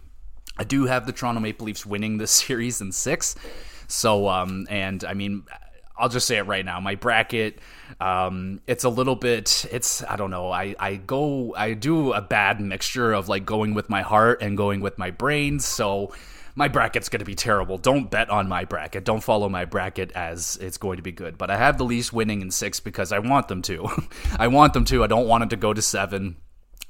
I 0.57 0.63
do 0.63 0.85
have 0.85 1.07
the 1.07 1.11
Toronto 1.11 1.41
Maple 1.41 1.65
Leafs 1.65 1.85
winning 1.85 2.19
this 2.19 2.31
series 2.45 2.79
in 2.79 2.91
6. 2.91 3.35
So 3.87 4.29
um 4.29 4.65
and 4.69 5.03
I 5.03 5.13
mean 5.13 5.43
I'll 6.03 6.09
just 6.09 6.27
say 6.27 6.35
it 6.35 6.43
right 6.43 6.65
now. 6.65 6.81
My 6.81 6.95
bracket, 6.95 7.59
um, 8.01 8.59
it's 8.67 8.83
a 8.83 8.89
little 8.89 9.15
bit. 9.15 9.65
It's 9.71 10.03
I 10.03 10.17
don't 10.17 10.31
know. 10.31 10.51
I 10.51 10.75
I 10.77 10.95
go. 10.95 11.55
I 11.55 11.75
do 11.75 12.11
a 12.11 12.21
bad 12.21 12.59
mixture 12.59 13.13
of 13.13 13.29
like 13.29 13.45
going 13.45 13.73
with 13.73 13.89
my 13.89 14.01
heart 14.01 14.41
and 14.41 14.57
going 14.57 14.81
with 14.81 14.97
my 14.97 15.11
brains. 15.11 15.63
So 15.63 16.13
my 16.55 16.67
bracket's 16.67 17.07
going 17.07 17.21
to 17.21 17.25
be 17.25 17.35
terrible. 17.35 17.77
Don't 17.77 18.11
bet 18.11 18.29
on 18.29 18.49
my 18.49 18.65
bracket. 18.65 19.05
Don't 19.05 19.23
follow 19.23 19.47
my 19.47 19.63
bracket 19.63 20.11
as 20.11 20.57
it's 20.59 20.77
going 20.77 20.97
to 20.97 21.03
be 21.03 21.13
good. 21.13 21.37
But 21.37 21.49
I 21.49 21.55
have 21.55 21.77
the 21.77 21.85
Leafs 21.85 22.11
winning 22.11 22.41
in 22.41 22.51
six 22.51 22.81
because 22.81 23.13
I 23.13 23.19
want 23.19 23.47
them 23.47 23.61
to. 23.61 23.87
I 24.37 24.47
want 24.47 24.73
them 24.73 24.83
to. 24.85 25.05
I 25.05 25.07
don't 25.07 25.29
want 25.29 25.43
them 25.43 25.49
to 25.49 25.55
go 25.55 25.73
to 25.73 25.81
seven. 25.81 26.35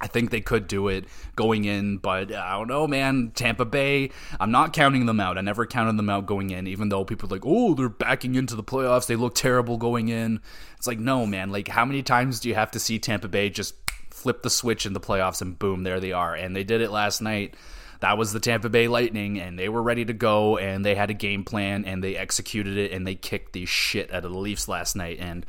I 0.04 0.08
think 0.08 0.32
they 0.32 0.42
could 0.42 0.68
do 0.68 0.90
it 0.90 1.06
going 1.38 1.64
in, 1.64 1.96
but 1.96 2.36
I 2.36 2.58
don't 2.58 2.68
know, 2.68 2.88
man. 2.88 3.32
Tampa 3.34 3.64
Bay, 3.64 4.12
I'm 4.38 4.52
not 4.52 4.74
counting 4.74 5.06
them 5.06 5.22
out. 5.22 5.38
I 5.38 5.42
never 5.42 5.66
counted 5.66 5.96
them 5.96 6.10
out 6.10 6.26
going 6.26 6.50
in, 6.50 6.68
even 6.68 6.90
though 6.90 7.06
people 7.06 7.30
are 7.30 7.36
like, 7.36 7.46
oh, 7.46 7.74
they're 7.74 7.88
backing 7.88 8.36
into 8.36 8.58
the 8.58 8.66
playoffs. 8.66 9.08
They 9.08 9.16
look 9.16 9.34
terrible 9.34 9.78
going 9.78 10.10
in. 10.10 10.42
It's 10.76 10.88
like, 10.88 11.00
no, 11.00 11.26
man. 11.26 11.54
Like, 11.54 11.70
how 11.70 11.86
many 11.86 12.04
times 12.04 12.42
do 12.42 12.50
you 12.50 12.56
have 12.56 12.72
to 12.72 12.80
see 12.80 13.00
Tampa 13.00 13.30
Bay 13.30 13.50
just 13.50 13.76
flip 14.10 14.44
the 14.44 14.50
switch 14.50 14.86
in 14.86 14.92
the 14.92 15.00
playoffs 15.00 15.42
and 15.42 15.58
boom, 15.58 15.84
there 15.84 16.02
they 16.02 16.12
are? 16.12 16.36
And 16.36 16.54
they 16.54 16.66
did 16.66 16.82
it 16.82 16.92
last 16.92 17.22
night 17.22 17.56
that 18.04 18.18
was 18.18 18.34
the 18.34 18.40
Tampa 18.42 18.68
Bay 18.68 18.90
Lightning, 18.90 19.40
and 19.40 19.58
they 19.58 19.70
were 19.70 19.82
ready 19.82 20.04
to 20.04 20.12
go, 20.12 20.58
and 20.58 20.84
they 20.84 20.94
had 20.94 21.10
a 21.10 21.14
game 21.14 21.46
plan, 21.46 21.86
and 21.86 22.04
they 22.04 22.18
executed 22.18 22.76
it, 22.76 22.92
and 22.92 23.08
they 23.08 23.16
kicked 23.16 23.54
the 23.54 23.66
shit 23.66 24.14
out 24.14 24.26
of 24.26 24.34
the 24.34 24.38
Leafs 24.38 24.68
last 24.68 24.94
night. 24.94 25.20
And 25.22 25.46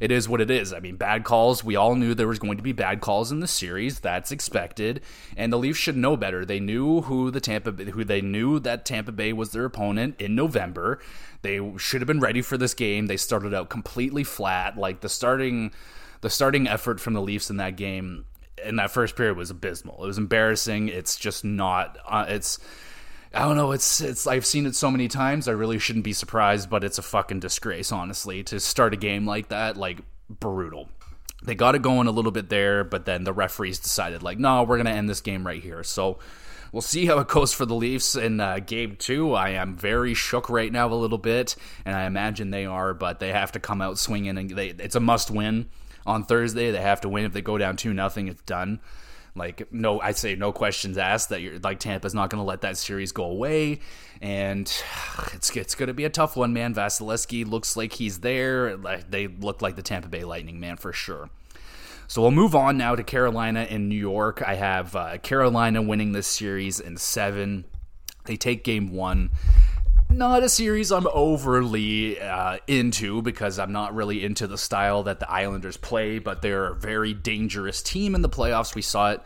it 0.00 0.10
is 0.10 0.26
what 0.26 0.40
it 0.40 0.50
is. 0.50 0.72
I 0.72 0.80
mean, 0.80 0.96
bad 0.96 1.24
calls. 1.24 1.62
We 1.62 1.76
all 1.76 1.96
knew 1.96 2.14
there 2.14 2.26
was 2.26 2.38
going 2.38 2.56
to 2.56 2.62
be 2.62 2.72
bad 2.72 3.02
calls 3.02 3.30
in 3.30 3.40
the 3.40 3.46
series. 3.46 4.00
That's 4.00 4.32
expected, 4.32 5.02
and 5.36 5.52
the 5.52 5.58
Leafs 5.58 5.78
should 5.78 5.98
know 5.98 6.16
better. 6.16 6.46
They 6.46 6.60
knew 6.60 7.02
who 7.02 7.30
the 7.30 7.42
Tampa, 7.42 7.72
who 7.72 8.04
they 8.04 8.22
knew 8.22 8.58
that 8.60 8.86
Tampa 8.86 9.12
Bay 9.12 9.34
was 9.34 9.52
their 9.52 9.66
opponent 9.66 10.18
in 10.18 10.34
November. 10.34 11.00
They 11.42 11.60
should 11.76 12.00
have 12.00 12.08
been 12.08 12.20
ready 12.20 12.40
for 12.40 12.56
this 12.56 12.72
game. 12.72 13.08
They 13.08 13.18
started 13.18 13.52
out 13.52 13.68
completely 13.68 14.24
flat. 14.24 14.78
Like 14.78 15.02
the 15.02 15.10
starting 15.10 15.72
the 16.22 16.30
starting 16.30 16.66
effort 16.66 17.00
from 17.00 17.12
the 17.12 17.20
Leafs 17.20 17.50
in 17.50 17.58
that 17.58 17.76
game 17.76 18.24
in 18.64 18.76
that 18.76 18.90
first 18.90 19.16
period 19.16 19.36
was 19.36 19.50
abysmal. 19.50 20.02
It 20.02 20.06
was 20.06 20.18
embarrassing. 20.18 20.88
It's 20.88 21.16
just 21.16 21.44
not. 21.44 21.98
Uh, 22.06 22.26
it's. 22.28 22.58
I 23.32 23.40
don't 23.40 23.56
know. 23.56 23.72
It's 23.72 24.00
it's. 24.00 24.26
I've 24.26 24.46
seen 24.46 24.66
it 24.66 24.74
so 24.74 24.90
many 24.90 25.08
times. 25.08 25.48
I 25.48 25.52
really 25.52 25.78
shouldn't 25.78 26.04
be 26.04 26.12
surprised, 26.12 26.70
but 26.70 26.84
it's 26.84 26.98
a 26.98 27.02
fucking 27.02 27.40
disgrace, 27.40 27.92
honestly, 27.92 28.42
to 28.44 28.60
start 28.60 28.94
a 28.94 28.96
game 28.96 29.26
like 29.26 29.48
that. 29.48 29.76
Like 29.76 29.98
brutal. 30.28 30.88
They 31.42 31.54
got 31.54 31.74
it 31.74 31.82
going 31.82 32.08
a 32.08 32.10
little 32.10 32.32
bit 32.32 32.48
there, 32.48 32.82
but 32.82 33.04
then 33.04 33.22
the 33.22 33.32
referees 33.32 33.78
decided, 33.78 34.24
like, 34.24 34.38
no, 34.38 34.64
we're 34.64 34.76
gonna 34.76 34.90
end 34.90 35.08
this 35.08 35.20
game 35.20 35.46
right 35.46 35.62
here. 35.62 35.84
So 35.84 36.18
we'll 36.72 36.82
see 36.82 37.06
how 37.06 37.18
it 37.20 37.28
goes 37.28 37.52
for 37.52 37.64
the 37.64 37.76
Leafs 37.76 38.16
in 38.16 38.40
uh, 38.40 38.58
game 38.58 38.96
two. 38.96 39.34
I 39.34 39.50
am 39.50 39.76
very 39.76 40.14
shook 40.14 40.50
right 40.50 40.72
now 40.72 40.92
a 40.92 40.94
little 40.94 41.18
bit, 41.18 41.54
and 41.84 41.94
I 41.94 42.06
imagine 42.06 42.50
they 42.50 42.66
are, 42.66 42.92
but 42.92 43.20
they 43.20 43.32
have 43.32 43.52
to 43.52 43.60
come 43.60 43.80
out 43.80 43.98
swinging, 43.98 44.36
and 44.36 44.50
they, 44.50 44.68
it's 44.68 44.96
a 44.96 45.00
must 45.00 45.30
win 45.30 45.68
on 46.08 46.24
Thursday. 46.24 46.70
They 46.70 46.80
have 46.80 47.02
to 47.02 47.08
win. 47.08 47.24
If 47.24 47.32
they 47.32 47.42
go 47.42 47.58
down 47.58 47.76
two 47.76 47.94
nothing, 47.94 48.26
it's 48.26 48.42
done. 48.42 48.80
Like 49.36 49.72
no, 49.72 50.00
I 50.00 50.12
say 50.12 50.34
no 50.34 50.50
questions 50.52 50.98
asked. 50.98 51.28
That 51.28 51.40
you're 51.40 51.58
like 51.60 51.78
Tampa's 51.78 52.14
not 52.14 52.30
going 52.30 52.40
to 52.40 52.46
let 52.46 52.62
that 52.62 52.76
series 52.76 53.12
go 53.12 53.24
away, 53.24 53.80
and 54.20 54.66
it's 55.32 55.54
it's 55.56 55.74
going 55.74 55.86
to 55.86 55.94
be 55.94 56.04
a 56.04 56.10
tough 56.10 56.36
one, 56.36 56.52
man. 56.52 56.74
Vasilevskiy 56.74 57.46
looks 57.46 57.76
like 57.76 57.92
he's 57.92 58.20
there. 58.20 58.76
Like 58.76 59.10
they 59.10 59.28
look 59.28 59.62
like 59.62 59.76
the 59.76 59.82
Tampa 59.82 60.08
Bay 60.08 60.24
Lightning, 60.24 60.58
man, 60.58 60.76
for 60.76 60.92
sure. 60.92 61.30
So 62.08 62.22
we'll 62.22 62.30
move 62.30 62.56
on 62.56 62.78
now 62.78 62.96
to 62.96 63.02
Carolina 63.02 63.66
and 63.68 63.88
New 63.88 63.94
York. 63.94 64.42
I 64.44 64.54
have 64.54 64.96
uh, 64.96 65.18
Carolina 65.18 65.82
winning 65.82 66.12
this 66.12 66.26
series 66.26 66.80
in 66.80 66.96
seven. 66.96 67.66
They 68.24 68.36
take 68.36 68.64
game 68.64 68.92
one 68.92 69.30
not 70.10 70.42
a 70.42 70.48
series 70.48 70.90
I'm 70.90 71.06
overly 71.06 72.20
uh, 72.20 72.58
into 72.66 73.22
because 73.22 73.58
I'm 73.58 73.72
not 73.72 73.94
really 73.94 74.24
into 74.24 74.46
the 74.46 74.58
style 74.58 75.02
that 75.04 75.20
the 75.20 75.30
Islanders 75.30 75.76
play, 75.76 76.18
but 76.18 76.42
they're 76.42 76.68
a 76.68 76.74
very 76.74 77.14
dangerous 77.14 77.82
team 77.82 78.14
in 78.14 78.22
the 78.22 78.28
playoffs. 78.28 78.74
We 78.74 78.82
saw 78.82 79.12
it 79.12 79.22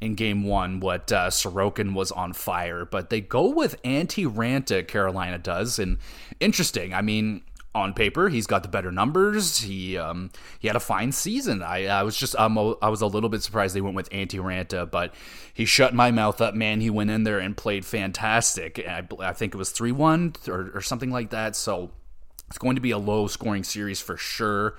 in 0.00 0.14
game 0.14 0.44
one 0.44 0.80
what 0.80 1.10
uh, 1.12 1.28
Sorokin 1.28 1.94
was 1.94 2.12
on 2.12 2.32
fire. 2.32 2.84
But 2.84 3.10
they 3.10 3.20
go 3.20 3.48
with 3.48 3.80
Antti 3.82 4.30
Raanta, 4.30 4.86
Carolina 4.86 5.38
does. 5.38 5.78
And 5.78 5.98
interesting. 6.40 6.92
I 6.94 7.02
mean, 7.02 7.42
on 7.76 7.92
paper, 7.92 8.28
he's 8.28 8.46
got 8.46 8.62
the 8.62 8.68
better 8.68 8.90
numbers. 8.90 9.58
He 9.58 9.96
um, 9.96 10.30
he 10.58 10.66
had 10.66 10.76
a 10.76 10.80
fine 10.80 11.12
season. 11.12 11.62
I, 11.62 11.86
I 11.86 12.02
was 12.02 12.16
just 12.16 12.34
um, 12.36 12.58
I 12.80 12.88
was 12.88 13.02
a 13.02 13.06
little 13.06 13.28
bit 13.28 13.42
surprised 13.42 13.76
they 13.76 13.80
went 13.80 13.94
with 13.94 14.10
Antti 14.10 14.40
Raanta, 14.40 14.90
but 14.90 15.14
he 15.52 15.64
shut 15.64 15.94
my 15.94 16.10
mouth 16.10 16.40
up. 16.40 16.54
Man, 16.54 16.80
he 16.80 16.90
went 16.90 17.10
in 17.10 17.24
there 17.24 17.38
and 17.38 17.56
played 17.56 17.84
fantastic. 17.84 18.78
I, 18.86 19.06
I 19.20 19.32
think 19.32 19.54
it 19.54 19.58
was 19.58 19.70
three 19.70 19.92
one 19.92 20.34
or, 20.48 20.70
or 20.74 20.80
something 20.80 21.10
like 21.10 21.30
that. 21.30 21.54
So 21.54 21.90
it's 22.48 22.58
going 22.58 22.76
to 22.76 22.82
be 22.82 22.90
a 22.90 22.98
low 22.98 23.26
scoring 23.26 23.64
series 23.64 24.00
for 24.00 24.16
sure. 24.16 24.76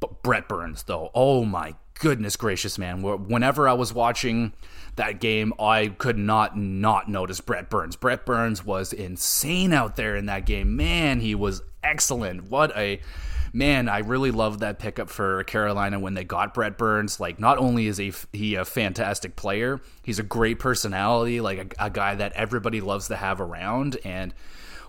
But 0.00 0.22
Brent 0.22 0.48
Burns, 0.48 0.84
though, 0.84 1.10
oh 1.14 1.44
my 1.44 1.74
goodness 2.04 2.36
gracious, 2.36 2.76
man! 2.76 3.00
Whenever 3.00 3.66
I 3.66 3.72
was 3.72 3.90
watching 3.94 4.52
that 4.96 5.20
game, 5.20 5.54
I 5.58 5.86
could 5.88 6.18
not 6.18 6.54
not 6.54 7.08
notice 7.08 7.40
Brent 7.40 7.70
Burns. 7.70 7.96
Brent 7.96 8.26
Burns 8.26 8.62
was 8.62 8.92
insane 8.92 9.72
out 9.72 9.96
there 9.96 10.14
in 10.14 10.26
that 10.26 10.44
game. 10.44 10.76
Man, 10.76 11.20
he 11.20 11.34
was 11.34 11.62
excellent. 11.82 12.50
What 12.50 12.76
a 12.76 13.00
man! 13.54 13.88
I 13.88 14.00
really 14.00 14.30
loved 14.30 14.60
that 14.60 14.78
pickup 14.78 15.08
for 15.08 15.44
Carolina 15.44 15.98
when 15.98 16.12
they 16.12 16.24
got 16.24 16.52
Brent 16.52 16.76
Burns. 16.76 17.20
Like, 17.20 17.40
not 17.40 17.56
only 17.56 17.86
is 17.86 17.96
he 17.96 18.12
he 18.34 18.54
a 18.56 18.66
fantastic 18.66 19.34
player, 19.34 19.80
he's 20.02 20.18
a 20.18 20.22
great 20.22 20.58
personality, 20.58 21.40
like 21.40 21.74
a, 21.78 21.86
a 21.86 21.88
guy 21.88 22.16
that 22.16 22.34
everybody 22.34 22.82
loves 22.82 23.08
to 23.08 23.16
have 23.16 23.40
around, 23.40 23.96
and 24.04 24.34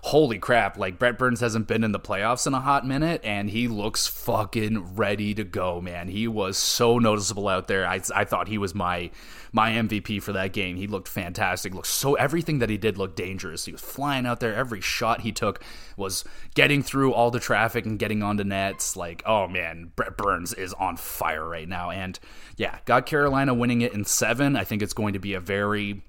holy 0.06 0.38
crap, 0.38 0.78
like 0.78 1.00
Brent 1.00 1.18
Burns 1.18 1.40
hasn't 1.40 1.66
been 1.66 1.82
in 1.82 1.90
the 1.90 1.98
playoffs 1.98 2.46
in 2.46 2.54
a 2.54 2.60
hot 2.60 2.86
minute 2.86 3.20
and 3.24 3.50
he 3.50 3.66
looks 3.66 4.06
fucking 4.06 4.94
ready 4.94 5.34
to 5.34 5.42
go, 5.42 5.80
man. 5.80 6.06
He 6.06 6.28
was 6.28 6.56
so 6.56 7.00
noticeable 7.00 7.48
out 7.48 7.66
there. 7.66 7.84
I, 7.84 8.00
I 8.14 8.24
thought 8.24 8.46
he 8.46 8.56
was 8.56 8.72
my 8.72 9.10
my 9.52 9.72
MVP 9.72 10.22
for 10.22 10.32
that 10.32 10.52
game. 10.52 10.76
He 10.76 10.86
looked 10.86 11.08
fantastic. 11.08 11.74
Looked 11.74 11.88
so 11.88 12.14
everything 12.14 12.60
that 12.60 12.70
he 12.70 12.76
did 12.76 12.96
looked 12.96 13.16
dangerous. 13.16 13.64
He 13.64 13.72
was 13.72 13.80
flying 13.80 14.26
out 14.26 14.38
there. 14.38 14.54
Every 14.54 14.80
shot 14.80 15.22
he 15.22 15.32
took 15.32 15.60
was 15.96 16.22
getting 16.54 16.84
through 16.84 17.12
all 17.12 17.32
the 17.32 17.40
traffic 17.40 17.84
and 17.84 17.98
getting 17.98 18.22
onto 18.22 18.44
nets. 18.44 18.94
Like, 18.96 19.24
oh 19.26 19.48
man, 19.48 19.90
Brent 19.96 20.16
Burns 20.16 20.52
is 20.52 20.72
on 20.74 20.98
fire 20.98 21.48
right 21.48 21.68
now. 21.68 21.90
And 21.90 22.16
yeah, 22.56 22.78
got 22.84 23.06
Carolina 23.06 23.54
winning 23.54 23.80
it 23.80 23.92
in 23.92 24.04
seven. 24.04 24.54
I 24.54 24.62
think 24.62 24.82
it's 24.82 24.94
going 24.94 25.14
to 25.14 25.18
be 25.18 25.34
a 25.34 25.40
very 25.40 26.04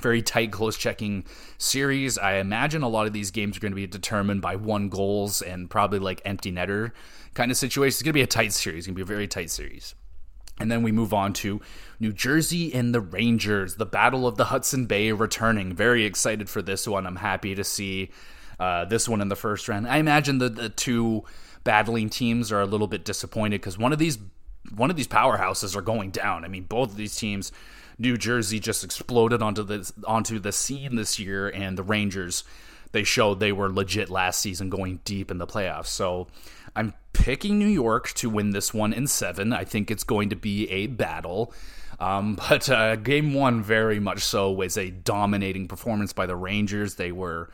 very 0.00 0.22
tight, 0.22 0.52
close 0.52 0.76
checking 0.76 1.24
series. 1.58 2.16
I 2.16 2.34
imagine 2.34 2.82
a 2.82 2.88
lot 2.88 3.06
of 3.06 3.12
these 3.12 3.30
games 3.30 3.56
are 3.56 3.60
going 3.60 3.72
to 3.72 3.76
be 3.76 3.86
determined 3.86 4.42
by 4.42 4.56
one 4.56 4.88
goals 4.88 5.42
and 5.42 5.68
probably 5.68 5.98
like 5.98 6.22
empty 6.24 6.52
netter 6.52 6.92
kind 7.34 7.50
of 7.50 7.56
situation. 7.56 7.88
It's 7.88 8.02
going 8.02 8.10
to 8.10 8.14
be 8.14 8.22
a 8.22 8.26
tight 8.26 8.52
series. 8.52 8.80
It's 8.80 8.86
going 8.86 8.94
to 8.94 8.98
be 8.98 9.02
a 9.02 9.16
very 9.16 9.26
tight 9.26 9.50
series. 9.50 9.94
And 10.58 10.70
then 10.70 10.82
we 10.82 10.92
move 10.92 11.14
on 11.14 11.32
to 11.34 11.60
New 11.98 12.12
Jersey 12.12 12.72
and 12.74 12.94
the 12.94 13.00
Rangers, 13.00 13.76
the 13.76 13.86
Battle 13.86 14.26
of 14.26 14.36
the 14.36 14.46
Hudson 14.46 14.86
Bay 14.86 15.10
returning. 15.10 15.72
Very 15.74 16.04
excited 16.04 16.50
for 16.50 16.60
this 16.60 16.86
one. 16.86 17.06
I'm 17.06 17.16
happy 17.16 17.54
to 17.54 17.64
see 17.64 18.10
uh, 18.58 18.84
this 18.84 19.08
one 19.08 19.22
in 19.22 19.28
the 19.28 19.36
first 19.36 19.68
round. 19.68 19.88
I 19.88 19.96
imagine 19.96 20.38
the, 20.38 20.50
the 20.50 20.68
two 20.68 21.24
battling 21.64 22.10
teams 22.10 22.52
are 22.52 22.60
a 22.60 22.66
little 22.66 22.86
bit 22.86 23.04
disappointed 23.04 23.60
because 23.60 23.78
one 23.78 23.92
of 23.92 23.98
these 23.98 24.18
one 24.74 24.90
of 24.90 24.96
these 24.96 25.08
powerhouses 25.08 25.76
are 25.76 25.82
going 25.82 26.10
down. 26.10 26.44
I 26.44 26.48
mean, 26.48 26.64
both 26.64 26.90
of 26.90 26.96
these 26.96 27.16
teams 27.16 27.52
New 27.98 28.16
Jersey 28.16 28.58
just 28.58 28.82
exploded 28.82 29.42
onto 29.42 29.62
the 29.62 29.92
onto 30.06 30.38
the 30.38 30.52
scene 30.52 30.96
this 30.96 31.18
year, 31.18 31.48
and 31.48 31.76
the 31.76 31.82
Rangers 31.82 32.44
they 32.92 33.04
showed 33.04 33.38
they 33.38 33.52
were 33.52 33.70
legit 33.70 34.10
last 34.10 34.40
season, 34.40 34.70
going 34.70 35.00
deep 35.04 35.30
in 35.30 35.38
the 35.38 35.46
playoffs. 35.46 35.86
So 35.86 36.26
I'm 36.74 36.94
picking 37.12 37.58
New 37.58 37.68
York 37.68 38.08
to 38.14 38.30
win 38.30 38.50
this 38.50 38.74
one 38.74 38.92
in 38.92 39.06
seven. 39.06 39.52
I 39.52 39.64
think 39.64 39.90
it's 39.90 40.02
going 40.02 40.30
to 40.30 40.36
be 40.36 40.68
a 40.70 40.86
battle. 40.86 41.52
Um, 42.00 42.34
but 42.48 42.68
uh, 42.68 42.96
game 42.96 43.34
one, 43.34 43.62
very 43.62 44.00
much 44.00 44.20
so, 44.20 44.50
was 44.50 44.76
a 44.76 44.90
dominating 44.90 45.68
performance 45.68 46.12
by 46.12 46.26
the 46.26 46.36
Rangers. 46.36 46.96
They 46.96 47.12
were, 47.12 47.50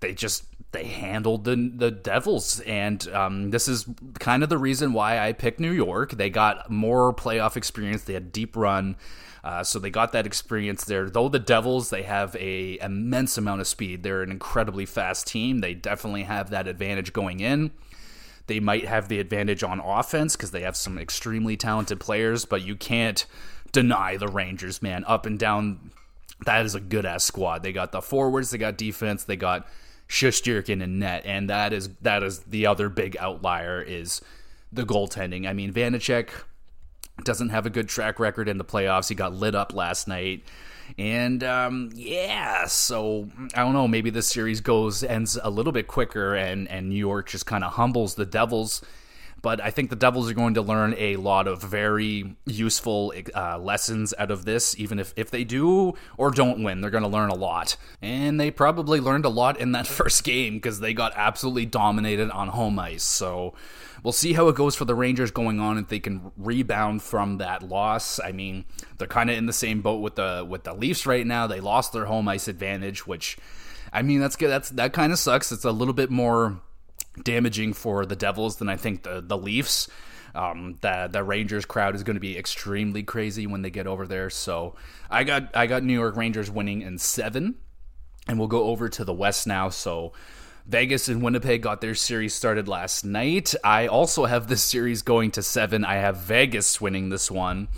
they 0.00 0.14
just 0.14 0.44
they 0.72 0.84
handled 0.84 1.44
the 1.44 1.56
the 1.74 1.90
Devils, 1.90 2.60
and 2.60 3.06
um, 3.08 3.50
this 3.50 3.66
is 3.66 3.86
kind 4.18 4.42
of 4.42 4.48
the 4.48 4.58
reason 4.58 4.92
why 4.92 5.18
I 5.18 5.32
picked 5.32 5.58
New 5.58 5.72
York. 5.72 6.12
They 6.12 6.30
got 6.30 6.70
more 6.70 7.12
playoff 7.12 7.56
experience. 7.56 8.02
They 8.02 8.14
had 8.14 8.32
deep 8.32 8.56
run. 8.56 8.96
Uh, 9.42 9.64
so 9.64 9.78
they 9.78 9.90
got 9.90 10.12
that 10.12 10.26
experience 10.26 10.84
there. 10.84 11.08
Though 11.08 11.30
the 11.30 11.38
Devils, 11.38 11.88
they 11.90 12.02
have 12.02 12.36
a 12.36 12.78
immense 12.80 13.38
amount 13.38 13.62
of 13.62 13.66
speed. 13.66 14.02
They're 14.02 14.22
an 14.22 14.30
incredibly 14.30 14.84
fast 14.84 15.26
team. 15.26 15.60
They 15.60 15.72
definitely 15.72 16.24
have 16.24 16.50
that 16.50 16.68
advantage 16.68 17.12
going 17.14 17.40
in. 17.40 17.70
They 18.46 18.60
might 18.60 18.84
have 18.84 19.08
the 19.08 19.18
advantage 19.18 19.62
on 19.62 19.80
offense 19.80 20.36
because 20.36 20.50
they 20.50 20.62
have 20.62 20.76
some 20.76 20.98
extremely 20.98 21.56
talented 21.56 22.00
players, 22.00 22.44
but 22.44 22.62
you 22.62 22.76
can't 22.76 23.24
deny 23.72 24.16
the 24.16 24.28
Rangers, 24.28 24.82
man. 24.82 25.04
Up 25.06 25.24
and 25.24 25.38
down, 25.38 25.90
that 26.44 26.66
is 26.66 26.74
a 26.74 26.80
good 26.80 27.06
ass 27.06 27.24
squad. 27.24 27.62
They 27.62 27.72
got 27.72 27.92
the 27.92 28.02
forwards, 28.02 28.50
they 28.50 28.58
got 28.58 28.76
defense, 28.76 29.24
they 29.24 29.36
got 29.36 29.66
Shesterkin 30.10 30.82
and 30.82 30.98
net, 30.98 31.22
and 31.24 31.48
that 31.48 31.72
is 31.72 31.88
that 32.02 32.24
is 32.24 32.40
the 32.40 32.66
other 32.66 32.88
big 32.88 33.16
outlier 33.18 33.80
is 33.80 34.20
the 34.72 34.82
goaltending. 34.82 35.48
I 35.48 35.52
mean, 35.52 35.72
Vanecek 35.72 36.30
doesn't 37.22 37.50
have 37.50 37.64
a 37.64 37.70
good 37.70 37.88
track 37.88 38.18
record 38.18 38.48
in 38.48 38.58
the 38.58 38.64
playoffs. 38.64 39.08
He 39.08 39.14
got 39.14 39.32
lit 39.32 39.54
up 39.54 39.72
last 39.72 40.08
night. 40.08 40.42
And 40.98 41.44
um, 41.44 41.90
yeah, 41.94 42.66
so 42.66 43.28
I 43.54 43.62
don't 43.62 43.72
know. 43.72 43.86
Maybe 43.86 44.10
this 44.10 44.26
series 44.26 44.60
goes 44.60 45.04
ends 45.04 45.38
a 45.40 45.48
little 45.48 45.72
bit 45.72 45.86
quicker, 45.86 46.34
and 46.34 46.66
and 46.66 46.88
New 46.88 46.96
York 46.96 47.28
just 47.28 47.46
kind 47.46 47.62
of 47.62 47.74
humbles 47.74 48.16
the 48.16 48.26
Devils. 48.26 48.82
But 49.42 49.60
I 49.62 49.70
think 49.70 49.90
the 49.90 49.96
Devils 49.96 50.30
are 50.30 50.34
going 50.34 50.54
to 50.54 50.62
learn 50.62 50.94
a 50.98 51.16
lot 51.16 51.46
of 51.46 51.62
very 51.62 52.36
useful 52.44 53.12
uh, 53.34 53.58
lessons 53.58 54.12
out 54.18 54.30
of 54.30 54.44
this. 54.44 54.78
Even 54.78 54.98
if 54.98 55.14
if 55.16 55.30
they 55.30 55.44
do 55.44 55.94
or 56.16 56.30
don't 56.30 56.62
win, 56.62 56.80
they're 56.80 56.90
going 56.90 57.02
to 57.02 57.08
learn 57.08 57.30
a 57.30 57.34
lot. 57.34 57.76
And 58.02 58.38
they 58.38 58.50
probably 58.50 59.00
learned 59.00 59.24
a 59.24 59.30
lot 59.30 59.58
in 59.58 59.72
that 59.72 59.86
first 59.86 60.24
game 60.24 60.54
because 60.54 60.80
they 60.80 60.92
got 60.92 61.12
absolutely 61.16 61.66
dominated 61.66 62.30
on 62.30 62.48
home 62.48 62.78
ice. 62.78 63.04
So 63.04 63.54
we'll 64.02 64.12
see 64.12 64.32
how 64.34 64.48
it 64.48 64.56
goes 64.56 64.76
for 64.76 64.84
the 64.84 64.94
Rangers 64.94 65.30
going 65.30 65.60
on 65.60 65.78
if 65.78 65.88
they 65.88 66.00
can 66.00 66.32
rebound 66.36 67.02
from 67.02 67.38
that 67.38 67.62
loss. 67.62 68.20
I 68.20 68.32
mean, 68.32 68.64
they're 68.98 69.08
kind 69.08 69.30
of 69.30 69.36
in 69.36 69.46
the 69.46 69.52
same 69.52 69.80
boat 69.80 70.00
with 70.00 70.16
the 70.16 70.46
with 70.48 70.64
the 70.64 70.74
Leafs 70.74 71.06
right 71.06 71.26
now. 71.26 71.46
They 71.46 71.60
lost 71.60 71.92
their 71.92 72.06
home 72.06 72.28
ice 72.28 72.48
advantage, 72.48 73.06
which 73.06 73.38
I 73.92 74.02
mean, 74.02 74.20
that's 74.20 74.36
good. 74.36 74.50
That's 74.50 74.70
that 74.70 74.92
kind 74.92 75.12
of 75.12 75.18
sucks. 75.18 75.52
It's 75.52 75.64
a 75.64 75.72
little 75.72 75.94
bit 75.94 76.10
more 76.10 76.60
damaging 77.22 77.72
for 77.72 78.06
the 78.06 78.16
Devils 78.16 78.56
than 78.56 78.68
I 78.68 78.76
think 78.76 79.02
the 79.02 79.20
the 79.20 79.38
Leafs. 79.38 79.88
Um, 80.32 80.78
the 80.80 81.08
the 81.10 81.24
Rangers 81.24 81.64
crowd 81.64 81.94
is 81.94 82.02
going 82.04 82.14
to 82.14 82.20
be 82.20 82.38
extremely 82.38 83.02
crazy 83.02 83.46
when 83.46 83.62
they 83.62 83.70
get 83.70 83.86
over 83.86 84.06
there. 84.06 84.30
So 84.30 84.76
I 85.10 85.24
got 85.24 85.56
I 85.56 85.66
got 85.66 85.82
New 85.82 85.94
York 85.94 86.16
Rangers 86.16 86.50
winning 86.50 86.82
in 86.82 86.98
seven, 86.98 87.56
and 88.28 88.38
we'll 88.38 88.48
go 88.48 88.64
over 88.64 88.88
to 88.88 89.04
the 89.04 89.12
West 89.12 89.46
now. 89.46 89.70
So 89.70 90.12
Vegas 90.66 91.08
and 91.08 91.20
Winnipeg 91.20 91.62
got 91.62 91.80
their 91.80 91.96
series 91.96 92.32
started 92.32 92.68
last 92.68 93.04
night. 93.04 93.54
I 93.64 93.88
also 93.88 94.26
have 94.26 94.46
this 94.46 94.62
series 94.62 95.02
going 95.02 95.32
to 95.32 95.42
seven. 95.42 95.84
I 95.84 95.96
have 95.96 96.18
Vegas 96.18 96.80
winning 96.80 97.08
this 97.08 97.28
one. 97.28 97.68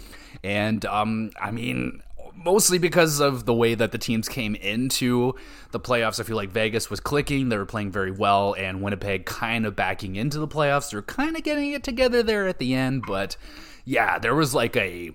And 0.45 0.85
um, 0.85 1.31
I 1.41 1.53
mean, 1.53 2.03
mostly 2.35 2.79
because 2.79 3.21
of 3.21 3.45
the 3.45 3.55
way 3.55 3.75
that 3.75 3.93
the 3.93 3.99
teams 3.99 4.29
came 4.29 4.55
into 4.55 5.35
the 5.71 5.81
playoffs. 5.81 6.21
I 6.21 6.25
feel 6.25 6.37
like 6.37 6.51
Vegas 6.51 6.91
was 6.91 7.01
clicking, 7.01 7.49
they 7.49 7.57
were 7.57 7.67
playing 7.67 7.91
very 7.91 8.11
well, 8.11 8.55
and 8.59 8.83
Winnipeg 8.83 9.27
kind 9.27 9.67
of 9.67 9.77
backing 9.77 10.17
into 10.17 10.39
the 10.39 10.49
playoffs. 10.49 10.91
They're 10.91 11.03
kind 11.03 11.37
of 11.37 11.43
getting 11.43 11.73
it 11.73 11.83
together 11.83 12.23
there 12.23 12.49
at 12.49 12.59
the 12.59 12.75
end, 12.75 13.05
but 13.07 13.37
yeah, 13.85 14.19
there 14.19 14.35
was 14.35 14.55
like 14.55 14.77
a 14.77 15.13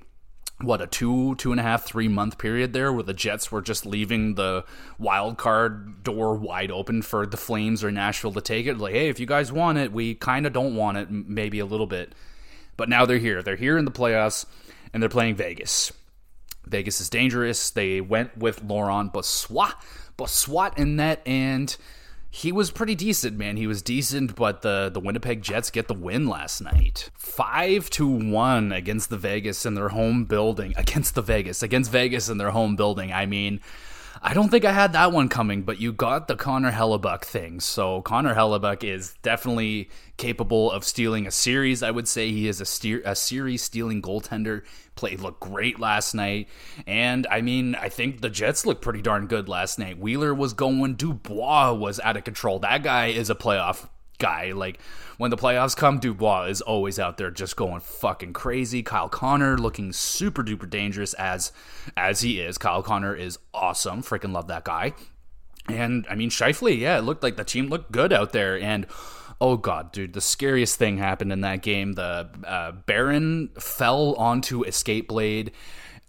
what 0.61 0.81
a 0.81 0.87
two 0.87 1.35
two 1.35 1.51
and 1.51 1.59
a 1.59 1.63
half 1.63 1.85
three 1.85 2.07
month 2.07 2.39
period 2.39 2.73
there 2.73 2.91
where 2.91 3.03
the 3.03 3.13
jets 3.13 3.51
were 3.51 3.61
just 3.61 3.85
leaving 3.85 4.33
the 4.33 4.65
wild 4.97 5.37
card 5.37 6.03
door 6.03 6.33
wide 6.33 6.71
open 6.71 7.03
for 7.03 7.27
the 7.27 7.37
flames 7.37 7.83
or 7.83 7.91
nashville 7.91 8.33
to 8.33 8.41
take 8.41 8.65
it. 8.65 8.79
Like 8.79 8.93
hey 8.93 9.07
if 9.07 9.19
you 9.19 9.27
guys 9.27 9.51
want 9.51 9.77
it 9.77 9.91
we 9.91 10.15
kind 10.15 10.47
of 10.47 10.53
don't 10.53 10.75
want 10.75 10.97
it 10.97 11.11
maybe 11.11 11.59
a 11.59 11.65
little 11.65 11.85
bit. 11.85 12.13
But 12.75 12.89
now 12.89 13.05
they're 13.05 13.19
here. 13.19 13.43
They're 13.43 13.55
here 13.55 13.77
in 13.77 13.85
the 13.85 13.91
playoffs 13.91 14.45
and 14.93 15.01
they're 15.01 15.09
playing 15.09 15.35
vegas 15.35 15.91
vegas 16.67 17.01
is 17.01 17.09
dangerous 17.09 17.71
they 17.71 18.01
went 18.01 18.37
with 18.37 18.63
laurent 18.63 19.13
brossoit 19.13 19.73
brossoit 20.17 20.77
in 20.77 20.95
net 20.95 21.21
and 21.25 21.77
he 22.29 22.51
was 22.51 22.71
pretty 22.71 22.93
decent, 22.93 23.37
man. 23.37 23.57
He 23.57 23.65
was 23.65 23.81
decent, 23.81 24.35
but 24.35 24.61
the 24.61 24.91
the 24.93 24.99
Winnipeg 24.99 25.41
Jets 25.41 25.71
get 25.71 25.87
the 25.87 25.93
win 25.93 26.27
last 26.27 26.61
night. 26.61 27.09
5 27.15 27.89
to 27.91 28.07
1 28.07 28.71
against 28.71 29.09
the 29.09 29.17
Vegas 29.17 29.65
in 29.65 29.73
their 29.73 29.89
home 29.89 30.25
building. 30.25 30.73
Against 30.77 31.15
the 31.15 31.21
Vegas, 31.21 31.63
against 31.63 31.91
Vegas 31.91 32.29
in 32.29 32.37
their 32.37 32.51
home 32.51 32.75
building. 32.75 33.11
I 33.11 33.25
mean, 33.25 33.59
I 34.21 34.33
don't 34.33 34.49
think 34.49 34.65
I 34.65 34.71
had 34.71 34.93
that 34.93 35.11
one 35.11 35.29
coming, 35.29 35.63
but 35.63 35.79
you 35.79 35.91
got 35.93 36.27
the 36.27 36.35
Connor 36.35 36.71
Hellebuyck 36.71 37.23
thing. 37.23 37.59
So 37.59 38.01
Connor 38.01 38.35
Hellebuyck 38.35 38.83
is 38.83 39.15
definitely 39.21 39.89
capable 40.17 40.71
of 40.71 40.83
stealing 40.83 41.27
a 41.27 41.31
series. 41.31 41.83
I 41.83 41.91
would 41.91 42.07
say 42.07 42.31
he 42.31 42.47
is 42.47 42.61
a, 42.61 42.65
steer, 42.65 43.01
a 43.05 43.15
series 43.15 43.61
stealing 43.61 44.01
goaltender. 44.01 44.63
Played 44.95 45.19
looked 45.19 45.41
great 45.41 45.79
last 45.79 46.15
night, 46.15 46.49
and 46.87 47.27
I 47.29 47.41
mean 47.41 47.75
I 47.75 47.89
think 47.89 48.21
the 48.21 48.31
Jets 48.31 48.65
looked 48.65 48.81
pretty 48.81 49.03
darn 49.03 49.27
good 49.27 49.47
last 49.47 49.77
night. 49.77 49.99
Wheeler 49.99 50.33
was 50.33 50.53
going, 50.53 50.95
Dubois 50.95 51.73
was 51.73 51.99
out 51.99 52.17
of 52.17 52.23
control. 52.23 52.57
That 52.59 52.81
guy 52.81 53.07
is 53.07 53.29
a 53.29 53.35
playoff 53.35 53.87
guy. 54.17 54.53
Like 54.53 54.79
when 55.17 55.31
the 55.31 55.37
playoffs 55.37 55.75
come, 55.75 55.99
Dubois 55.99 56.45
is 56.45 56.61
always 56.61 56.99
out 56.99 57.17
there 57.17 57.31
just 57.31 57.55
going 57.55 57.81
fucking 57.81 58.33
crazy. 58.33 58.83
Kyle 58.83 59.09
Connor 59.09 59.57
looking 59.57 59.91
super 59.91 60.43
duper 60.43 60.69
dangerous 60.69 61.13
as 61.15 61.51
as 61.95 62.21
he 62.21 62.39
is. 62.39 62.57
Kyle 62.57 62.83
Connor 62.83 63.15
is 63.15 63.39
awesome. 63.53 64.01
Freaking 64.01 64.33
love 64.33 64.47
that 64.47 64.63
guy. 64.63 64.93
And 65.67 66.05
I 66.09 66.15
mean 66.15 66.29
Scheifele, 66.29 66.77
yeah, 66.77 66.97
it 66.97 67.01
looked 67.01 67.23
like 67.23 67.35
the 67.35 67.43
team 67.43 67.67
looked 67.67 67.91
good 67.91 68.13
out 68.13 68.31
there 68.31 68.59
and 68.59 68.85
Oh 69.39 69.55
god, 69.55 69.91
dude, 69.91 70.13
the 70.13 70.21
scariest 70.21 70.79
thing 70.79 70.97
happened 70.97 71.31
in 71.31 71.41
that 71.41 71.61
game. 71.61 71.93
The 71.93 72.29
uh, 72.43 72.71
Barron 72.71 73.49
fell 73.59 74.15
onto 74.15 74.63
Escape 74.63 75.07
Blade. 75.07 75.51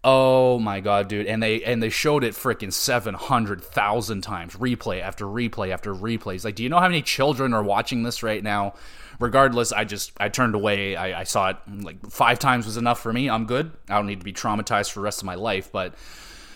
Oh 0.04 0.60
my 0.60 0.78
god, 0.78 1.08
dude! 1.08 1.26
And 1.26 1.42
they 1.42 1.62
and 1.64 1.82
they 1.82 1.90
showed 1.90 2.22
it 2.22 2.34
freaking 2.34 2.72
seven 2.72 3.14
hundred 3.14 3.62
thousand 3.64 4.20
times, 4.20 4.54
replay 4.54 5.00
after 5.00 5.24
replay 5.24 5.70
after 5.70 5.92
replay. 5.92 6.36
It's 6.36 6.44
like, 6.44 6.54
do 6.54 6.62
you 6.62 6.68
know 6.68 6.78
how 6.78 6.86
many 6.86 7.02
children 7.02 7.52
are 7.52 7.64
watching 7.64 8.04
this 8.04 8.22
right 8.22 8.42
now? 8.42 8.74
Regardless, 9.18 9.72
I 9.72 9.84
just 9.84 10.12
I 10.20 10.28
turned 10.28 10.54
away. 10.54 10.94
I, 10.94 11.20
I 11.20 11.24
saw 11.24 11.50
it 11.50 11.56
like 11.66 12.06
five 12.10 12.38
times 12.38 12.64
was 12.64 12.76
enough 12.76 13.00
for 13.00 13.12
me. 13.12 13.28
I'm 13.28 13.46
good. 13.46 13.72
I 13.88 13.96
don't 13.96 14.06
need 14.06 14.20
to 14.20 14.24
be 14.24 14.32
traumatized 14.32 14.92
for 14.92 15.00
the 15.00 15.04
rest 15.04 15.20
of 15.20 15.26
my 15.26 15.34
life. 15.34 15.72
But 15.72 15.96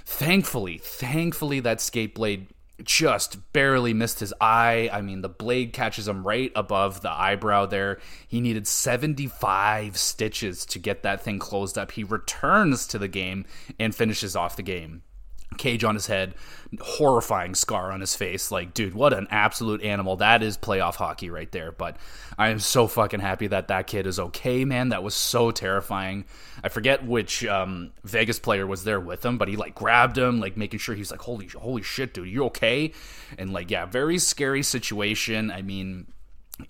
thankfully, 0.04 0.78
thankfully, 0.78 1.58
that 1.60 1.80
skate 1.80 2.14
blade 2.14 2.46
just 2.84 3.52
barely 3.52 3.94
missed 3.94 4.20
his 4.20 4.34
eye. 4.40 4.88
I 4.92 5.00
mean, 5.00 5.22
the 5.22 5.28
blade 5.28 5.72
catches 5.72 6.08
him 6.08 6.26
right 6.26 6.52
above 6.54 7.02
the 7.02 7.10
eyebrow 7.10 7.66
there. 7.66 7.98
He 8.26 8.40
needed 8.40 8.66
75 8.66 9.96
stitches 9.96 10.64
to 10.66 10.78
get 10.78 11.02
that 11.02 11.22
thing 11.22 11.38
closed 11.38 11.78
up. 11.78 11.92
He 11.92 12.04
returns 12.04 12.86
to 12.88 12.98
the 12.98 13.08
game 13.08 13.44
and 13.78 13.94
finishes 13.94 14.36
off 14.36 14.56
the 14.56 14.62
game 14.62 15.02
cage 15.54 15.84
on 15.84 15.94
his 15.94 16.06
head, 16.06 16.34
horrifying 16.80 17.54
scar 17.54 17.92
on 17.92 18.00
his 18.00 18.14
face. 18.14 18.50
Like, 18.50 18.74
dude, 18.74 18.94
what 18.94 19.12
an 19.12 19.26
absolute 19.30 19.82
animal. 19.82 20.16
That 20.16 20.42
is 20.42 20.56
playoff 20.56 20.96
hockey 20.96 21.30
right 21.30 21.50
there. 21.52 21.72
But 21.72 21.96
I 22.38 22.48
am 22.48 22.58
so 22.58 22.86
fucking 22.86 23.20
happy 23.20 23.46
that 23.48 23.68
that 23.68 23.86
kid 23.86 24.06
is 24.06 24.18
okay, 24.18 24.64
man. 24.64 24.90
That 24.90 25.02
was 25.02 25.14
so 25.14 25.50
terrifying. 25.50 26.24
I 26.64 26.68
forget 26.68 27.04
which 27.04 27.44
um, 27.44 27.92
Vegas 28.04 28.38
player 28.38 28.66
was 28.66 28.84
there 28.84 29.00
with 29.00 29.24
him, 29.24 29.38
but 29.38 29.48
he 29.48 29.56
like 29.56 29.74
grabbed 29.74 30.16
him, 30.16 30.40
like 30.40 30.56
making 30.56 30.78
sure 30.78 30.94
he's 30.94 31.10
like, 31.10 31.20
holy, 31.20 31.46
holy 31.48 31.82
shit, 31.82 32.14
dude, 32.14 32.28
you 32.28 32.44
okay? 32.46 32.92
And 33.38 33.52
like, 33.52 33.70
yeah, 33.70 33.86
very 33.86 34.18
scary 34.18 34.62
situation. 34.62 35.50
I 35.50 35.62
mean, 35.62 36.06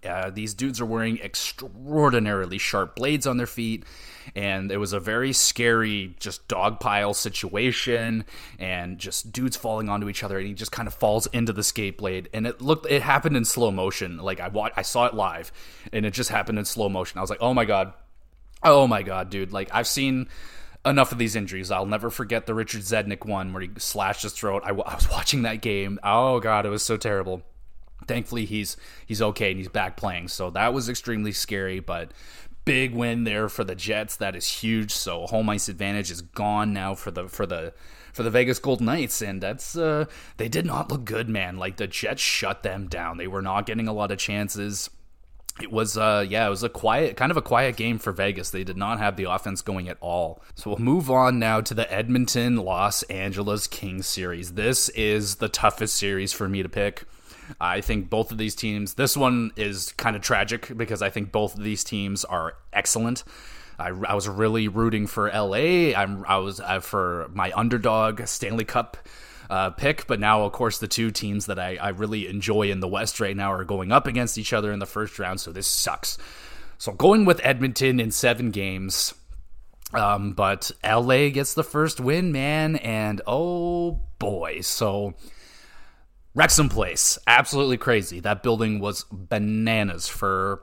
uh, 0.04 0.30
these 0.30 0.54
dudes 0.54 0.80
are 0.80 0.86
wearing 0.86 1.20
extraordinarily 1.20 2.58
sharp 2.58 2.96
blades 2.96 3.26
on 3.26 3.36
their 3.36 3.46
feet, 3.46 3.84
and 4.34 4.70
it 4.70 4.76
was 4.76 4.92
a 4.92 5.00
very 5.00 5.32
scary, 5.32 6.14
just 6.18 6.46
dog 6.48 6.80
pile 6.80 7.14
situation, 7.14 8.24
and 8.58 8.98
just 8.98 9.32
dudes 9.32 9.56
falling 9.56 9.88
onto 9.88 10.08
each 10.08 10.22
other, 10.22 10.38
and 10.38 10.46
he 10.46 10.54
just 10.54 10.72
kind 10.72 10.88
of 10.88 10.94
falls 10.94 11.26
into 11.28 11.52
the 11.52 11.62
skate 11.62 11.98
blade, 11.98 12.28
and 12.32 12.46
it 12.46 12.60
looked, 12.60 12.90
it 12.90 13.02
happened 13.02 13.36
in 13.36 13.44
slow 13.44 13.70
motion. 13.70 14.18
Like 14.18 14.40
I 14.40 14.48
watched, 14.48 14.78
I 14.78 14.82
saw 14.82 15.06
it 15.06 15.14
live, 15.14 15.52
and 15.92 16.06
it 16.06 16.12
just 16.12 16.30
happened 16.30 16.58
in 16.58 16.64
slow 16.64 16.88
motion. 16.88 17.18
I 17.18 17.20
was 17.20 17.30
like, 17.30 17.42
oh 17.42 17.54
my 17.54 17.64
god, 17.64 17.92
oh 18.62 18.86
my 18.86 19.02
god, 19.02 19.30
dude! 19.30 19.52
Like 19.52 19.68
I've 19.72 19.88
seen 19.88 20.28
enough 20.84 21.12
of 21.12 21.18
these 21.18 21.36
injuries. 21.36 21.70
I'll 21.70 21.86
never 21.86 22.10
forget 22.10 22.46
the 22.46 22.54
Richard 22.54 22.82
Zednik 22.82 23.24
one 23.24 23.52
where 23.52 23.62
he 23.62 23.70
slashed 23.78 24.22
his 24.22 24.32
throat. 24.32 24.62
I, 24.64 24.70
I 24.70 24.94
was 24.94 25.08
watching 25.10 25.42
that 25.42 25.62
game. 25.62 25.98
Oh 26.02 26.40
god, 26.40 26.66
it 26.66 26.70
was 26.70 26.82
so 26.82 26.96
terrible 26.96 27.42
thankfully 28.06 28.44
he's 28.44 28.76
he's 29.06 29.22
okay 29.22 29.50
and 29.50 29.58
he's 29.58 29.68
back 29.68 29.96
playing 29.96 30.28
so 30.28 30.50
that 30.50 30.74
was 30.74 30.88
extremely 30.88 31.32
scary 31.32 31.80
but 31.80 32.12
big 32.64 32.94
win 32.94 33.24
there 33.24 33.48
for 33.48 33.64
the 33.64 33.74
jets 33.74 34.16
that 34.16 34.36
is 34.36 34.46
huge 34.46 34.92
so 34.92 35.26
home 35.26 35.48
ice 35.48 35.68
advantage 35.68 36.10
is 36.10 36.22
gone 36.22 36.72
now 36.72 36.94
for 36.94 37.10
the 37.10 37.28
for 37.28 37.44
the 37.46 37.72
for 38.12 38.22
the 38.22 38.30
Vegas 38.30 38.58
Golden 38.58 38.86
Knights, 38.86 39.22
and 39.22 39.42
that's 39.42 39.76
uh, 39.76 40.04
they 40.36 40.48
did 40.48 40.66
not 40.66 40.90
look 40.90 41.04
good, 41.04 41.28
man. 41.28 41.56
Like 41.56 41.76
the 41.76 41.86
Jets 41.86 42.20
shut 42.20 42.62
them 42.62 42.88
down. 42.88 43.16
They 43.16 43.26
were 43.26 43.42
not 43.42 43.66
getting 43.66 43.88
a 43.88 43.92
lot 43.92 44.10
of 44.10 44.18
chances. 44.18 44.90
It 45.60 45.70
was 45.70 45.98
uh 45.98 46.24
yeah, 46.26 46.46
it 46.46 46.50
was 46.50 46.62
a 46.62 46.70
quiet 46.70 47.16
kind 47.16 47.30
of 47.30 47.36
a 47.36 47.42
quiet 47.42 47.76
game 47.76 47.98
for 47.98 48.10
Vegas. 48.10 48.50
They 48.50 48.64
did 48.64 48.76
not 48.76 48.98
have 48.98 49.16
the 49.16 49.30
offense 49.30 49.60
going 49.60 49.88
at 49.88 49.98
all. 50.00 50.42
So 50.54 50.70
we'll 50.70 50.78
move 50.78 51.10
on 51.10 51.38
now 51.38 51.60
to 51.60 51.74
the 51.74 51.92
Edmonton 51.92 52.56
Los 52.56 53.02
Angeles 53.04 53.66
Kings 53.66 54.06
series. 54.06 54.52
This 54.52 54.88
is 54.90 55.36
the 55.36 55.50
toughest 55.50 55.96
series 55.96 56.32
for 56.32 56.48
me 56.48 56.62
to 56.62 56.70
pick. 56.70 57.04
I 57.60 57.80
think 57.80 58.10
both 58.10 58.32
of 58.32 58.38
these 58.38 58.54
teams, 58.54 58.94
this 58.94 59.16
one 59.16 59.52
is 59.56 59.92
kind 59.92 60.16
of 60.16 60.22
tragic 60.22 60.76
because 60.76 61.02
I 61.02 61.10
think 61.10 61.32
both 61.32 61.54
of 61.56 61.62
these 61.62 61.84
teams 61.84 62.24
are 62.24 62.54
excellent. 62.72 63.24
I, 63.78 63.88
I 63.88 64.14
was 64.14 64.28
really 64.28 64.68
rooting 64.68 65.06
for 65.06 65.30
LA. 65.30 65.92
I'm, 65.96 66.24
I 66.26 66.36
was 66.38 66.60
uh, 66.60 66.80
for 66.80 67.30
my 67.32 67.52
underdog 67.54 68.26
Stanley 68.26 68.64
Cup 68.64 68.96
uh, 69.50 69.70
pick, 69.70 70.06
but 70.06 70.20
now, 70.20 70.42
of 70.42 70.52
course, 70.52 70.78
the 70.78 70.88
two 70.88 71.10
teams 71.10 71.46
that 71.46 71.58
I, 71.58 71.76
I 71.76 71.88
really 71.90 72.26
enjoy 72.26 72.70
in 72.70 72.80
the 72.80 72.88
West 72.88 73.20
right 73.20 73.36
now 73.36 73.52
are 73.52 73.64
going 73.64 73.92
up 73.92 74.06
against 74.06 74.38
each 74.38 74.52
other 74.52 74.72
in 74.72 74.78
the 74.78 74.86
first 74.86 75.18
round, 75.18 75.40
so 75.40 75.52
this 75.52 75.66
sucks. 75.66 76.16
So 76.78 76.92
going 76.92 77.24
with 77.24 77.40
Edmonton 77.44 78.00
in 78.00 78.10
seven 78.10 78.50
games. 78.50 79.14
Um, 79.94 80.32
but 80.32 80.70
LA 80.82 81.28
gets 81.28 81.54
the 81.54 81.62
first 81.62 82.00
win, 82.00 82.32
man, 82.32 82.76
and 82.76 83.20
oh 83.26 84.00
boy. 84.18 84.62
So 84.62 85.14
Rexall 86.36 86.70
Place, 86.70 87.18
absolutely 87.26 87.76
crazy. 87.76 88.20
That 88.20 88.42
building 88.42 88.80
was 88.80 89.04
bananas 89.12 90.08
for 90.08 90.62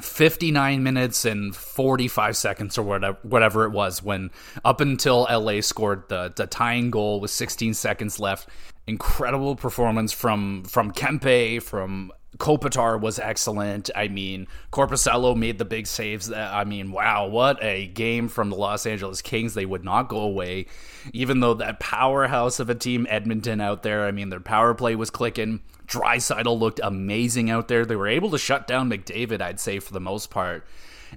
59 0.00 0.82
minutes 0.82 1.24
and 1.24 1.54
45 1.54 2.36
seconds 2.36 2.76
or 2.76 2.82
whatever, 2.82 3.18
whatever 3.22 3.64
it 3.64 3.70
was 3.70 4.02
when 4.02 4.30
up 4.64 4.80
until 4.80 5.26
LA 5.30 5.60
scored 5.60 6.08
the, 6.08 6.32
the 6.34 6.46
tying 6.46 6.90
goal 6.90 7.20
with 7.20 7.30
16 7.30 7.74
seconds 7.74 8.18
left. 8.18 8.48
Incredible 8.86 9.54
performance 9.54 10.12
from 10.12 10.64
from 10.64 10.92
Kempe, 10.92 11.62
from 11.62 12.10
Kopitar 12.36 13.00
was 13.00 13.18
excellent. 13.18 13.90
I 13.96 14.08
mean, 14.08 14.46
Korpisalo 14.70 15.34
made 15.34 15.58
the 15.58 15.64
big 15.64 15.86
saves. 15.86 16.30
I 16.30 16.64
mean, 16.64 16.92
wow, 16.92 17.26
what 17.26 17.62
a 17.62 17.86
game 17.86 18.28
from 18.28 18.50
the 18.50 18.56
Los 18.56 18.84
Angeles 18.86 19.22
Kings. 19.22 19.54
They 19.54 19.64
would 19.64 19.82
not 19.82 20.08
go 20.08 20.18
away, 20.18 20.66
even 21.12 21.40
though 21.40 21.54
that 21.54 21.80
powerhouse 21.80 22.60
of 22.60 22.68
a 22.68 22.74
team, 22.74 23.06
Edmonton, 23.08 23.60
out 23.60 23.82
there. 23.82 24.04
I 24.06 24.12
mean, 24.12 24.28
their 24.28 24.40
power 24.40 24.74
play 24.74 24.94
was 24.94 25.10
clicking. 25.10 25.60
Draisaitl 25.86 26.58
looked 26.58 26.80
amazing 26.82 27.48
out 27.48 27.68
there. 27.68 27.86
They 27.86 27.96
were 27.96 28.06
able 28.06 28.30
to 28.32 28.38
shut 28.38 28.66
down 28.66 28.90
McDavid, 28.90 29.40
I'd 29.40 29.58
say, 29.58 29.78
for 29.78 29.94
the 29.94 30.00
most 30.00 30.28
part. 30.28 30.66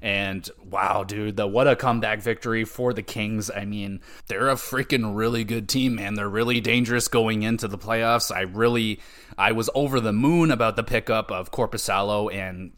And 0.02 0.48
wow, 0.64 1.04
dude, 1.04 1.38
the 1.38 1.48
what 1.48 1.68
a 1.68 1.76
comeback 1.76 2.22
victory 2.22 2.64
for 2.64 2.94
the 2.94 3.04
Kings. 3.04 3.50
I 3.50 3.66
mean, 3.66 4.02
they're 4.28 4.50
a 4.50 4.56
freaking 4.56 5.16
really 5.16 5.44
good 5.44 5.68
team, 5.68 5.96
man. 5.96 6.16
They're 6.16 6.30
really 6.30 6.62
dangerous 6.62 7.08
going 7.08 7.44
into 7.44 7.68
the 7.68 7.78
playoffs. 7.78 8.34
I 8.34 8.42
really 8.42 9.00
I 9.38 9.52
was 9.52 9.70
over 9.74 10.00
the 10.00 10.14
moon 10.14 10.52
about 10.52 10.76
the 10.76 10.84
pickup 10.84 11.32
of 11.32 11.52
Korpisalo 11.52 12.34
and 12.34 12.74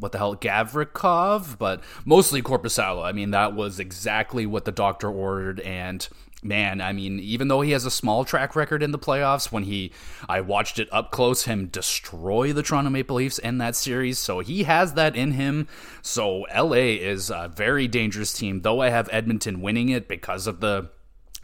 what 0.00 0.12
the 0.12 0.18
hell 0.18 0.34
Gavrikov, 0.34 1.58
but 1.58 1.82
mostly 2.04 2.42
Korpisalo. 2.42 3.04
I 3.04 3.12
mean, 3.12 3.30
that 3.30 3.54
was 3.54 3.78
exactly 3.78 4.46
what 4.46 4.64
the 4.64 4.72
doctor 4.72 5.10
ordered 5.10 5.60
and 5.60 6.08
man, 6.44 6.80
I 6.80 6.92
mean, 6.92 7.18
even 7.18 7.48
though 7.48 7.62
he 7.62 7.72
has 7.72 7.84
a 7.84 7.90
small 7.90 8.24
track 8.24 8.54
record 8.54 8.82
in 8.82 8.92
the 8.92 8.98
playoffs, 8.98 9.50
when 9.50 9.64
he 9.64 9.92
I 10.28 10.40
watched 10.40 10.78
it 10.78 10.88
up 10.92 11.10
close 11.10 11.44
him 11.44 11.66
destroy 11.66 12.52
the 12.52 12.62
Toronto 12.62 12.90
Maple 12.90 13.16
Leafs 13.16 13.38
in 13.38 13.58
that 13.58 13.74
series, 13.74 14.18
so 14.18 14.40
he 14.40 14.64
has 14.64 14.94
that 14.94 15.16
in 15.16 15.32
him. 15.32 15.66
So 16.02 16.46
LA 16.54 16.96
is 17.00 17.30
a 17.30 17.50
very 17.54 17.88
dangerous 17.88 18.32
team, 18.32 18.60
though 18.60 18.80
I 18.80 18.90
have 18.90 19.08
Edmonton 19.10 19.62
winning 19.62 19.88
it 19.88 20.06
because 20.06 20.46
of 20.46 20.60
the 20.60 20.90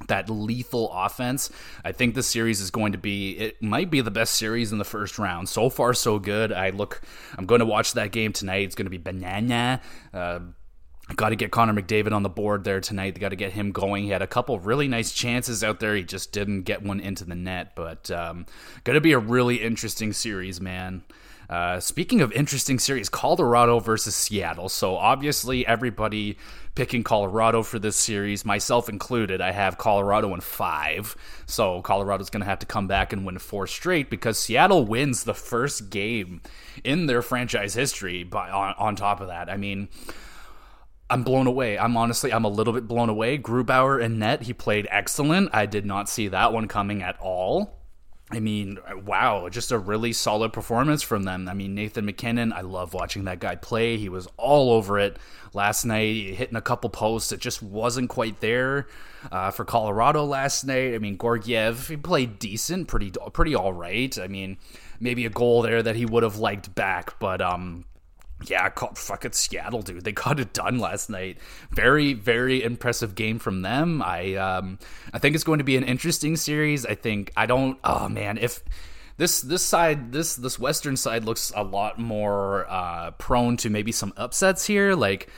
that 0.09 0.30
lethal 0.30 0.90
offense. 0.92 1.51
I 1.84 1.92
think 1.92 2.14
the 2.14 2.22
series 2.22 2.61
is 2.61 2.70
going 2.70 2.92
to 2.92 2.98
be 2.98 3.32
it 3.32 3.62
might 3.62 3.90
be 3.90 4.01
the 4.01 4.11
best 4.11 4.36
series 4.36 4.72
in 4.72 4.78
the 4.78 4.84
first 4.84 5.18
round. 5.18 5.48
So 5.48 5.68
far 5.70 5.94
so 5.94 6.18
good. 6.18 6.53
I 6.53 6.70
look 6.70 7.01
I'm 7.36 7.46
going 7.46 7.61
to 7.61 7.66
watch 7.66 7.94
that 7.94 8.12
game 8.12 8.32
tonight. 8.32 8.64
It's 8.64 8.74
going 8.74 8.86
to 8.86 8.90
be 8.90 8.98
banana. 8.98 9.80
Uh, 10.12 10.40
Got 11.16 11.30
to 11.30 11.36
get 11.36 11.50
Connor 11.50 11.74
McDavid 11.74 12.12
on 12.12 12.22
the 12.22 12.28
board 12.28 12.64
there 12.64 12.80
tonight. 12.80 13.14
They 13.14 13.20
got 13.20 13.30
to 13.30 13.36
get 13.36 13.52
him 13.52 13.72
going. 13.72 14.04
He 14.04 14.11
had 14.11 14.22
a 14.22 14.26
couple 14.26 14.58
really 14.58 14.88
nice 14.88 15.12
chances 15.12 15.64
out 15.64 15.80
there. 15.80 15.94
He 15.94 16.02
just 16.02 16.32
didn't 16.32 16.62
get 16.62 16.82
one 16.82 17.00
into 17.00 17.24
the 17.24 17.34
net. 17.34 17.74
But 17.74 18.11
um, 18.11 18.46
going 18.84 18.94
to 18.94 19.00
be 19.00 19.12
a 19.12 19.18
really 19.18 19.56
interesting 19.56 20.12
series, 20.12 20.61
man. 20.61 21.02
Uh, 21.50 21.80
speaking 21.80 22.20
of 22.20 22.30
interesting 22.32 22.78
series, 22.78 23.08
Colorado 23.08 23.80
versus 23.80 24.14
Seattle. 24.14 24.68
So 24.68 24.96
obviously, 24.96 25.66
everybody 25.66 26.38
picking 26.76 27.02
Colorado 27.02 27.64
for 27.64 27.80
this 27.80 27.96
series, 27.96 28.44
myself 28.44 28.88
included. 28.88 29.40
I 29.40 29.50
have 29.50 29.76
Colorado 29.76 30.32
in 30.32 30.40
five. 30.40 31.16
So 31.46 31.82
Colorado's 31.82 32.30
going 32.30 32.42
to 32.42 32.46
have 32.46 32.61
to 32.61 32.66
come 32.66 32.86
back 32.86 33.12
and 33.12 33.26
win 33.26 33.38
four 33.38 33.66
straight 33.66 34.11
because 34.11 34.38
Seattle 34.38 34.84
wins 34.84 35.24
the 35.24 35.34
first 35.34 35.90
game 35.90 36.40
in 36.84 37.06
their 37.06 37.20
franchise 37.20 37.74
history. 37.74 38.22
By 38.22 38.48
on, 38.50 38.74
on 38.78 38.94
top 38.94 39.20
of 39.20 39.26
that, 39.26 39.50
I 39.50 39.56
mean 39.56 39.88
I'm 41.11 41.24
blown 41.24 41.46
away. 41.46 41.78
I'm 41.78 41.96
honestly, 41.96 42.32
I'm 42.32 42.44
a 42.44 42.48
little 42.48 42.72
bit 42.72 42.86
blown 42.86 43.08
away. 43.08 43.36
Grubauer 43.36 44.02
and 44.02 44.18
net, 44.18 44.42
he 44.42 44.52
played 44.52 44.86
excellent. 44.90 45.50
I 45.52 45.66
did 45.66 45.84
not 45.84 46.08
see 46.08 46.28
that 46.28 46.52
one 46.52 46.68
coming 46.68 47.02
at 47.02 47.18
all. 47.20 47.80
I 48.32 48.38
mean, 48.38 48.78
wow, 49.04 49.48
just 49.48 49.72
a 49.72 49.78
really 49.78 50.12
solid 50.12 50.52
performance 50.52 51.02
from 51.02 51.24
them. 51.24 51.48
I 51.48 51.54
mean, 51.54 51.74
Nathan 51.74 52.04
MacKinnon, 52.04 52.52
I 52.52 52.61
love 52.61 52.94
watching 52.94 53.24
that 53.24 53.40
guy 53.40 53.56
play. 53.56 53.96
He 53.96 54.08
was 54.08 54.28
all 54.36 54.70
over 54.70 55.00
it 55.00 55.16
last 55.52 55.84
night, 55.84 56.34
hitting 56.34 56.54
a 56.54 56.61
couple 56.61 56.90
posts. 56.90 57.32
It 57.32 57.40
just 57.40 57.61
wasn't 57.61 58.08
quite 58.08 58.38
there 58.38 58.86
uh, 59.32 59.50
for 59.50 59.64
Colorado 59.64 60.24
last 60.24 60.64
night. 60.64 60.94
I 60.94 60.98
mean, 60.98 61.18
Georgiev, 61.18 61.88
he 61.88 61.96
played 61.96 62.38
decent, 62.38 62.86
pretty, 62.86 63.12
pretty 63.32 63.56
all 63.56 63.72
right. 63.72 64.16
I 64.16 64.28
mean, 64.28 64.58
maybe 65.00 65.26
a 65.26 65.30
goal 65.30 65.62
there 65.62 65.82
that 65.82 65.96
he 65.96 66.06
would 66.06 66.22
have 66.22 66.36
liked 66.36 66.72
back, 66.72 67.18
but 67.18 67.42
um, 67.42 67.84
yeah, 68.47 68.68
caught 68.70 68.97
fucking 68.97 69.32
Seattle, 69.32 69.82
dude. 69.82 70.05
They 70.05 70.12
got 70.26 70.41
it 70.41 70.53
done 70.53 70.78
last 70.78 71.11
night. 71.11 71.38
Very, 71.70 72.14
very 72.14 72.62
impressive 72.62 73.14
game 73.14 73.38
from 73.38 73.62
them. 73.62 74.03
I, 74.03 74.34
um, 74.34 74.78
I 75.12 75.18
think 75.18 75.34
it's 75.34 75.45
going 75.45 75.59
to 75.59 75.64
be 75.64 75.76
an 75.76 75.84
interesting 75.84 76.36
series. 76.36 76.86
I 76.86 76.95
think 76.95 77.32
I 77.36 77.47
don't. 77.47 77.78
Oh 77.84 78.09
man, 78.09 78.38
if 78.38 78.62
this 79.16 79.41
this 79.43 79.64
side, 79.64 80.12
this 80.12 80.36
this 80.36 80.59
Western 80.59 80.97
side 80.97 81.24
looks 81.24 81.53
a 81.55 81.62
lot 81.62 81.99
more 81.99 82.66
uh, 82.70 83.11
prone 83.12 83.57
to 83.59 83.70
maybe 83.70 83.93
some 83.93 84.12
upsets 84.16 84.66
here. 84.66 84.95
Like 84.95 85.28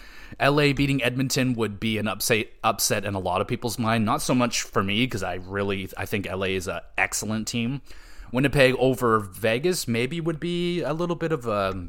LA 0.41 0.73
beating 0.73 1.03
Edmonton 1.03 1.55
would 1.55 1.81
be 1.81 1.99
an 1.99 2.09
upset 2.09 2.47
upset 2.63 3.05
in 3.05 3.15
a 3.15 3.19
lot 3.19 3.41
of 3.41 3.49
people's 3.49 3.79
mind. 3.79 4.05
Not 4.05 4.23
so 4.23 4.35
much 4.35 4.63
for 4.63 4.83
me 4.83 5.05
because 5.05 5.23
I 5.23 5.35
really 5.35 5.89
I 5.97 6.07
think 6.07 6.31
LA 6.31 6.47
is 6.47 6.69
an 6.69 6.81
excellent 6.97 7.49
team. 7.49 7.83
Winnipeg 8.33 8.75
over 8.79 9.19
Vegas 9.19 9.87
maybe 9.87 10.21
would 10.21 10.41
be 10.41 10.81
a 10.81 10.95
little 10.95 11.17
bit 11.17 11.33
of 11.33 11.47
a 11.47 11.87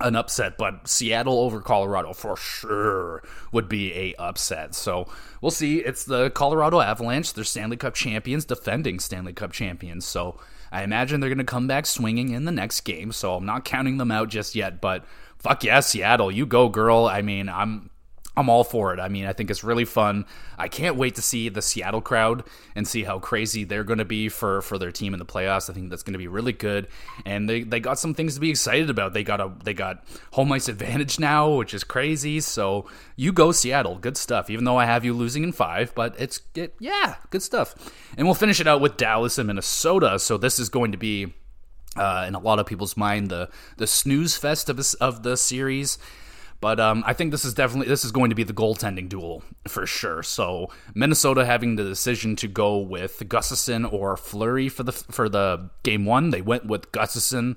an 0.00 0.16
upset, 0.16 0.58
but 0.58 0.88
Seattle 0.88 1.38
over 1.38 1.60
Colorado 1.60 2.12
for 2.12 2.36
sure 2.36 3.22
would 3.52 3.68
be 3.68 3.92
a 3.94 4.14
upset. 4.16 4.74
So 4.74 5.06
we'll 5.40 5.50
see. 5.50 5.78
It's 5.78 6.04
the 6.04 6.30
Colorado 6.30 6.80
Avalanche. 6.80 7.32
They're 7.32 7.44
Stanley 7.44 7.76
Cup 7.76 7.94
champions, 7.94 8.44
defending 8.44 8.98
Stanley 8.98 9.32
Cup 9.32 9.52
champions. 9.52 10.04
So 10.04 10.38
I 10.72 10.82
imagine 10.82 11.20
they're 11.20 11.30
going 11.30 11.38
to 11.38 11.44
come 11.44 11.66
back 11.66 11.86
swinging 11.86 12.30
in 12.30 12.44
the 12.44 12.52
next 12.52 12.80
game. 12.80 13.12
So 13.12 13.34
I'm 13.34 13.46
not 13.46 13.64
counting 13.64 13.98
them 13.98 14.10
out 14.10 14.28
just 14.28 14.54
yet. 14.54 14.80
But 14.80 15.04
fuck 15.38 15.62
yeah, 15.62 15.80
Seattle, 15.80 16.32
you 16.32 16.46
go, 16.46 16.68
girl. 16.68 17.06
I 17.06 17.22
mean, 17.22 17.48
I'm 17.48 17.90
I'm 18.36 18.48
all 18.48 18.64
for 18.64 18.94
it. 18.94 19.00
I 19.00 19.08
mean, 19.08 19.26
I 19.26 19.32
think 19.34 19.50
it's 19.50 19.62
really 19.62 19.84
fun. 19.84 20.24
I 20.56 20.68
can't 20.68 20.96
wait 20.96 21.16
to 21.16 21.22
see 21.22 21.50
the 21.50 21.60
Seattle 21.60 22.00
crowd 22.00 22.44
and 22.74 22.88
see 22.88 23.04
how 23.04 23.18
crazy 23.18 23.64
they're 23.64 23.84
going 23.84 23.98
to 23.98 24.06
be 24.06 24.28
for 24.30 24.62
for 24.62 24.78
their 24.78 24.90
team 24.90 25.12
in 25.12 25.18
the 25.18 25.26
playoffs. 25.26 25.68
I 25.68 25.74
think 25.74 25.90
that's 25.90 26.02
going 26.02 26.14
to 26.14 26.18
be 26.18 26.28
really 26.28 26.52
good. 26.52 26.88
And 27.26 27.48
they, 27.48 27.62
they 27.62 27.78
got 27.78 27.98
some 27.98 28.14
things 28.14 28.34
to 28.34 28.40
be 28.40 28.48
excited 28.50 28.88
about. 28.88 29.12
They 29.12 29.22
got 29.22 29.40
a 29.40 29.52
they 29.62 29.74
got 29.74 30.04
home 30.32 30.50
ice 30.52 30.68
advantage 30.68 31.18
now, 31.18 31.50
which 31.54 31.74
is 31.74 31.84
crazy. 31.84 32.40
So 32.40 32.86
you 33.16 33.32
go 33.32 33.52
Seattle, 33.52 33.98
good 33.98 34.16
stuff. 34.16 34.48
Even 34.48 34.64
though 34.64 34.78
I 34.78 34.86
have 34.86 35.04
you 35.04 35.12
losing 35.12 35.44
in 35.44 35.52
five, 35.52 35.94
but 35.94 36.14
it's 36.18 36.40
it, 36.54 36.74
yeah, 36.78 37.16
good 37.28 37.42
stuff. 37.42 37.74
And 38.16 38.26
we'll 38.26 38.34
finish 38.34 38.60
it 38.60 38.66
out 38.66 38.80
with 38.80 38.96
Dallas 38.96 39.36
and 39.36 39.46
Minnesota. 39.46 40.18
So 40.18 40.38
this 40.38 40.58
is 40.58 40.68
going 40.68 40.92
to 40.92 40.98
be. 40.98 41.34
Uh, 41.94 42.24
in 42.26 42.34
a 42.34 42.38
lot 42.38 42.58
of 42.58 42.64
people's 42.64 42.96
mind, 42.96 43.28
the 43.28 43.50
the 43.76 43.86
snooze 43.86 44.34
fest 44.34 44.70
of, 44.70 44.80
of 44.98 45.24
the 45.24 45.36
series. 45.36 45.98
But 46.62 46.78
um, 46.78 47.02
I 47.04 47.12
think 47.12 47.32
this 47.32 47.44
is 47.44 47.54
definitely 47.54 47.88
this 47.88 48.04
is 48.04 48.12
going 48.12 48.30
to 48.30 48.36
be 48.36 48.44
the 48.44 48.52
goaltending 48.52 49.08
duel 49.08 49.42
for 49.66 49.84
sure. 49.84 50.22
So 50.22 50.70
Minnesota 50.94 51.44
having 51.44 51.74
the 51.74 51.82
decision 51.82 52.36
to 52.36 52.46
go 52.46 52.78
with 52.78 53.18
Gustafsson 53.26 53.92
or 53.92 54.16
Fleury 54.16 54.68
for 54.68 54.84
the 54.84 54.92
for 54.92 55.28
the 55.28 55.70
game 55.82 56.06
one, 56.06 56.30
they 56.30 56.40
went 56.40 56.66
with 56.66 56.92
Gustafsson. 56.92 57.56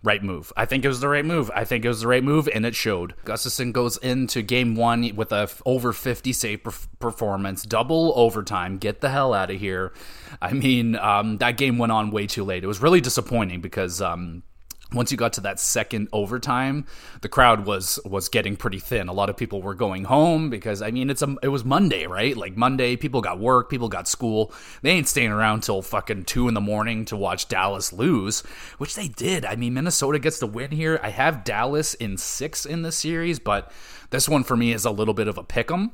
Right 0.00 0.22
move. 0.22 0.52
I 0.56 0.64
think 0.64 0.84
it 0.84 0.88
was 0.88 1.00
the 1.00 1.08
right 1.08 1.24
move. 1.24 1.50
I 1.56 1.64
think 1.64 1.84
it 1.84 1.88
was 1.88 2.02
the 2.02 2.06
right 2.06 2.22
move, 2.22 2.48
and 2.54 2.64
it 2.64 2.76
showed. 2.76 3.14
Gustafsson 3.24 3.72
goes 3.72 3.96
into 3.96 4.42
game 4.42 4.76
one 4.76 5.14
with 5.16 5.32
a 5.32 5.42
f- 5.42 5.60
over 5.66 5.92
50 5.92 6.32
save 6.32 6.62
performance, 7.00 7.64
double 7.64 8.12
overtime. 8.14 8.78
Get 8.78 9.00
the 9.00 9.10
hell 9.10 9.34
out 9.34 9.50
of 9.50 9.58
here. 9.58 9.92
I 10.40 10.52
mean, 10.52 10.94
um, 10.94 11.38
that 11.38 11.56
game 11.56 11.78
went 11.78 11.90
on 11.90 12.12
way 12.12 12.28
too 12.28 12.44
late. 12.44 12.62
It 12.62 12.68
was 12.68 12.80
really 12.80 13.00
disappointing 13.00 13.60
because 13.60 14.00
um, 14.00 14.44
once 14.92 15.10
you 15.10 15.18
got 15.18 15.34
to 15.34 15.40
that 15.42 15.60
second 15.60 16.08
overtime, 16.12 16.86
the 17.20 17.28
crowd 17.28 17.66
was 17.66 17.98
was 18.04 18.28
getting 18.28 18.56
pretty 18.56 18.78
thin. 18.78 19.08
A 19.08 19.12
lot 19.12 19.28
of 19.28 19.36
people 19.36 19.60
were 19.60 19.74
going 19.74 20.04
home 20.04 20.48
because 20.48 20.80
I 20.80 20.90
mean 20.90 21.10
it's 21.10 21.22
a 21.22 21.36
it 21.42 21.48
was 21.48 21.64
Monday, 21.64 22.06
right? 22.06 22.36
Like 22.36 22.56
Monday, 22.56 22.96
people 22.96 23.20
got 23.20 23.38
work, 23.38 23.68
people 23.68 23.88
got 23.88 24.08
school. 24.08 24.52
They 24.82 24.90
ain't 24.90 25.08
staying 25.08 25.30
around 25.30 25.62
till 25.62 25.82
fucking 25.82 26.24
two 26.24 26.48
in 26.48 26.54
the 26.54 26.60
morning 26.60 27.04
to 27.06 27.16
watch 27.16 27.48
Dallas 27.48 27.92
lose, 27.92 28.40
which 28.78 28.94
they 28.94 29.08
did. 29.08 29.44
I 29.44 29.56
mean, 29.56 29.74
Minnesota 29.74 30.18
gets 30.18 30.38
the 30.38 30.46
win 30.46 30.70
here. 30.70 30.98
I 31.02 31.10
have 31.10 31.44
Dallas 31.44 31.94
in 31.94 32.16
six 32.16 32.64
in 32.64 32.82
the 32.82 32.92
series, 32.92 33.38
but 33.38 33.70
this 34.10 34.28
one 34.28 34.42
for 34.42 34.56
me 34.56 34.72
is 34.72 34.86
a 34.86 34.90
little 34.90 35.14
bit 35.14 35.28
of 35.28 35.36
a 35.36 35.44
pick 35.44 35.70
'em. 35.70 35.92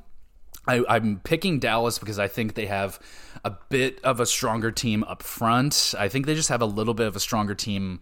I, 0.66 0.82
I'm 0.88 1.20
picking 1.20 1.58
Dallas 1.58 1.98
because 1.98 2.18
I 2.18 2.28
think 2.28 2.54
they 2.54 2.66
have 2.66 2.98
a 3.44 3.50
bit 3.68 4.02
of 4.02 4.20
a 4.20 4.26
stronger 4.26 4.70
team 4.70 5.04
up 5.04 5.22
front. 5.22 5.94
I 5.98 6.08
think 6.08 6.26
they 6.26 6.34
just 6.34 6.48
have 6.48 6.62
a 6.62 6.66
little 6.66 6.94
bit 6.94 7.06
of 7.06 7.16
a 7.16 7.20
stronger 7.20 7.54
team. 7.54 8.00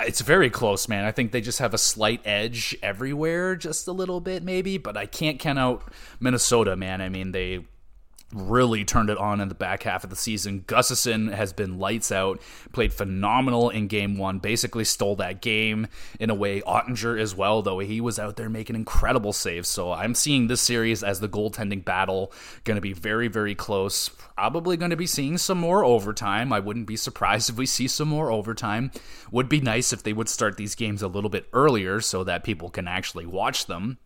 It's 0.00 0.20
very 0.20 0.48
close, 0.48 0.88
man. 0.88 1.04
I 1.04 1.12
think 1.12 1.32
they 1.32 1.40
just 1.40 1.58
have 1.58 1.74
a 1.74 1.78
slight 1.78 2.22
edge 2.24 2.76
everywhere, 2.82 3.56
just 3.56 3.86
a 3.88 3.92
little 3.92 4.20
bit 4.20 4.42
maybe, 4.42 4.78
but 4.78 4.96
I 4.96 5.06
can't 5.06 5.38
count 5.38 5.58
out 5.58 5.82
Minnesota, 6.20 6.76
man. 6.76 7.00
I 7.00 7.08
mean, 7.08 7.32
they 7.32 7.66
really 8.32 8.84
turned 8.84 9.08
it 9.08 9.16
on 9.16 9.40
in 9.40 9.48
the 9.48 9.54
back 9.54 9.84
half 9.84 10.04
of 10.04 10.10
the 10.10 10.16
season. 10.16 10.60
Gustafsson 10.66 11.32
has 11.32 11.52
been 11.52 11.78
lights 11.78 12.12
out, 12.12 12.40
played 12.72 12.92
phenomenal 12.92 13.70
in 13.70 13.86
game 13.86 14.18
one, 14.18 14.38
basically 14.38 14.84
stole 14.84 15.16
that 15.16 15.40
game 15.40 15.86
in 16.20 16.28
a 16.28 16.34
way. 16.34 16.60
Oettinger 16.62 17.18
as 17.18 17.34
well, 17.34 17.62
though 17.62 17.78
he 17.78 18.00
was 18.00 18.18
out 18.18 18.36
there 18.36 18.50
making 18.50 18.76
incredible 18.76 19.32
saves. 19.32 19.68
So 19.68 19.92
I'm 19.92 20.14
seeing 20.14 20.46
this 20.46 20.60
series 20.60 21.02
as 21.02 21.20
the 21.20 21.28
goaltending 21.28 21.84
battle 21.84 22.32
going 22.64 22.76
to 22.76 22.82
be 22.82 22.92
very, 22.92 23.28
very 23.28 23.54
close. 23.54 24.08
Probably 24.08 24.76
going 24.76 24.90
to 24.90 24.96
be 24.96 25.06
seeing 25.06 25.38
some 25.38 25.58
more 25.58 25.84
overtime. 25.84 26.52
I 26.52 26.60
wouldn't 26.60 26.86
be 26.86 26.96
surprised 26.96 27.48
if 27.50 27.56
we 27.56 27.66
see 27.66 27.88
some 27.88 28.08
more 28.08 28.30
overtime. 28.30 28.90
Would 29.30 29.48
be 29.48 29.60
nice 29.60 29.92
if 29.92 30.02
they 30.02 30.12
would 30.12 30.28
start 30.28 30.56
these 30.56 30.74
games 30.74 31.02
a 31.02 31.08
little 31.08 31.30
bit 31.30 31.48
earlier 31.52 32.00
so 32.00 32.24
that 32.24 32.44
people 32.44 32.68
can 32.68 32.86
actually 32.86 33.26
watch 33.26 33.66
them. 33.66 33.98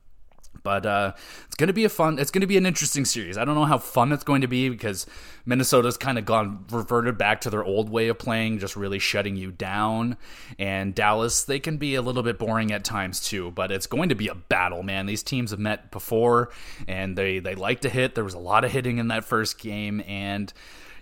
But 0.63 0.87
uh, 0.87 1.13
it's 1.47 1.57
going 1.57 1.69
to 1.69 1.73
be 1.73 1.85
a 1.85 1.89
fun. 1.89 2.19
It's 2.19 2.31
going 2.31 2.43
to 2.43 2.47
be 2.47 2.57
an 2.57 2.67
interesting 2.67 3.05
series. 3.05 3.37
I 3.37 3.45
don't 3.45 3.55
know 3.55 3.65
how 3.65 3.79
fun 3.79 4.13
it's 4.13 4.25
going 4.25 4.43
to 4.43 4.47
be 4.47 4.69
because 4.69 5.07
Minnesota's 5.45 5.97
kind 5.97 6.19
of 6.19 6.25
gone 6.25 6.65
reverted 6.71 7.19
back 7.19 7.41
to 7.43 7.51
their 7.51 7.65
old 7.65 7.91
way 7.91 8.09
of 8.09 8.19
playing, 8.19 8.59
just 8.59 8.77
really 8.77 8.99
shutting 8.99 9.37
you 9.37 9.51
down. 9.51 10.17
And 10.59 10.95
Dallas, 10.95 11.45
they 11.45 11.59
can 11.59 11.77
be 11.79 11.95
a 11.95 12.03
little 12.03 12.23
bit 12.23 12.39
boring 12.39 12.73
at 12.73 12.85
times 12.85 13.21
too. 13.21 13.51
But 13.51 13.73
it's 13.73 13.87
going 13.87 14.09
to 14.11 14.15
be 14.15 14.29
a 14.29 14.35
battle, 14.35 14.83
man. 14.83 15.07
These 15.07 15.23
teams 15.23 15.51
have 15.51 15.61
met 15.61 15.91
before, 15.91 16.51
and 16.87 17.17
they 17.17 17.39
they 17.39 17.55
like 17.55 17.81
to 17.81 17.89
hit. 17.89 18.15
There 18.15 18.25
was 18.25 18.35
a 18.35 18.39
lot 18.39 18.65
of 18.65 18.71
hitting 18.73 18.99
in 18.99 19.09
that 19.09 19.25
first 19.25 19.59
game, 19.59 20.03
and 20.07 20.53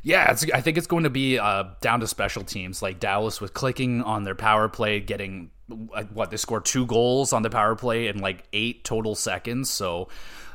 yeah, 0.02 0.34
I 0.54 0.61
think 0.62 0.78
it's 0.78 0.86
going 0.86 1.04
to 1.04 1.11
be 1.11 1.38
uh, 1.38 1.64
down 1.80 2.00
to 2.00 2.06
special 2.06 2.42
teams 2.42 2.80
like 2.80 3.00
Dallas 3.00 3.40
with 3.40 3.52
clicking 3.52 4.02
on 4.02 4.24
their 4.24 4.34
power 4.34 4.68
play, 4.68 5.00
getting 5.00 5.50
what 6.12 6.30
they 6.30 6.36
scored 6.36 6.64
two 6.64 6.86
goals 6.86 7.32
on 7.32 7.42
the 7.42 7.50
power 7.50 7.74
play 7.74 8.08
in 8.08 8.18
like 8.18 8.44
eight 8.52 8.84
total 8.84 9.14
seconds. 9.14 9.70
So 9.70 10.08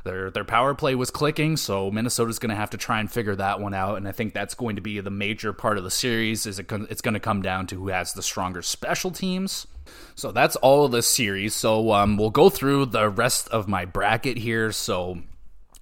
their 0.03 0.29
their 0.29 0.43
power 0.43 0.75
play 0.75 0.95
was 0.95 1.11
clicking. 1.11 1.57
So 1.57 1.89
Minnesota's 1.91 2.39
going 2.39 2.49
to 2.49 2.55
have 2.55 2.69
to 2.71 2.77
try 2.77 2.99
and 2.99 3.11
figure 3.11 3.35
that 3.35 3.59
one 3.59 3.73
out. 3.73 3.97
And 3.97 4.07
I 4.07 4.11
think 4.11 4.33
that's 4.33 4.53
going 4.53 4.75
to 4.75 4.81
be 4.81 4.99
the 4.99 5.09
major 5.09 5.53
part 5.53 5.77
of 5.77 5.83
the 5.83 5.91
series. 5.91 6.45
Is 6.45 6.59
it, 6.59 6.71
it's 6.71 7.01
going 7.01 7.13
to 7.13 7.19
come 7.19 7.41
down 7.41 7.67
to 7.67 7.75
who 7.75 7.87
has 7.89 8.13
the 8.13 8.23
stronger 8.23 8.61
special 8.61 9.11
teams. 9.11 9.67
So 10.15 10.31
that's 10.31 10.55
all 10.57 10.85
of 10.85 10.91
the 10.91 11.01
series. 11.01 11.53
So 11.53 11.91
um, 11.93 12.17
we'll 12.17 12.31
go 12.31 12.49
through 12.49 12.87
the 12.87 13.09
rest 13.09 13.47
of 13.49 13.67
my 13.67 13.85
bracket 13.85 14.37
here. 14.37 14.71
So 14.71 15.21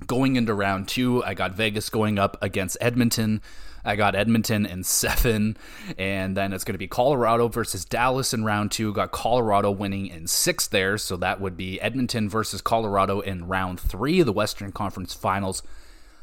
Going 0.07 0.35
into 0.35 0.53
round 0.53 0.87
two, 0.87 1.23
I 1.23 1.33
got 1.33 1.53
Vegas 1.53 1.89
going 1.89 2.19
up 2.19 2.37
against 2.41 2.77
Edmonton. 2.81 3.41
I 3.85 3.95
got 3.95 4.15
Edmonton 4.15 4.65
in 4.65 4.83
seven, 4.83 5.57
and 5.97 6.37
then 6.37 6.53
it's 6.53 6.63
going 6.63 6.73
to 6.73 6.79
be 6.79 6.87
Colorado 6.87 7.47
versus 7.47 7.85
Dallas 7.85 8.33
in 8.33 8.45
round 8.45 8.71
two. 8.71 8.93
Got 8.93 9.11
Colorado 9.11 9.71
winning 9.71 10.07
in 10.07 10.27
six 10.27 10.67
there, 10.67 10.97
so 10.97 11.17
that 11.17 11.41
would 11.41 11.57
be 11.57 11.81
Edmonton 11.81 12.29
versus 12.29 12.61
Colorado 12.61 13.19
in 13.19 13.47
round 13.47 13.79
three 13.79 14.19
of 14.19 14.25
the 14.25 14.33
Western 14.33 14.71
Conference 14.71 15.13
Finals. 15.13 15.63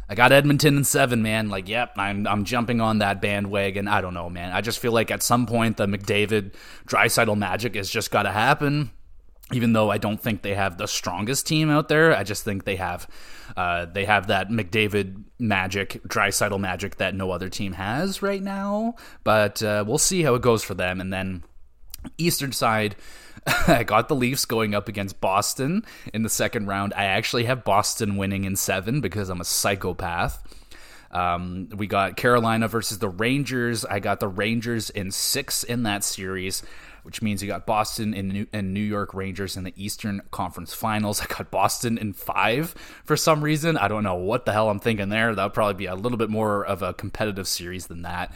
I 0.08 0.14
got 0.14 0.32
Edmonton 0.32 0.76
in 0.76 0.84
seven, 0.84 1.22
man. 1.22 1.50
Like, 1.50 1.68
yep, 1.68 1.92
I'm 1.96 2.26
I'm 2.26 2.44
jumping 2.44 2.80
on 2.80 2.98
that 2.98 3.20
bandwagon. 3.20 3.86
I 3.86 4.00
don't 4.00 4.14
know, 4.14 4.28
man. 4.28 4.52
I 4.52 4.60
just 4.60 4.80
feel 4.80 4.92
like 4.92 5.10
at 5.10 5.22
some 5.22 5.46
point 5.46 5.76
the 5.76 5.86
McDavid 5.86 6.54
Draisaitl 6.86 7.38
magic 7.38 7.76
has 7.76 7.88
just 7.88 8.10
got 8.10 8.24
to 8.24 8.32
happen 8.32 8.90
even 9.52 9.72
though 9.72 9.90
I 9.90 9.98
don't 9.98 10.20
think 10.20 10.42
they 10.42 10.54
have 10.54 10.78
the 10.78 10.86
strongest 10.86 11.46
team 11.46 11.70
out 11.70 11.88
there, 11.88 12.14
I 12.14 12.22
just 12.22 12.44
think 12.44 12.64
they 12.64 12.76
have 12.76 13.08
uh, 13.56 13.86
they 13.86 14.04
have 14.04 14.28
that 14.28 14.48
McDavid 14.48 15.24
magic, 15.38 16.02
Draisaitl 16.04 16.60
magic 16.60 16.96
that 16.96 17.14
no 17.14 17.30
other 17.30 17.48
team 17.48 17.72
has 17.72 18.22
right 18.22 18.42
now. 18.42 18.94
But 19.24 19.62
uh, 19.62 19.84
we'll 19.86 19.98
see 19.98 20.22
how 20.22 20.34
it 20.34 20.42
goes 20.42 20.62
for 20.62 20.74
them. 20.74 21.00
And 21.00 21.12
then 21.12 21.42
Eastern 22.18 22.52
side, 22.52 22.96
I 23.66 23.82
got 23.82 24.08
the 24.08 24.16
Leafs 24.16 24.44
going 24.44 24.74
up 24.74 24.88
against 24.88 25.20
Boston 25.20 25.84
in 26.12 26.22
the 26.22 26.28
second 26.28 26.66
round. 26.66 26.94
I 26.94 27.04
actually 27.04 27.44
have 27.44 27.64
Boston 27.64 28.16
winning 28.16 28.44
in 28.44 28.56
seven 28.56 29.00
because 29.00 29.28
I'm 29.28 29.40
a 29.40 29.44
psychopath. 29.44 30.42
Um, 31.10 31.68
we 31.74 31.88
got 31.88 32.16
Carolina 32.16 32.68
versus 32.68 33.00
the 33.00 33.08
Rangers. 33.08 33.84
I 33.84 33.98
got 33.98 34.20
the 34.20 34.28
Rangers 34.28 34.90
in 34.90 35.10
six 35.10 35.64
in 35.64 35.82
that 35.82 36.04
series. 36.04 36.62
Which 37.02 37.22
means 37.22 37.42
you 37.42 37.48
got 37.48 37.66
Boston 37.66 38.14
and 38.14 38.28
New, 38.28 38.46
and 38.52 38.74
New 38.74 38.80
York 38.80 39.14
Rangers 39.14 39.56
in 39.56 39.64
the 39.64 39.74
Eastern 39.76 40.22
Conference 40.30 40.74
Finals. 40.74 41.20
I 41.22 41.26
got 41.26 41.50
Boston 41.50 41.98
in 41.98 42.12
five 42.12 42.74
for 43.04 43.16
some 43.16 43.42
reason. 43.42 43.76
I 43.76 43.88
don't 43.88 44.04
know 44.04 44.16
what 44.16 44.46
the 44.46 44.52
hell 44.52 44.70
I'm 44.70 44.80
thinking 44.80 45.08
there. 45.08 45.34
That 45.34 45.44
would 45.44 45.54
probably 45.54 45.74
be 45.74 45.86
a 45.86 45.94
little 45.94 46.18
bit 46.18 46.30
more 46.30 46.64
of 46.64 46.82
a 46.82 46.94
competitive 46.94 47.48
series 47.48 47.86
than 47.86 48.02
that 48.02 48.32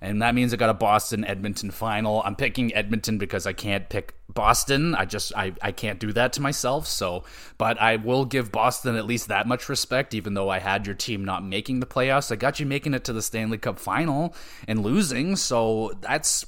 and 0.00 0.22
that 0.22 0.34
means 0.34 0.52
I 0.52 0.56
got 0.56 0.70
a 0.70 0.74
Boston 0.74 1.24
Edmonton 1.24 1.70
final. 1.70 2.22
I'm 2.24 2.36
picking 2.36 2.74
Edmonton 2.74 3.18
because 3.18 3.46
I 3.46 3.52
can't 3.52 3.88
pick 3.88 4.14
Boston. 4.32 4.94
I 4.94 5.04
just 5.04 5.32
I, 5.36 5.52
I 5.60 5.72
can't 5.72 5.98
do 5.98 6.12
that 6.12 6.32
to 6.34 6.42
myself. 6.42 6.86
So, 6.86 7.24
but 7.56 7.80
I 7.80 7.96
will 7.96 8.24
give 8.24 8.52
Boston 8.52 8.96
at 8.96 9.06
least 9.06 9.28
that 9.28 9.46
much 9.46 9.68
respect, 9.68 10.14
even 10.14 10.34
though 10.34 10.48
I 10.48 10.58
had 10.58 10.86
your 10.86 10.94
team 10.94 11.24
not 11.24 11.44
making 11.44 11.80
the 11.80 11.86
playoffs. 11.86 12.30
I 12.30 12.36
got 12.36 12.60
you 12.60 12.66
making 12.66 12.94
it 12.94 13.04
to 13.04 13.12
the 13.12 13.22
Stanley 13.22 13.58
Cup 13.58 13.78
final 13.78 14.34
and 14.66 14.82
losing, 14.82 15.36
so 15.36 15.92
that's 16.00 16.46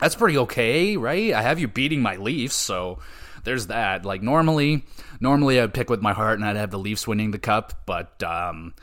that's 0.00 0.14
pretty 0.14 0.38
okay, 0.38 0.96
right? 0.96 1.32
I 1.32 1.42
have 1.42 1.58
you 1.58 1.68
beating 1.68 2.02
my 2.02 2.16
Leafs, 2.16 2.54
so 2.56 2.98
there's 3.44 3.68
that. 3.68 4.04
Like 4.04 4.22
normally, 4.22 4.84
normally 5.20 5.60
I'd 5.60 5.74
pick 5.74 5.88
with 5.88 6.02
my 6.02 6.12
heart 6.12 6.38
and 6.38 6.46
I'd 6.46 6.56
have 6.56 6.70
the 6.70 6.78
Leafs 6.78 7.06
winning 7.06 7.30
the 7.30 7.38
cup, 7.38 7.82
but 7.86 8.22
um 8.22 8.74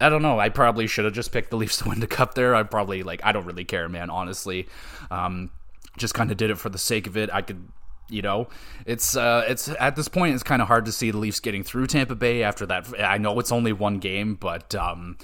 I 0.00 0.08
don't 0.10 0.22
know. 0.22 0.38
I 0.38 0.50
probably 0.50 0.86
should 0.86 1.06
have 1.06 1.14
just 1.14 1.32
picked 1.32 1.50
the 1.50 1.56
Leafs 1.56 1.78
to 1.78 1.88
win 1.88 2.00
the 2.00 2.06
cup 2.06 2.34
there. 2.34 2.54
I 2.54 2.62
probably 2.64 3.02
like 3.02 3.20
I 3.24 3.32
don't 3.32 3.46
really 3.46 3.64
care, 3.64 3.88
man. 3.88 4.10
Honestly, 4.10 4.68
um, 5.10 5.50
just 5.96 6.14
kind 6.14 6.30
of 6.30 6.36
did 6.36 6.50
it 6.50 6.58
for 6.58 6.68
the 6.68 6.78
sake 6.78 7.06
of 7.06 7.16
it. 7.16 7.30
I 7.32 7.40
could, 7.40 7.68
you 8.10 8.22
know, 8.22 8.48
it's 8.84 9.16
uh, 9.16 9.44
it's 9.48 9.68
at 9.80 9.96
this 9.96 10.08
point 10.08 10.34
it's 10.34 10.42
kind 10.42 10.60
of 10.60 10.68
hard 10.68 10.84
to 10.84 10.92
see 10.92 11.10
the 11.10 11.18
Leafs 11.18 11.40
getting 11.40 11.62
through 11.62 11.86
Tampa 11.86 12.14
Bay 12.14 12.42
after 12.42 12.66
that. 12.66 12.88
I 13.00 13.16
know 13.18 13.38
it's 13.40 13.52
only 13.52 13.72
one 13.72 13.98
game, 13.98 14.34
but 14.34 14.74
um, 14.74 15.16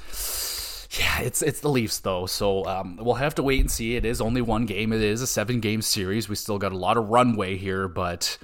yeah, 0.98 1.20
it's 1.20 1.40
it's 1.40 1.60
the 1.60 1.70
Leafs 1.70 2.00
though, 2.00 2.26
so 2.26 2.66
um, 2.66 2.96
we'll 2.96 3.14
have 3.14 3.34
to 3.36 3.42
wait 3.42 3.60
and 3.60 3.70
see. 3.70 3.96
It 3.96 4.04
is 4.04 4.20
only 4.20 4.42
one 4.42 4.66
game. 4.66 4.92
It 4.92 5.00
is 5.00 5.22
a 5.22 5.26
seven 5.26 5.60
game 5.60 5.80
series. 5.80 6.28
We 6.28 6.34
still 6.34 6.58
got 6.58 6.72
a 6.72 6.76
lot 6.76 6.98
of 6.98 7.08
runway 7.08 7.56
here, 7.56 7.88
but 7.88 8.36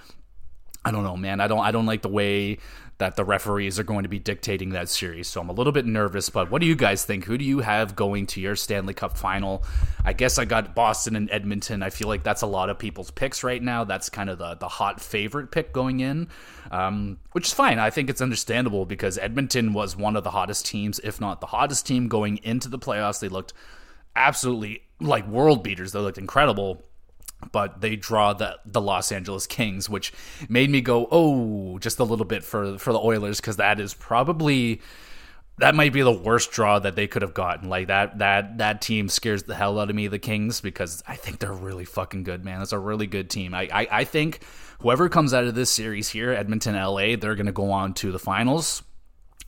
I 0.85 0.91
don't 0.91 1.05
know, 1.05 1.17
man. 1.17 1.41
I 1.41 1.49
don't 1.49 1.61
I 1.61 1.73
don't 1.73 1.87
like 1.87 2.01
the 2.03 2.09
way 2.09 2.59
that 2.99 3.15
the 3.15 3.25
referees 3.25 3.79
are 3.79 3.85
going 3.85 4.03
to 4.03 4.09
be 4.09 4.19
dictating 4.19 4.71
that 4.71 4.89
series. 4.89 5.29
So 5.29 5.41
I'm 5.41 5.49
a 5.49 5.53
little 5.53 5.73
bit 5.73 5.87
nervous, 5.87 6.31
but 6.31 6.51
what 6.51 6.61
do 6.61 6.67
you 6.67 6.75
guys 6.75 7.05
think? 7.05 7.25
Who 7.25 7.39
do 7.39 7.45
you 7.45 7.61
have 7.61 7.95
going 7.95 8.27
to 8.29 8.41
your 8.41 8.57
Stanley 8.57 8.93
Cup 8.93 9.17
final? 9.17 9.65
I 10.05 10.13
guess 10.13 10.37
I 10.37 10.45
got 10.45 10.75
Boston 10.75 11.15
and 11.15 11.31
Edmonton. 11.31 11.83
I 11.83 11.91
feel 11.91 12.09
like 12.09 12.25
that's 12.25 12.43
a 12.43 12.47
lot 12.47 12.71
of 12.71 12.79
people's 12.79 13.13
picks 13.13 13.45
right 13.45 13.63
now. 13.63 13.85
That's 13.85 14.09
kind 14.09 14.29
of 14.29 14.39
the, 14.39 14.57
the 14.57 14.69
hot 14.69 15.01
favorite 15.01 15.53
pick 15.53 15.73
going 15.73 16.01
in, 16.01 16.29
um, 16.73 17.19
which 17.33 17.47
is 17.47 17.55
fine. 17.55 17.79
I 17.79 17.91
think 17.91 18.11
it's 18.11 18.21
understandable 18.21 18.85
because 18.85 19.17
Edmonton 19.17 19.73
was 19.73 19.97
one 19.97 20.17
of 20.17 20.25
the 20.25 20.33
hottest 20.33 20.67
teams, 20.67 20.99
if 20.99 21.21
not 21.21 21.41
the 21.41 21.47
hottest 21.47 21.87
team 21.87 22.09
going 22.09 22.39
into 22.39 22.69
the 22.69 22.79
playoffs. 22.81 23.21
They 23.21 23.29
looked 23.29 23.53
absolutely 24.17 24.83
like 25.01 25.27
world 25.29 25.63
beaters. 25.63 25.93
They 25.93 26.01
looked 26.01 26.19
incredible 26.19 26.83
but 27.53 27.81
they 27.81 27.97
draw 27.97 28.33
the 28.33 28.59
the 28.65 28.81
Los 28.81 29.13
Angeles 29.13 29.47
Kings, 29.47 29.89
which 29.89 30.13
made 30.49 30.71
me 30.71 30.81
go 30.81 31.09
oh 31.11 31.79
just 31.79 31.99
a 31.99 32.05
little 32.05 32.27
bit 32.27 32.45
for 32.45 32.79
for 32.79 32.93
the 32.93 32.99
Oilers 32.99 33.41
because 33.41 33.57
that 33.57 33.81
is 33.81 33.95
probably 33.95 34.81
that 35.59 35.75
might 35.75 35.93
be 35.93 36.03
the 36.03 36.13
worst 36.13 36.53
draw 36.53 36.79
that 36.79 36.95
they 36.97 37.07
could 37.07 37.23
have 37.23 37.35
gotten. 37.35 37.69
Like 37.69 37.89
that 37.89 38.19
that 38.19 38.59
that 38.59 38.81
team 38.81 39.09
scares 39.09 39.45
the 39.45 39.55
hell 39.55 39.79
out 39.79 39.91
of 39.91 39.97
me, 39.97 40.09
the 40.09 40.19
Kings, 40.19 40.61
because 40.61 41.03
I 41.07 41.17
think 41.17 41.39
they're 41.39 41.53
really 41.53 41.85
fucking 41.85 42.25
good, 42.25 42.45
man. 42.45 42.63
It's 42.63 42.73
a 42.73 42.79
really 42.79 43.07
good 43.07 43.31
team. 43.31 43.55
I 43.55 43.69
I, 43.73 43.89
I 43.91 44.05
think 44.05 44.41
whoever 44.81 45.09
comes 45.09 45.35
out 45.35 45.45
of 45.45 45.55
this 45.55 45.71
series 45.71 46.09
here, 46.09 46.33
Edmonton, 46.33 46.75
LA, 46.75 47.17
they're 47.17 47.35
gonna 47.35 47.53
go 47.53 47.71
on 47.71 47.95
to 47.95 48.13
the 48.13 48.19
finals. 48.19 48.83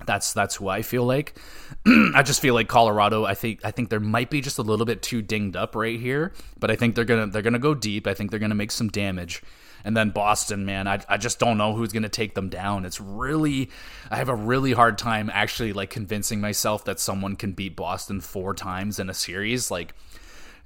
That's 0.07 0.33
that's 0.33 0.57
who 0.57 0.69
I 0.69 0.83
feel 0.83 1.05
like. 1.05 1.37
I 1.87 2.23
just 2.23 2.41
feel 2.41 2.55
like 2.55 2.69
Colorado. 2.69 3.25
I 3.25 3.35
think 3.35 3.61
I 3.65 3.71
think 3.71 3.91
there 3.91 4.01
might 4.01 4.31
be 4.31 4.41
just 4.41 4.59
a 4.59 4.63
little 4.63 4.87
bit 4.87 5.03
too 5.03 5.23
dinged 5.23 5.57
up 5.57 5.75
right 5.75 5.99
here, 5.99 6.33
but 6.59 6.71
I 6.71 6.77
think 6.77 6.95
they're 6.95 7.05
gonna 7.05 7.27
they're 7.27 7.43
gonna 7.43 7.59
go 7.59 7.75
deep. 7.75 8.07
I 8.07 8.15
think 8.15 8.31
they're 8.31 8.41
gonna 8.41 8.55
make 8.55 8.71
some 8.71 8.89
damage. 8.89 9.43
And 9.85 9.97
then 9.97 10.11
Boston, 10.11 10.65
man, 10.65 10.87
I, 10.87 11.01
I 11.09 11.17
just 11.17 11.39
don't 11.39 11.59
know 11.59 11.75
who's 11.75 11.93
going 11.93 12.03
to 12.03 12.09
take 12.09 12.35
them 12.35 12.49
down. 12.49 12.85
It's 12.85 13.01
really, 13.01 13.71
I 14.11 14.17
have 14.17 14.29
a 14.29 14.35
really 14.35 14.73
hard 14.73 14.99
time 14.99 15.31
actually 15.33 15.73
like 15.73 15.91
convincing 15.91 16.41
myself 16.41 16.85
that 16.85 17.01
someone 17.01 17.37
can 17.37 17.53
beat 17.53 17.77
Boston 17.77 18.21
four 18.21 18.55
times 18.55 18.99
in 18.99 19.09
a 19.09 19.15
series. 19.15 19.71
Like 19.71 19.95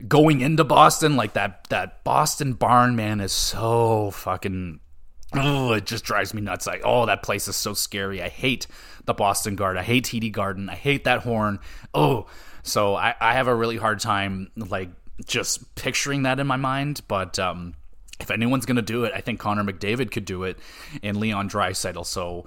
going 0.09 0.41
into 0.41 0.65
Boston, 0.65 1.17
like 1.17 1.35
that, 1.35 1.69
that 1.71 2.03
Boston 2.05 2.55
barn, 2.55 2.97
man, 2.97 3.21
is 3.21 3.33
so 3.33 4.11
fucking 4.11 4.81
Oh, 5.37 5.73
it 5.73 5.87
just 5.87 6.05
drives 6.05 6.33
me 6.33 6.41
nuts. 6.41 6.67
Like, 6.67 6.83
oh, 6.85 7.07
that 7.07 7.25
place 7.25 7.49
is 7.49 7.57
so 7.57 7.75
scary. 7.75 8.23
I 8.23 8.29
hate 8.29 8.69
the 9.05 9.15
Boston 9.15 9.57
Guard. 9.57 9.77
I 9.77 9.83
hate 9.83 10.05
TD 10.05 10.33
Garden. 10.33 10.69
I 10.69 10.75
hate 10.75 11.05
that 11.05 11.21
horn. 11.21 11.59
Oh, 11.93 12.27
so 12.63 12.95
I, 12.95 13.15
I 13.21 13.35
have 13.35 13.49
a 13.49 13.55
really 13.55 13.77
hard 13.77 14.01
time 14.01 14.51
like 14.57 14.91
just 15.25 15.75
picturing 15.75 16.23
that 16.25 16.41
in 16.41 16.47
my 16.47 16.57
mind. 16.57 17.03
But 17.09 17.39
um, 17.39 17.75
if 18.21 18.31
anyone's 18.31 18.67
gonna 18.67 18.83
do 18.83 19.05
it, 19.05 19.13
I 19.15 19.21
think 19.21 19.41
Connor 19.41 19.65
McDavid 19.65 20.11
could 20.11 20.25
do 20.25 20.45
it, 20.45 20.59
and 21.03 21.17
Leon 21.17 21.49
Draisaitl. 21.49 22.07
So 22.07 22.45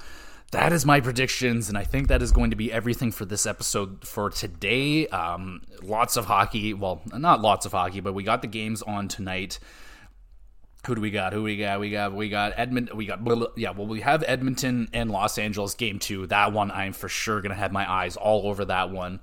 that 0.51 0.71
is 0.71 0.85
my 0.85 1.01
predictions, 1.01 1.67
and 1.69 1.77
I 1.77 1.83
think 1.83 2.07
that 2.07 2.21
is 2.21 2.31
going 2.31 2.51
to 2.51 2.55
be 2.55 2.71
everything 2.71 3.11
for 3.11 3.25
this 3.25 3.45
episode 3.45 4.05
for 4.07 4.29
today. 4.29 5.07
Um, 5.07 5.61
lots 5.83 6.15
of 6.15 6.25
hockey. 6.25 6.73
Well, 6.73 7.01
not 7.13 7.41
lots 7.41 7.65
of 7.65 7.73
hockey, 7.73 7.99
but 7.99 8.13
we 8.13 8.23
got 8.23 8.41
the 8.41 8.47
games 8.47 8.81
on 8.81 9.07
tonight 9.07 9.59
who 10.87 10.95
do 10.95 11.01
we 11.01 11.11
got? 11.11 11.33
Who 11.33 11.43
we 11.43 11.57
got? 11.57 11.79
We 11.81 11.91
got 11.91 12.13
we 12.13 12.29
got 12.29 12.53
Edmonton. 12.55 12.95
We 12.95 13.05
got 13.05 13.19
yeah. 13.57 13.71
Well, 13.71 13.87
we 13.87 14.01
have 14.01 14.23
Edmonton 14.25 14.87
and 14.93 15.11
Los 15.11 15.37
Angeles 15.37 15.73
game 15.73 15.99
two. 15.99 16.25
That 16.27 16.53
one 16.53 16.71
I'm 16.71 16.93
for 16.93 17.09
sure 17.09 17.41
gonna 17.41 17.55
have 17.55 17.73
my 17.73 17.89
eyes 17.89 18.15
all 18.15 18.47
over 18.47 18.65
that 18.65 18.89
one. 18.89 19.19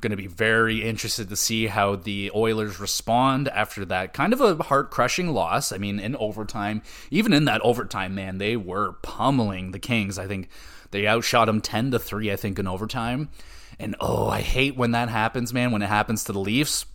To 0.00 0.16
be 0.16 0.28
very 0.28 0.84
interested 0.84 1.28
to 1.28 1.36
see 1.36 1.66
how 1.66 1.96
the 1.96 2.30
Oilers 2.32 2.78
respond 2.78 3.48
after 3.48 3.84
that 3.86 4.14
kind 4.14 4.32
of 4.32 4.40
a 4.40 4.54
heart 4.62 4.92
crushing 4.92 5.34
loss. 5.34 5.72
I 5.72 5.78
mean, 5.78 5.98
in 5.98 6.14
overtime, 6.16 6.82
even 7.10 7.32
in 7.32 7.46
that 7.46 7.60
overtime, 7.62 8.14
man, 8.14 8.38
they 8.38 8.56
were 8.56 8.92
pummeling 9.02 9.72
the 9.72 9.80
Kings. 9.80 10.16
I 10.16 10.28
think 10.28 10.50
they 10.92 11.08
outshot 11.08 11.46
them 11.46 11.60
ten 11.60 11.90
to 11.90 11.98
three. 11.98 12.30
I 12.30 12.36
think 12.36 12.60
in 12.60 12.68
overtime. 12.68 13.28
And 13.80 13.96
oh, 14.00 14.28
I 14.28 14.40
hate 14.40 14.76
when 14.76 14.92
that 14.92 15.08
happens, 15.08 15.52
man. 15.52 15.72
When 15.72 15.82
it 15.82 15.88
happens 15.88 16.22
to 16.24 16.32
the 16.32 16.38
Leafs 16.38 16.86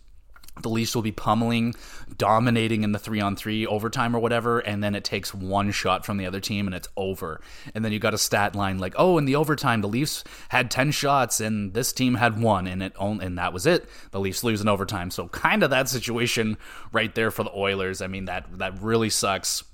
the 0.62 0.68
Leafs 0.68 0.94
will 0.94 1.02
be 1.02 1.12
pummeling, 1.12 1.74
dominating 2.16 2.84
in 2.84 2.92
the 2.92 2.98
three 2.98 3.20
on 3.20 3.34
three 3.34 3.66
overtime 3.66 4.14
or 4.14 4.20
whatever, 4.20 4.60
and 4.60 4.82
then 4.82 4.94
it 4.94 5.04
takes 5.04 5.34
one 5.34 5.72
shot 5.72 6.06
from 6.06 6.16
the 6.16 6.26
other 6.26 6.40
team 6.40 6.66
and 6.66 6.74
it's 6.74 6.88
over. 6.96 7.40
And 7.74 7.84
then 7.84 7.92
you 7.92 7.98
got 7.98 8.14
a 8.14 8.18
stat 8.18 8.54
line 8.54 8.78
like, 8.78 8.94
oh, 8.96 9.18
in 9.18 9.24
the 9.24 9.36
overtime 9.36 9.80
the 9.80 9.88
Leafs 9.88 10.22
had 10.50 10.70
ten 10.70 10.90
shots 10.90 11.40
and 11.40 11.74
this 11.74 11.92
team 11.92 12.14
had 12.14 12.40
one, 12.40 12.66
and 12.66 12.82
it 12.82 12.92
only, 12.98 13.26
and 13.26 13.38
that 13.38 13.52
was 13.52 13.66
it. 13.66 13.88
The 14.12 14.20
Leafs 14.20 14.44
lose 14.44 14.60
in 14.60 14.68
overtime. 14.68 15.10
So 15.10 15.28
kind 15.28 15.62
of 15.62 15.70
that 15.70 15.88
situation 15.88 16.56
right 16.92 17.14
there 17.14 17.30
for 17.30 17.42
the 17.42 17.52
Oilers. 17.54 18.00
I 18.00 18.06
mean 18.06 18.26
that 18.26 18.46
that 18.58 18.80
really 18.80 19.10
sucks 19.10 19.64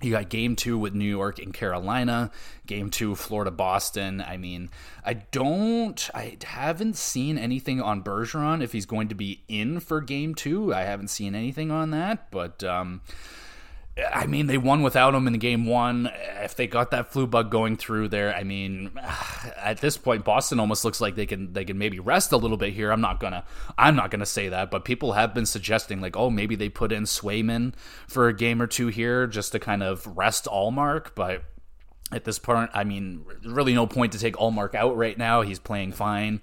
you 0.00 0.12
got 0.12 0.28
game 0.28 0.54
two 0.54 0.78
with 0.78 0.94
New 0.94 1.08
York 1.08 1.38
and 1.38 1.52
Carolina, 1.52 2.30
game 2.66 2.88
two, 2.90 3.14
Florida, 3.14 3.50
Boston. 3.50 4.20
I 4.20 4.36
mean, 4.36 4.70
I 5.04 5.14
don't, 5.14 6.08
I 6.14 6.36
haven't 6.44 6.96
seen 6.96 7.36
anything 7.36 7.80
on 7.80 8.04
Bergeron 8.04 8.62
if 8.62 8.72
he's 8.72 8.86
going 8.86 9.08
to 9.08 9.14
be 9.14 9.42
in 9.48 9.80
for 9.80 10.00
game 10.00 10.34
two. 10.34 10.72
I 10.72 10.82
haven't 10.82 11.08
seen 11.08 11.34
anything 11.34 11.70
on 11.70 11.90
that, 11.90 12.30
but, 12.30 12.62
um, 12.62 13.00
I 14.12 14.26
mean, 14.26 14.46
they 14.46 14.58
won 14.58 14.82
without 14.82 15.14
him 15.14 15.26
in 15.26 15.34
game 15.38 15.66
one. 15.66 16.10
If 16.42 16.54
they 16.54 16.66
got 16.66 16.90
that 16.92 17.12
flu 17.12 17.26
bug 17.26 17.50
going 17.50 17.76
through 17.76 18.08
there, 18.08 18.34
I 18.34 18.44
mean, 18.44 18.90
at 19.56 19.80
this 19.80 19.96
point, 19.96 20.24
Boston 20.24 20.60
almost 20.60 20.84
looks 20.84 21.00
like 21.00 21.14
they 21.14 21.26
can 21.26 21.52
they 21.52 21.64
can 21.64 21.78
maybe 21.78 21.98
rest 21.98 22.32
a 22.32 22.36
little 22.36 22.56
bit 22.56 22.72
here. 22.72 22.92
I'm 22.92 23.00
not 23.00 23.20
gonna 23.20 23.44
I'm 23.76 23.96
not 23.96 24.10
gonna 24.10 24.26
say 24.26 24.48
that, 24.48 24.70
but 24.70 24.84
people 24.84 25.12
have 25.12 25.34
been 25.34 25.46
suggesting 25.46 26.00
like, 26.00 26.16
oh, 26.16 26.30
maybe 26.30 26.54
they 26.54 26.68
put 26.68 26.92
in 26.92 27.04
Swayman 27.04 27.74
for 28.06 28.28
a 28.28 28.34
game 28.34 28.62
or 28.62 28.66
two 28.66 28.88
here 28.88 29.26
just 29.26 29.52
to 29.52 29.58
kind 29.58 29.82
of 29.82 30.06
rest 30.16 30.46
Ullmark, 30.46 31.10
but. 31.14 31.44
At 32.10 32.24
this 32.24 32.38
point, 32.38 32.70
I 32.72 32.84
mean, 32.84 33.26
really 33.44 33.74
no 33.74 33.86
point 33.86 34.12
to 34.12 34.18
take 34.18 34.34
Ullmark 34.36 34.74
out 34.74 34.96
right 34.96 35.18
now. 35.18 35.42
He's 35.42 35.58
playing 35.58 35.92
fine. 35.92 36.40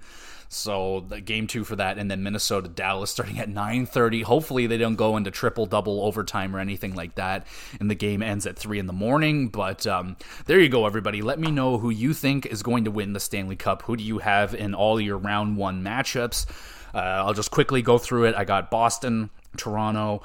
So 0.50 1.06
the 1.08 1.22
game 1.22 1.48
two 1.48 1.64
for 1.64 1.76
that, 1.76 1.98
and 1.98 2.10
then 2.10 2.24
Minnesota 2.24 2.68
Dallas 2.68 3.12
starting 3.12 3.40
at 3.40 3.50
9:30. 3.50 4.24
Hopefully 4.24 4.68
they 4.68 4.78
don't 4.78 4.96
go 4.96 5.18
into 5.18 5.32
triple 5.32 5.66
double 5.66 6.02
overtime 6.04 6.56
or 6.56 6.60
anything 6.60 6.96
like 6.96 7.16
that, 7.16 7.48
and 7.80 7.90
the 7.90 7.96
game 7.96 8.22
ends 8.22 8.46
at 8.46 8.58
three 8.58 8.80
in 8.80 8.86
the 8.86 8.94
morning. 8.94 9.48
But 9.48 9.86
um, 9.88 10.18
there 10.46 10.60
you 10.60 10.70
go, 10.70 10.86
everybody. 10.86 11.22
Let 11.22 11.40
me 11.40 11.52
know 11.52 11.78
who 11.78 11.90
you 11.90 12.14
think 12.14 12.46
is 12.46 12.64
going 12.64 12.86
to 12.86 12.92
win 12.92 13.14
the 13.14 13.20
Stanley 13.20 13.56
Cup. 13.56 13.84
Who 13.84 13.98
do 13.98 14.04
you 14.04 14.20
have 14.20 14.54
in 14.54 14.74
all 14.74 15.00
your 15.00 15.18
round 15.18 15.58
one 15.58 15.84
matchups? 15.84 16.46
Uh, 16.94 17.00
I'll 17.00 17.34
just 17.34 17.52
quickly 17.52 17.82
go 17.82 17.98
through 17.98 18.26
it. 18.26 18.36
I 18.36 18.46
got 18.46 18.72
Boston, 18.72 19.30
Toronto, 19.58 20.22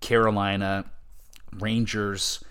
Carolina, 0.00 0.84
Rangers. 1.58 2.44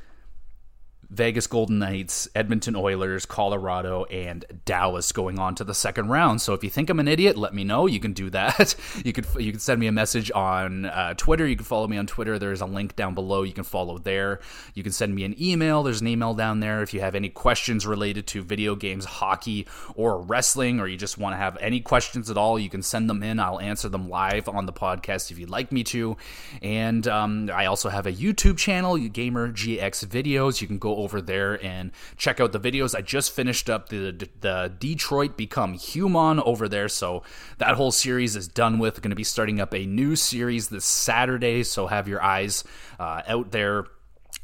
Vegas 1.11 1.45
Golden 1.45 1.77
Knights, 1.79 2.29
Edmonton 2.33 2.75
Oilers, 2.75 3.25
Colorado, 3.25 4.05
and 4.05 4.45
Dallas 4.63 5.11
going 5.11 5.39
on 5.39 5.55
to 5.55 5.65
the 5.65 5.73
second 5.73 6.07
round. 6.07 6.41
So 6.41 6.53
if 6.53 6.63
you 6.63 6.69
think 6.69 6.89
I'm 6.89 7.01
an 7.01 7.07
idiot, 7.09 7.37
let 7.37 7.53
me 7.53 7.65
know. 7.65 7.85
You 7.85 7.99
can 7.99 8.13
do 8.13 8.29
that. 8.31 8.75
You 9.03 9.13
could 9.13 9.25
you 9.39 9.51
can 9.51 9.59
send 9.59 9.79
me 9.79 9.87
a 9.87 9.91
message 9.91 10.31
on 10.31 10.85
uh, 10.85 11.13
Twitter. 11.15 11.47
You 11.47 11.55
can 11.55 11.65
follow 11.65 11.87
me 11.87 11.97
on 11.97 12.05
Twitter. 12.05 12.37
There's 12.37 12.61
a 12.61 12.65
link 12.65 12.95
down 12.95 13.15
below. 13.15 13.41
You 13.43 13.53
can 13.53 13.63
follow 13.63 13.97
there. 13.97 14.41
You 14.73 14.83
can 14.83 14.91
send 14.91 15.15
me 15.15 15.23
an 15.23 15.35
email. 15.41 15.81
There's 15.81 16.01
an 16.01 16.07
email 16.07 16.33
down 16.33 16.59
there 16.59 16.83
if 16.83 16.93
you 16.93 16.99
have 16.99 17.15
any 17.15 17.29
questions 17.29 17.87
related 17.87 18.27
to 18.27 18.43
video 18.43 18.75
games, 18.75 19.05
hockey, 19.05 19.67
or 19.95 20.21
wrestling, 20.21 20.79
or 20.79 20.87
you 20.87 20.97
just 20.97 21.17
want 21.17 21.33
to 21.33 21.37
have 21.37 21.57
any 21.59 21.79
questions 21.79 22.29
at 22.29 22.37
all. 22.37 22.59
You 22.59 22.69
can 22.69 22.83
send 22.83 23.09
them 23.09 23.23
in. 23.23 23.39
I'll 23.39 23.59
answer 23.59 23.89
them 23.89 24.09
live 24.09 24.47
on 24.47 24.65
the 24.65 24.73
podcast 24.73 25.31
if 25.31 25.39
you'd 25.39 25.49
like 25.49 25.71
me 25.71 25.83
to. 25.85 26.15
And 26.61 27.07
um, 27.07 27.49
I 27.53 27.65
also 27.65 27.89
have 27.89 28.05
a 28.05 28.13
YouTube 28.13 28.57
channel, 28.57 28.97
Gamer 28.97 29.51
GX 29.51 30.05
Videos. 30.05 30.61
You 30.61 30.67
can 30.67 30.77
go 30.77 31.00
over 31.03 31.21
there 31.21 31.63
and 31.63 31.91
check 32.17 32.39
out 32.39 32.51
the 32.51 32.59
videos. 32.59 32.95
I 32.95 33.01
just 33.01 33.31
finished 33.31 33.69
up 33.69 33.89
the 33.89 34.29
the 34.39 34.73
Detroit 34.79 35.37
Become 35.37 35.73
Human 35.73 36.39
over 36.39 36.67
there, 36.67 36.89
so 36.89 37.23
that 37.57 37.75
whole 37.75 37.91
series 37.91 38.35
is 38.35 38.47
done 38.47 38.79
with. 38.79 39.01
Going 39.01 39.09
to 39.11 39.15
be 39.15 39.23
starting 39.23 39.59
up 39.59 39.73
a 39.73 39.85
new 39.85 40.15
series 40.15 40.69
this 40.69 40.85
Saturday, 40.85 41.63
so 41.63 41.87
have 41.87 42.07
your 42.07 42.21
eyes 42.21 42.63
uh, 42.99 43.21
out 43.27 43.51
there 43.51 43.85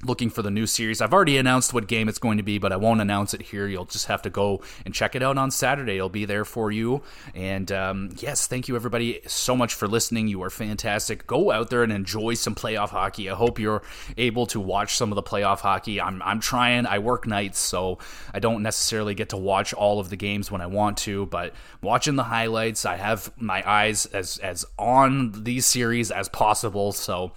looking 0.03 0.29
for 0.29 0.43
the 0.43 0.51
new 0.51 0.67
series. 0.67 1.01
I've 1.01 1.13
already 1.13 1.37
announced 1.37 1.73
what 1.73 1.87
game 1.87 2.07
it's 2.07 2.19
going 2.19 2.37
to 2.37 2.43
be, 2.43 2.59
but 2.59 2.71
I 2.71 2.77
won't 2.77 3.01
announce 3.01 3.33
it 3.33 3.41
here. 3.41 3.67
You'll 3.67 3.85
just 3.85 4.05
have 4.05 4.21
to 4.23 4.29
go 4.29 4.61
and 4.85 4.93
check 4.93 5.15
it 5.15 5.23
out 5.23 5.37
on 5.37 5.49
Saturday. 5.49 5.95
It'll 5.95 6.09
be 6.09 6.25
there 6.25 6.45
for 6.45 6.71
you. 6.71 7.01
And 7.33 7.71
um, 7.71 8.09
yes, 8.17 8.45
thank 8.45 8.67
you 8.67 8.75
everybody 8.75 9.21
so 9.25 9.55
much 9.55 9.73
for 9.73 9.87
listening. 9.87 10.27
You 10.27 10.43
are 10.43 10.51
fantastic. 10.51 11.25
Go 11.25 11.51
out 11.51 11.71
there 11.71 11.81
and 11.81 11.91
enjoy 11.91 12.35
some 12.35 12.53
playoff 12.53 12.89
hockey. 12.89 13.29
I 13.29 13.35
hope 13.35 13.57
you're 13.57 13.81
able 14.17 14.45
to 14.47 14.59
watch 14.59 14.95
some 14.95 15.11
of 15.11 15.15
the 15.15 15.23
playoff 15.23 15.59
hockey. 15.59 15.99
I'm 15.99 16.21
I'm 16.21 16.39
trying. 16.39 16.85
I 16.85 16.99
work 16.99 17.25
nights, 17.25 17.59
so 17.59 17.97
I 18.33 18.39
don't 18.39 18.61
necessarily 18.61 19.15
get 19.15 19.29
to 19.29 19.37
watch 19.37 19.73
all 19.73 19.99
of 19.99 20.09
the 20.09 20.15
games 20.15 20.51
when 20.51 20.61
I 20.61 20.67
want 20.67 20.97
to, 20.99 21.25
but 21.27 21.53
watching 21.81 22.15
the 22.15 22.23
highlights, 22.23 22.85
I 22.85 22.97
have 22.97 23.31
my 23.37 23.67
eyes 23.67 24.05
as 24.07 24.37
as 24.39 24.65
on 24.77 25.43
these 25.43 25.65
series 25.65 26.11
as 26.11 26.29
possible. 26.29 26.91
So 26.91 27.31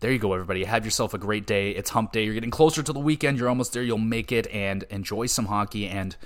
there 0.00 0.12
you 0.12 0.18
go, 0.18 0.32
everybody. 0.32 0.64
Have 0.64 0.84
yourself 0.84 1.14
a 1.14 1.18
great 1.18 1.46
day. 1.46 1.70
It's 1.70 1.90
hump 1.90 2.12
day. 2.12 2.24
You're 2.24 2.34
getting 2.34 2.50
closer 2.50 2.82
to 2.82 2.92
the 2.92 3.00
weekend. 3.00 3.38
You're 3.38 3.48
almost 3.48 3.72
there. 3.72 3.82
You'll 3.82 3.98
make 3.98 4.32
it 4.32 4.46
and 4.48 4.82
enjoy 4.84 5.26
some 5.26 5.46
hockey 5.46 5.86
and 5.88 6.16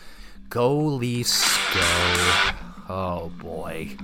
go 0.49 0.77
Leafs 0.77 1.45
go. 1.75 2.51
Oh 2.89 3.33
boy. 3.39 3.97